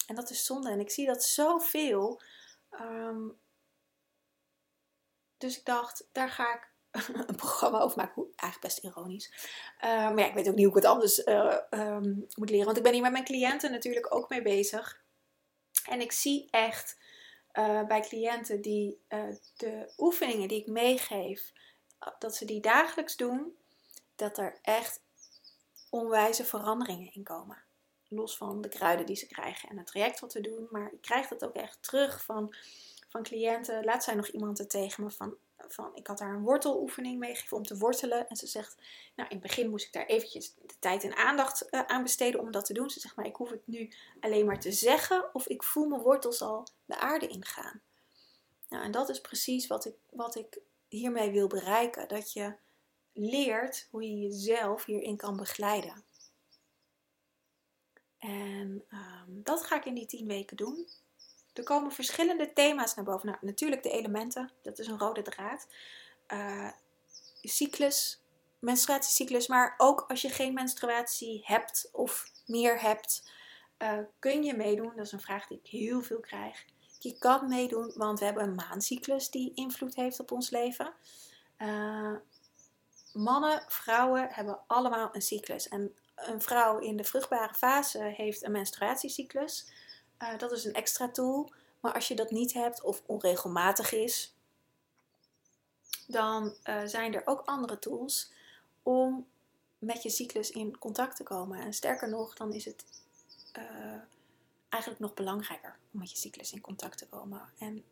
En 0.08 0.16
dat 0.16 0.30
is 0.30 0.46
zonde. 0.46 0.70
En 0.70 0.80
ik 0.80 0.92
zie 0.92 1.06
dat 1.06 1.24
zoveel. 1.24 2.22
Um, 2.72 3.40
dus 5.38 5.58
ik 5.58 5.66
dacht, 5.66 6.08
daar 6.12 6.30
ga 6.30 6.54
ik 6.54 6.70
een 7.28 7.36
programma 7.36 7.80
over 7.80 7.98
maken. 7.98 8.24
Eigenlijk 8.36 8.62
best 8.62 8.78
ironisch. 8.78 9.32
Uh, 9.78 9.90
maar 9.90 10.20
ja, 10.20 10.28
ik 10.28 10.34
weet 10.34 10.48
ook 10.48 10.56
niet 10.56 10.66
hoe 10.66 10.78
ik 10.78 10.84
het 10.84 10.92
anders 10.92 11.28
um, 11.70 12.28
moet 12.36 12.50
leren. 12.50 12.66
Want 12.66 12.78
ik 12.78 12.84
ben 12.84 12.94
hier 12.94 13.02
met 13.02 13.12
mijn 13.12 13.24
cliënten 13.24 13.72
natuurlijk 13.72 14.16
ook 14.16 14.30
mee 14.30 14.42
bezig. 14.42 15.02
En 15.86 16.02
ik 16.02 16.12
zie 16.12 16.48
echt 16.50 16.98
uh, 17.54 17.84
bij 17.84 18.02
cliënten 18.02 18.62
die 18.62 19.00
de 19.58 19.94
oefeningen 19.98 20.48
die 20.48 20.60
ik 20.60 20.68
meegeef, 20.68 21.54
dat 22.20 22.36
ze 22.36 22.46
die 22.46 22.62
dagelijks 22.62 23.16
doen, 23.16 23.56
dat 24.16 24.38
er 24.38 24.60
echt 24.62 25.02
onwijze 25.90 26.46
veranderingen 26.46 27.14
in 27.14 27.24
komen. 27.24 27.58
Los 28.08 28.38
van 28.38 28.62
de 28.62 28.70
kruiden 28.70 29.06
die 29.06 29.16
ze 29.16 29.28
krijgen 29.28 29.70
en 29.70 29.78
het 29.78 29.88
traject 29.88 30.20
wat 30.20 30.34
we 30.34 30.42
doen. 30.42 30.68
Maar 30.70 30.92
ik 30.94 31.02
krijg 31.02 31.28
dat 31.28 31.46
ook 31.46 31.56
echt 31.56 31.84
terug 31.84 32.24
van 32.24 32.56
van 33.12 33.24
cliënten. 33.24 33.84
Laat 33.84 34.04
zij 34.04 34.16
nog 34.16 34.28
iemand 34.28 34.60
er 34.60 34.68
tegen 34.68 35.04
me 35.04 35.12
van, 35.12 35.36
van 35.74 35.96
ik 35.96 36.08
had 36.08 36.18
daar 36.18 36.34
een 36.34 36.44
worteloefening 36.44 37.20
meegegeven 37.20 37.58
om 37.58 37.64
te 37.64 37.78
wortelen. 37.78 38.28
En 38.30 38.36
ze 38.36 38.48
zegt, 38.48 38.76
nou 39.16 39.30
in 39.30 39.38
het 39.38 39.48
begin 39.48 39.70
moest 39.70 39.86
ik 39.86 39.94
daar 39.94 40.06
eventjes 40.06 40.54
de 40.54 40.76
tijd 40.80 41.04
en 41.04 41.16
aandacht 41.16 41.68
uh, 41.72 41.82
aan 41.86 42.04
besteden 42.04 42.40
om 42.40 42.52
dat 42.52 42.66
te 42.66 42.74
doen. 42.74 42.90
Ze 42.90 43.00
zegt, 43.00 43.16
maar 43.16 43.26
ik 43.26 43.36
hoef 43.36 43.50
het 43.50 43.68
nu 43.68 43.94
alleen 44.20 44.46
maar 44.46 44.60
te 44.60 44.72
zeggen 44.72 45.30
of 45.34 45.48
ik 45.48 45.64
voel 45.64 45.88
mijn 45.88 46.02
wortels 46.02 46.42
al 46.42 46.68
de 46.86 47.00
aarde 47.00 47.28
ingaan. 47.28 47.82
Nou, 48.70 48.84
en 48.84 48.92
dat 48.92 49.10
is 49.10 49.22
precies 49.22 49.68
wat 49.68 49.86
ik, 49.86 49.96
wat 50.10 50.36
ik 50.36 50.60
hiermee 50.88 51.32
wil 51.32 51.48
bereiken. 51.48 52.08
Dat 52.08 52.34
je 52.34 52.54
leert 53.14 53.88
hoe 53.92 54.04
je 54.04 54.20
jezelf 54.20 54.86
hierin 54.86 55.18
kan 55.18 55.38
begeleiden. 55.38 56.04
En 58.18 58.84
um, 58.90 59.44
dat 59.44 59.66
ga 59.66 59.76
ik 59.76 59.86
in 59.86 59.94
die 59.94 60.06
tien 60.06 60.28
weken 60.28 60.58
doen. 60.58 60.88
Er 61.54 61.64
komen 61.64 61.92
verschillende 61.92 62.54
thema's 62.54 62.96
naar 62.96 63.06
boven. 63.06 63.28
Nou, 63.28 63.38
natuurlijk 63.42 63.84
de 63.84 63.92
elementen, 63.92 64.52
dat 64.62 64.80
is 64.80 64.88
een 64.88 65.00
rode 65.00 65.22
draad. 65.22 65.68
Uh, 66.28 66.72
cyclus, 67.42 68.22
menstruatiecyclus, 68.60 69.48
maar 69.48 69.74
ook 69.78 70.06
als 70.08 70.22
je 70.22 70.30
geen 70.30 70.54
menstruatie 70.54 71.42
hebt 71.46 71.90
of 71.92 72.32
meer 72.46 72.82
hebt, 72.82 73.32
uh, 73.78 73.98
kun 74.20 74.44
je 74.44 74.54
meedoen. 74.54 74.92
Dat 74.96 75.06
is 75.06 75.12
een 75.12 75.22
vraag 75.22 75.48
die 75.48 75.60
ik 75.64 75.68
heel 75.68 76.02
veel 76.02 76.20
krijg. 76.20 76.66
Je 77.00 77.18
kan 77.18 77.48
meedoen, 77.48 77.92
want 77.96 78.20
we 78.20 78.26
hebben 78.26 78.44
een 78.44 78.56
maancyclus 78.56 79.30
die 79.30 79.52
invloed 79.54 79.96
heeft 79.96 80.20
op 80.20 80.32
ons 80.32 80.50
leven. 80.50 80.94
Uh, 81.58 82.16
mannen, 83.14 83.64
vrouwen 83.68 84.28
hebben 84.32 84.60
allemaal 84.68 85.10
een 85.12 85.22
cyclus. 85.22 85.68
En 85.68 85.96
een 86.16 86.42
vrouw 86.42 86.80
in 86.80 86.98
de 86.98 87.04
vruchtbare 87.04 87.54
fase 87.54 88.04
heeft 88.04 88.44
een 88.44 88.52
menstruatiecyclus. 88.52 89.66
Uh, 90.22 90.38
dat 90.38 90.52
is 90.52 90.66
een 90.66 90.74
extra 90.74 91.10
tool. 91.10 91.52
Maar 91.80 91.94
als 91.94 92.08
je 92.08 92.16
dat 92.16 92.32
niet 92.32 92.54
hebt 92.54 92.82
of 92.82 93.02
onregelmatig 93.06 93.92
is, 93.92 94.34
dan 96.08 96.56
uh, 96.64 96.82
zijn 96.86 97.14
er 97.14 97.22
ook 97.26 97.42
andere 97.46 97.80
tools 97.80 98.32
om 98.84 99.28
met 99.80 100.04
je 100.04 100.10
cyclus 100.10 100.52
in 100.52 100.78
contact 100.78 101.16
te 101.16 101.24
komen. 101.24 101.60
En 101.60 101.74
sterker 101.74 102.10
nog, 102.10 102.36
dan 102.36 102.54
is 102.54 102.66
het 102.66 102.86
uh, 103.58 104.02
eigenlijk 104.70 105.02
nog 105.02 105.14
belangrijker 105.14 105.78
om 105.94 106.00
met 106.00 106.12
je 106.12 106.18
cyclus 106.18 106.52
in 106.52 106.62
contact 106.62 106.98
te 106.98 107.08
komen. 107.08 107.50
En 107.58 107.84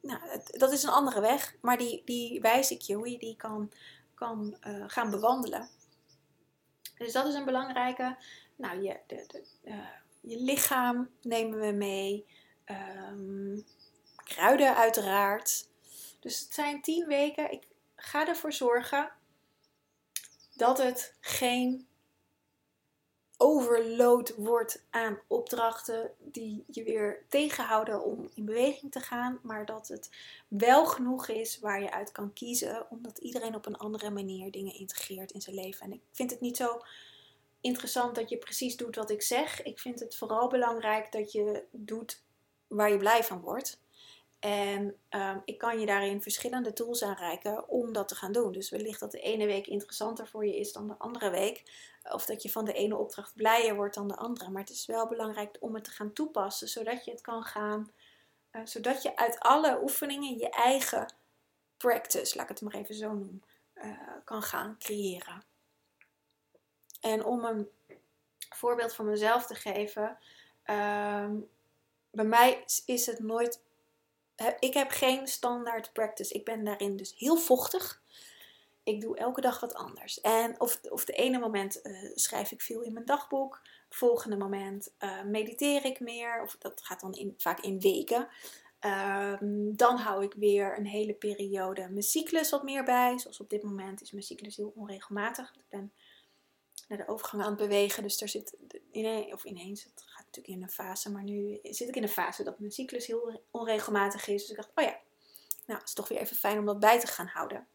nou, 0.00 0.20
dat 0.46 0.72
is 0.72 0.82
een 0.82 0.90
andere 0.90 1.20
weg, 1.20 1.56
maar 1.60 1.78
die, 1.78 2.02
die 2.04 2.40
wijs 2.40 2.70
ik 2.70 2.80
je 2.80 2.94
hoe 2.94 3.10
je 3.10 3.18
die 3.18 3.36
kan, 3.36 3.72
kan 4.14 4.56
gaan 4.86 5.10
bewandelen. 5.10 5.68
Dus 6.98 7.12
dat 7.12 7.26
is 7.26 7.34
een 7.34 7.44
belangrijke. 7.44 8.16
Nou, 8.56 8.82
je, 8.82 9.00
de, 9.06 9.24
de, 9.26 9.44
je 10.26 10.40
lichaam 10.40 11.10
nemen 11.22 11.60
we 11.60 11.72
mee. 11.72 12.26
Um, 13.10 13.64
kruiden 14.24 14.76
uiteraard. 14.76 15.68
Dus 16.20 16.40
het 16.40 16.54
zijn 16.54 16.82
tien 16.82 17.06
weken. 17.06 17.52
Ik 17.52 17.66
ga 17.96 18.28
ervoor 18.28 18.52
zorgen 18.52 19.12
dat 20.54 20.78
het 20.78 21.14
geen 21.20 21.86
overload 23.36 24.34
wordt 24.36 24.84
aan 24.90 25.18
opdrachten 25.26 26.10
die 26.18 26.64
je 26.66 26.82
weer 26.82 27.24
tegenhouden 27.28 28.04
om 28.04 28.30
in 28.34 28.44
beweging 28.44 28.92
te 28.92 29.00
gaan, 29.00 29.38
maar 29.42 29.66
dat 29.66 29.88
het 29.88 30.10
wel 30.48 30.86
genoeg 30.86 31.28
is 31.28 31.58
waar 31.58 31.82
je 31.82 31.92
uit 31.92 32.12
kan 32.12 32.32
kiezen, 32.32 32.90
omdat 32.90 33.18
iedereen 33.18 33.54
op 33.54 33.66
een 33.66 33.76
andere 33.76 34.10
manier 34.10 34.50
dingen 34.50 34.74
integreert 34.74 35.30
in 35.30 35.40
zijn 35.40 35.56
leven. 35.56 35.86
En 35.86 35.92
ik 35.92 36.00
vind 36.12 36.30
het 36.30 36.40
niet 36.40 36.56
zo 36.56 36.80
interessant 37.66 38.14
dat 38.14 38.28
je 38.28 38.38
precies 38.38 38.76
doet 38.76 38.96
wat 38.96 39.10
ik 39.10 39.22
zeg. 39.22 39.62
Ik 39.62 39.78
vind 39.78 40.00
het 40.00 40.16
vooral 40.16 40.48
belangrijk 40.48 41.12
dat 41.12 41.32
je 41.32 41.64
doet 41.70 42.22
waar 42.66 42.90
je 42.90 42.96
blij 42.96 43.24
van 43.24 43.40
wordt. 43.40 43.80
En 44.38 44.96
um, 45.10 45.42
ik 45.44 45.58
kan 45.58 45.80
je 45.80 45.86
daarin 45.86 46.22
verschillende 46.22 46.72
tools 46.72 47.02
aanreiken 47.02 47.68
om 47.68 47.92
dat 47.92 48.08
te 48.08 48.14
gaan 48.14 48.32
doen. 48.32 48.52
Dus 48.52 48.70
wellicht 48.70 49.00
dat 49.00 49.10
de 49.10 49.20
ene 49.20 49.46
week 49.46 49.66
interessanter 49.66 50.28
voor 50.28 50.46
je 50.46 50.56
is 50.56 50.72
dan 50.72 50.88
de 50.88 50.98
andere 50.98 51.30
week. 51.30 51.62
Of 52.12 52.24
dat 52.24 52.42
je 52.42 52.50
van 52.50 52.64
de 52.64 52.72
ene 52.72 52.96
opdracht 52.96 53.34
blijer 53.34 53.74
wordt 53.74 53.94
dan 53.94 54.08
de 54.08 54.16
andere. 54.16 54.50
Maar 54.50 54.62
het 54.62 54.70
is 54.70 54.86
wel 54.86 55.08
belangrijk 55.08 55.56
om 55.60 55.74
het 55.74 55.84
te 55.84 55.90
gaan 55.90 56.12
toepassen, 56.12 56.68
zodat 56.68 57.04
je 57.04 57.10
het 57.10 57.20
kan 57.20 57.42
gaan. 57.42 57.90
Uh, 58.52 58.60
zodat 58.64 59.02
je 59.02 59.16
uit 59.16 59.40
alle 59.40 59.78
oefeningen 59.82 60.38
je 60.38 60.50
eigen 60.50 61.14
practice, 61.76 62.36
laat 62.36 62.50
ik 62.50 62.58
het 62.58 62.60
maar 62.60 62.80
even 62.80 62.94
zo 62.94 63.12
noemen, 63.12 63.42
uh, 63.74 63.98
kan 64.24 64.42
gaan 64.42 64.76
creëren. 64.78 65.44
En 67.06 67.24
om 67.24 67.44
een 67.44 67.68
voorbeeld 68.54 68.94
van 68.94 69.06
mezelf 69.06 69.46
te 69.46 69.54
geven. 69.54 70.18
Um, 70.64 71.48
bij 72.10 72.24
mij 72.24 72.64
is 72.86 73.06
het 73.06 73.18
nooit. 73.18 73.60
Ik 74.58 74.74
heb 74.74 74.90
geen 74.90 75.26
standaard 75.28 75.92
practice. 75.92 76.34
Ik 76.34 76.44
ben 76.44 76.64
daarin 76.64 76.96
dus 76.96 77.14
heel 77.18 77.36
vochtig. 77.36 78.02
Ik 78.82 79.00
doe 79.00 79.16
elke 79.16 79.40
dag 79.40 79.60
wat 79.60 79.74
anders. 79.74 80.20
En 80.20 80.60
of, 80.60 80.80
of 80.88 81.04
de 81.04 81.12
ene 81.12 81.38
moment 81.38 81.80
uh, 81.82 82.10
schrijf 82.14 82.52
ik 82.52 82.60
veel 82.60 82.80
in 82.80 82.92
mijn 82.92 83.04
dagboek. 83.04 83.60
Volgende 83.88 84.36
moment 84.36 84.90
uh, 84.98 85.22
mediteer 85.22 85.84
ik 85.84 86.00
meer. 86.00 86.42
Of 86.42 86.56
dat 86.58 86.82
gaat 86.82 87.00
dan 87.00 87.14
in, 87.14 87.34
vaak 87.36 87.60
in 87.60 87.80
weken. 87.80 88.28
Uh, 88.80 89.34
dan 89.72 89.96
hou 89.96 90.24
ik 90.24 90.34
weer 90.34 90.78
een 90.78 90.86
hele 90.86 91.14
periode 91.14 91.88
mijn 91.88 92.02
cyclus 92.02 92.50
wat 92.50 92.62
meer 92.62 92.84
bij. 92.84 93.18
Zoals 93.18 93.40
op 93.40 93.50
dit 93.50 93.62
moment 93.62 94.00
is 94.00 94.10
mijn 94.10 94.24
cyclus 94.24 94.56
heel 94.56 94.72
onregelmatig. 94.76 95.54
Ik 95.56 95.68
ben 95.68 95.92
naar 96.88 96.98
de 96.98 97.08
overgang 97.08 97.42
aan 97.42 97.48
het 97.48 97.58
bewegen. 97.58 98.02
Dus 98.02 98.20
er 98.20 98.28
zit 98.28 98.56
ineens, 98.90 99.32
of 99.32 99.44
ineens, 99.44 99.84
het 99.84 100.02
gaat 100.06 100.24
natuurlijk 100.24 100.54
in 100.54 100.62
een 100.62 100.70
fase, 100.70 101.10
maar 101.10 101.22
nu 101.22 101.58
zit 101.62 101.88
ik 101.88 101.96
in 101.96 102.02
een 102.02 102.08
fase 102.08 102.42
dat 102.42 102.58
mijn 102.58 102.72
cyclus 102.72 103.06
heel 103.06 103.42
onregelmatig 103.50 104.26
is. 104.26 104.40
Dus 104.40 104.50
ik 104.50 104.56
dacht, 104.56 104.70
oh 104.74 104.84
ja, 104.84 104.98
nou, 105.66 105.78
het 105.78 105.88
is 105.88 105.94
toch 105.94 106.08
weer 106.08 106.18
even 106.18 106.36
fijn 106.36 106.58
om 106.58 106.64
dat 106.66 106.80
bij 106.80 107.00
te 107.00 107.06
gaan 107.06 107.26
houden. 107.26 107.66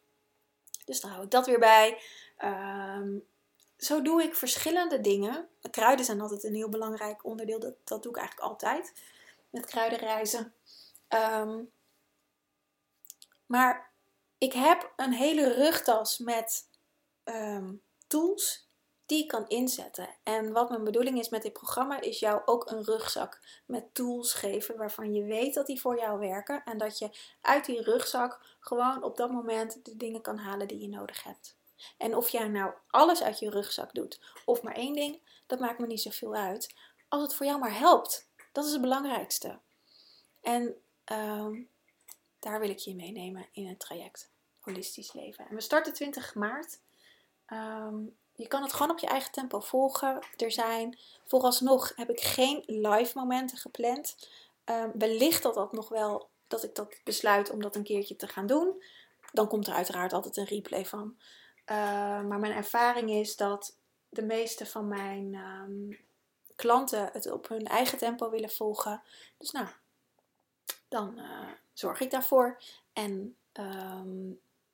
Dus 0.86 1.02
dan 1.02 1.12
hou 1.12 1.24
ik 1.24 1.32
dat 1.32 1.46
weer 1.46 1.60
bij. 1.60 2.02
Um, 2.44 3.26
zo 3.78 4.02
doe 4.02 4.24
ik 4.24 4.36
verschillende 4.36 5.02
dingen. 5.02 5.50
Kruiden 5.72 6.06
zijn 6.06 6.22
altijd 6.22 6.44
een 6.44 6.56
heel 6.56 6.70
belangrijk 6.70 7.26
onderdeel. 7.26 7.60
Dat, 7.60 8.04
doe 8.04 8.12
ik 8.12 8.18
eigenlijk 8.18 8.50
altijd. 8.50 8.94
Met 9.50 9.66
kruidenreizen. 9.66 10.54
Um, 11.10 11.72
maar 13.46 13.92
ik 14.38 14.54
heb 14.54 14.94
een 14.96 15.14
hele 15.14 15.54
rugtas 15.54 16.18
met 16.18 16.68
um, 17.24 17.82
tools 18.08 18.70
die 19.12 19.26
kan 19.26 19.48
inzetten. 19.48 20.10
En 20.24 20.52
wat 20.52 20.70
mijn 20.70 20.84
bedoeling 20.84 21.20
is 21.20 21.30
met 21.30 21.42
dit 21.42 21.54
programma, 21.54 22.02
is 22.02 22.20
jou 22.20 22.42
ook 22.46 22.70
een 22.70 22.84
rugzak 22.84 23.40
met 23.66 23.94
tools 23.94 24.34
geven 24.34 24.78
waarvan 24.78 25.14
je 25.14 25.24
weet 25.24 25.54
dat 25.54 25.66
die 25.66 25.82
voor 25.82 25.98
jou 26.00 26.20
werken. 26.20 26.64
En 26.66 26.78
dat 26.78 26.98
je 26.98 27.10
uit 27.42 27.66
die 27.66 27.82
rugzak 27.82 28.40
gewoon 28.60 29.04
op 29.04 29.18
dat 29.18 29.32
moment 29.32 29.86
de 29.86 29.98
dingen 29.98 30.22
kan 30.22 30.38
halen 30.38 30.68
die 30.68 30.80
je 30.80 30.88
nodig 30.88 31.24
hebt. 31.24 31.58
En 31.98 32.16
of 32.16 32.30
jij 32.30 32.48
nou 32.48 32.74
alles 32.88 33.24
uit 33.24 33.40
je 33.40 33.50
rugzak 33.50 33.94
doet 33.94 34.22
of 34.46 34.62
maar 34.62 34.76
één 34.76 34.94
ding, 34.94 35.20
dat 35.48 35.60
maakt 35.60 35.80
me 35.80 35.88
niet 35.88 36.02
zoveel 36.02 36.36
uit. 36.36 36.76
Als 37.08 37.22
het 37.22 37.34
voor 37.34 37.46
jou 37.46 37.60
maar 37.60 37.78
helpt, 37.78 38.30
dat 38.52 38.66
is 38.66 38.72
het 38.72 38.82
belangrijkste. 38.82 39.60
En 40.42 40.76
ehm, 41.04 41.62
daar 42.40 42.60
wil 42.60 42.70
ik 42.70 42.78
je 42.78 42.96
meenemen 42.96 43.48
in 43.52 43.68
het 43.68 43.80
traject 43.80 44.32
Holistisch 44.60 45.14
Leven. 45.14 45.48
En 45.50 45.56
we 45.56 45.62
starten 45.62 45.94
20 45.94 46.36
maart. 46.36 46.80
Ehm, 47.46 47.96
je 48.42 48.48
kan 48.48 48.62
het 48.62 48.74
gewoon 48.74 48.92
op 48.92 49.00
je 49.00 49.08
eigen 49.08 49.32
tempo 49.32 49.60
volgen. 49.60 50.20
Er 50.38 50.52
zijn 50.52 51.00
vooralsnog 51.26 51.92
heb 51.96 52.10
ik 52.10 52.20
geen 52.20 52.64
live 52.66 53.18
momenten 53.18 53.58
gepland. 53.58 54.30
Um, 54.66 54.92
wellicht 54.94 55.44
dat 55.44 55.54
dat 55.54 55.72
nog 55.72 55.90
wel 55.90 56.30
dat 56.48 56.64
ik 56.64 56.76
dat 56.76 56.96
besluit 57.04 57.50
om 57.50 57.62
dat 57.62 57.76
een 57.76 57.84
keertje 57.84 58.16
te 58.16 58.28
gaan 58.28 58.48
doen. 58.48 58.84
Dan 59.34 59.48
komt 59.48 59.68
er 59.68 59.74
uiteraard 59.74 60.14
altijd 60.14 60.38
een 60.38 60.46
replay 60.46 60.86
van. 60.86 61.16
Uh, 61.66 61.78
maar 62.22 62.40
mijn 62.40 62.54
ervaring 62.54 63.10
is 63.10 63.36
dat 63.36 63.78
de 64.10 64.24
meeste 64.24 64.66
van 64.66 64.88
mijn 64.88 65.34
um, 65.36 66.00
klanten 66.56 67.10
het 67.14 67.32
op 67.32 67.48
hun 67.48 67.66
eigen 67.66 67.98
tempo 67.98 68.30
willen 68.30 68.50
volgen. 68.50 69.02
Dus 69.38 69.52
nou, 69.52 69.68
dan 70.88 71.20
uh, 71.20 71.48
zorg 71.74 72.00
ik 72.00 72.12
daarvoor. 72.12 72.62
En 72.94 73.36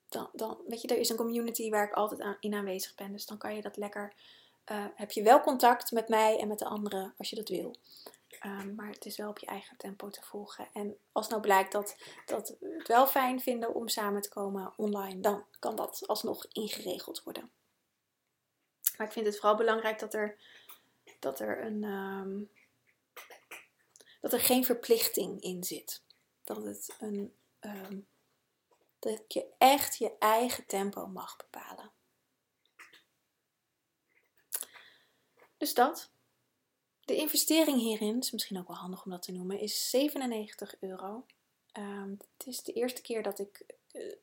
dan, 0.10 0.30
dan, 0.34 0.58
weet 0.68 0.82
je, 0.82 0.88
er 0.88 0.98
is 0.98 1.10
een 1.10 1.18
community 1.18 1.70
waar 1.70 1.88
ik 1.88 1.94
altijd 1.94 2.38
in 2.40 2.54
aanwezig 2.54 2.96
ben. 2.96 3.12
Dus 3.12 3.26
dan 3.26 3.38
kan 3.38 3.56
je 3.56 3.62
dat 3.62 3.78
lekker. 3.78 4.14
Uh, 4.72 4.86
heb 4.96 5.12
je 5.12 5.24
wel 5.24 5.42
contact 5.42 5.92
met 5.92 6.08
mij 6.08 6.40
en 6.40 6.48
met 6.48 6.60
de 6.60 6.66
anderen 6.66 7.14
als 7.18 7.30
je 7.30 7.36
dat 7.36 7.50
wil. 7.50 7.76
Um, 8.46 8.76
maar 8.76 8.90
het 8.90 9.06
is 9.06 9.18
wel 9.18 9.30
op 9.30 9.38
je 9.38 9.46
eigen 9.46 9.78
tempo 9.78 10.10
te 10.10 10.22
volgen. 10.22 10.68
En 10.74 10.98
als 11.12 11.28
nou 11.28 11.42
blijkt 11.42 11.72
dat, 11.72 11.98
dat 12.26 12.56
we 12.60 12.76
het 12.78 12.88
wel 12.88 13.08
fijn 13.08 13.42
vinden 13.42 13.74
om 13.74 13.88
samen 13.88 14.22
te 14.22 14.30
komen 14.30 14.74
online, 14.76 15.20
dan 15.20 15.46
kan 15.60 15.76
dat 15.76 16.04
alsnog 16.08 16.46
ingeregeld 16.52 17.24
worden. 17.24 17.52
Maar 18.98 19.08
ik 19.08 19.14
vind 19.14 19.26
het 19.26 19.36
vooral 19.36 19.58
belangrijk 19.58 20.00
dat 20.00 20.14
er, 20.14 20.38
dat 21.20 21.40
er, 21.40 21.66
een, 21.66 21.84
um, 21.84 22.50
dat 24.22 24.34
er 24.34 24.40
geen 24.40 24.66
verplichting 24.66 25.42
in 25.42 25.64
zit. 25.64 26.02
Dat, 26.44 26.64
het 26.64 26.96
een, 27.00 27.34
um, 27.62 28.08
dat 29.00 29.24
je 29.28 29.54
echt 29.58 29.98
je 29.98 30.16
eigen 30.20 30.66
tempo 30.66 31.08
mag 31.08 31.38
bepalen. 31.38 31.92
Dus 35.58 35.74
dat. 35.74 36.12
De 37.06 37.16
investering 37.16 37.80
hierin, 37.80 38.20
is 38.20 38.32
misschien 38.32 38.60
ook 38.60 38.68
wel 38.68 38.78
handig 38.78 39.06
om 39.06 39.12
dat 39.12 39.22
te 39.22 39.32
noemen, 39.32 39.60
is 39.60 39.90
97 39.90 40.82
euro. 40.82 41.26
Um, 41.74 42.18
het 42.38 42.48
is 42.48 42.64
de 42.64 42.74
eerste 42.74 43.02
keer 43.02 43.24
dat 43.24 43.40
ik 43.40 43.66
uh, 43.92 44.16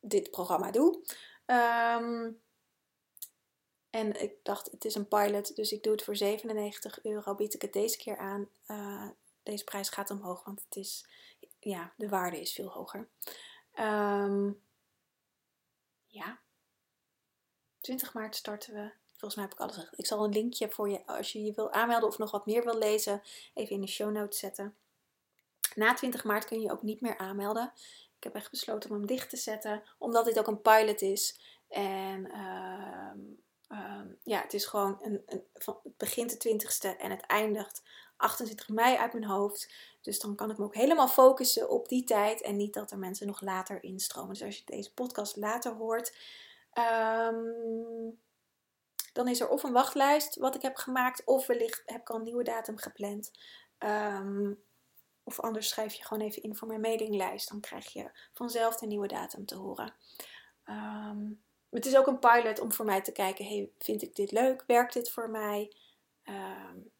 dit 0.00 0.30
programma 0.30 0.70
doe. 0.70 1.02
Um, 1.46 2.40
en 3.90 4.22
ik 4.22 4.34
dacht, 4.42 4.70
het 4.70 4.84
is 4.84 4.94
een 4.94 5.08
pilot, 5.08 5.56
dus 5.56 5.72
ik 5.72 5.82
doe 5.82 5.92
het 5.92 6.02
voor 6.02 6.16
97 6.16 7.04
euro. 7.04 7.34
Bied 7.34 7.54
ik 7.54 7.62
het 7.62 7.72
deze 7.72 7.96
keer 7.96 8.16
aan. 8.16 8.48
Uh, 8.66 9.08
deze 9.42 9.64
prijs 9.64 9.88
gaat 9.88 10.10
omhoog, 10.10 10.44
want 10.44 10.64
het 10.64 10.76
is, 10.76 11.06
ja, 11.60 11.92
de 11.96 12.08
waarde 12.08 12.40
is 12.40 12.52
veel 12.52 12.68
hoger. 12.68 13.08
Um, 13.78 14.62
ja, 16.06 16.38
20 17.80 18.14
maart 18.14 18.36
starten 18.36 18.74
we. 18.74 18.90
Volgens 19.10 19.34
mij 19.34 19.44
heb 19.44 19.52
ik 19.52 19.60
alles 19.60 19.74
gezegd. 19.74 19.98
Ik 19.98 20.06
zal 20.06 20.24
een 20.24 20.32
linkje 20.32 20.70
voor 20.70 20.88
je, 20.88 21.06
als 21.06 21.32
je 21.32 21.42
je 21.42 21.52
wil 21.52 21.72
aanmelden 21.72 22.08
of 22.08 22.18
nog 22.18 22.30
wat 22.30 22.46
meer 22.46 22.64
wil 22.64 22.78
lezen, 22.78 23.22
even 23.54 23.74
in 23.74 23.80
de 23.80 23.86
show 23.86 24.12
notes 24.12 24.38
zetten. 24.38 24.76
Na 25.74 25.94
20 25.94 26.24
maart 26.24 26.44
kun 26.44 26.60
je 26.60 26.72
ook 26.72 26.82
niet 26.82 27.00
meer 27.00 27.18
aanmelden. 27.18 27.72
Ik 28.16 28.24
heb 28.24 28.34
echt 28.34 28.50
besloten 28.50 28.90
om 28.90 28.96
hem 28.96 29.06
dicht 29.06 29.30
te 29.30 29.36
zetten, 29.36 29.82
omdat 29.98 30.24
dit 30.24 30.38
ook 30.38 30.46
een 30.46 30.62
pilot 30.62 31.02
is. 31.02 31.40
En 31.68 32.26
uh, 32.26 33.10
Um, 33.68 34.18
ja, 34.22 34.40
het 34.40 34.54
is 34.54 34.66
gewoon 34.66 34.98
een, 35.02 35.22
een, 35.26 35.44
van, 35.54 35.78
het 35.82 35.96
begint 35.96 36.42
de 36.42 36.50
20ste 36.50 37.00
en 37.00 37.10
het 37.10 37.20
eindigt 37.20 37.82
28 38.16 38.68
mei 38.68 38.96
uit 38.96 39.12
mijn 39.12 39.24
hoofd. 39.24 39.72
Dus 40.00 40.20
dan 40.20 40.34
kan 40.34 40.50
ik 40.50 40.58
me 40.58 40.64
ook 40.64 40.74
helemaal 40.74 41.08
focussen 41.08 41.70
op 41.70 41.88
die 41.88 42.04
tijd 42.04 42.42
en 42.42 42.56
niet 42.56 42.74
dat 42.74 42.90
er 42.90 42.98
mensen 42.98 43.26
nog 43.26 43.40
later 43.40 43.82
instromen. 43.82 44.32
Dus 44.32 44.42
als 44.42 44.58
je 44.58 44.62
deze 44.64 44.94
podcast 44.94 45.36
later 45.36 45.72
hoort, 45.72 46.16
um, 46.74 48.18
dan 49.12 49.28
is 49.28 49.40
er 49.40 49.48
of 49.48 49.62
een 49.62 49.72
wachtlijst 49.72 50.36
wat 50.36 50.54
ik 50.54 50.62
heb 50.62 50.76
gemaakt, 50.76 51.24
of 51.24 51.46
wellicht 51.46 51.82
heb 51.86 52.00
ik 52.00 52.10
al 52.10 52.16
een 52.16 52.22
nieuwe 52.22 52.44
datum 52.44 52.76
gepland. 52.76 53.30
Um, 53.78 54.64
of 55.24 55.40
anders 55.40 55.68
schrijf 55.68 55.94
je 55.94 56.04
gewoon 56.04 56.26
even 56.26 56.42
in 56.42 56.56
voor 56.56 56.68
mijn 56.68 56.80
mailinglijst. 56.80 57.48
Dan 57.48 57.60
krijg 57.60 57.92
je 57.92 58.10
vanzelf 58.32 58.76
de 58.76 58.86
nieuwe 58.86 59.06
datum 59.08 59.46
te 59.46 59.56
horen. 59.56 59.94
Um, 60.64 61.42
het 61.70 61.86
is 61.86 61.96
ook 61.96 62.06
een 62.06 62.18
pilot 62.18 62.60
om 62.60 62.72
voor 62.72 62.84
mij 62.84 63.02
te 63.02 63.12
kijken: 63.12 63.44
hey, 63.44 63.70
vind 63.78 64.02
ik 64.02 64.16
dit 64.16 64.32
leuk? 64.32 64.64
Werkt 64.66 64.92
dit 64.92 65.10
voor 65.10 65.30
mij? 65.30 65.72
Um, 66.24 66.90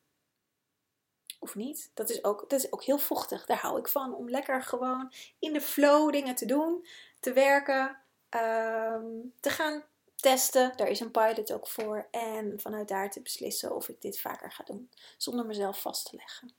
of 1.39 1.55
niet? 1.55 1.91
Dat 1.95 2.11
is, 2.11 2.25
ook, 2.25 2.51
dat 2.51 2.61
is 2.61 2.73
ook 2.73 2.85
heel 2.85 2.99
vochtig. 2.99 3.47
Daar 3.47 3.61
hou 3.61 3.79
ik 3.79 3.89
van. 3.89 4.15
Om 4.15 4.31
lekker 4.31 4.63
gewoon 4.63 5.13
in 5.39 5.53
de 5.53 5.61
flow 5.61 6.13
dingen 6.13 6.35
te 6.35 6.47
doen, 6.47 6.87
te 7.21 7.33
werken, 7.33 7.99
um, 8.31 9.35
te 9.41 9.51
gaan 9.51 9.85
testen. 10.17 10.77
Daar 10.77 10.89
is 10.89 11.01
een 11.01 11.11
pilot 11.11 11.53
ook 11.53 11.69
voor. 11.69 12.09
En 12.11 12.61
vanuit 12.61 12.89
daar 12.89 13.11
te 13.11 13.23
beslissen 13.23 13.75
of 13.75 13.89
ik 13.89 14.01
dit 14.01 14.21
vaker 14.21 14.53
ga 14.53 14.65
doen. 14.65 14.91
Zonder 15.17 15.47
mezelf 15.47 15.81
vast 15.81 16.11
te 16.11 16.17
leggen 16.17 16.55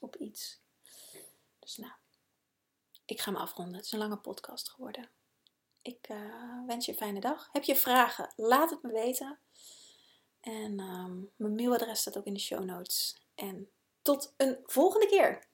op 0.00 0.16
iets. 0.16 0.60
Dus 1.58 1.76
nou, 1.76 1.92
ik 3.04 3.20
ga 3.20 3.30
me 3.30 3.38
afronden. 3.38 3.74
Het 3.74 3.84
is 3.84 3.92
een 3.92 3.98
lange 3.98 4.18
podcast 4.18 4.70
geworden. 4.70 5.10
Ik 5.82 6.08
uh, 6.08 6.66
wens 6.66 6.86
je 6.86 6.92
een 6.92 6.98
fijne 6.98 7.20
dag. 7.20 7.48
Heb 7.52 7.62
je 7.62 7.76
vragen? 7.76 8.32
Laat 8.36 8.70
het 8.70 8.82
me 8.82 8.92
weten. 8.92 9.38
En 10.40 10.80
um, 10.80 11.30
mijn 11.36 11.54
mailadres 11.54 12.00
staat 12.00 12.18
ook 12.18 12.24
in 12.24 12.34
de 12.34 12.40
show 12.40 12.64
notes. 12.64 13.16
En 13.38 13.70
tot 14.02 14.34
een 14.36 14.58
volgende 14.64 15.06
keer. 15.06 15.47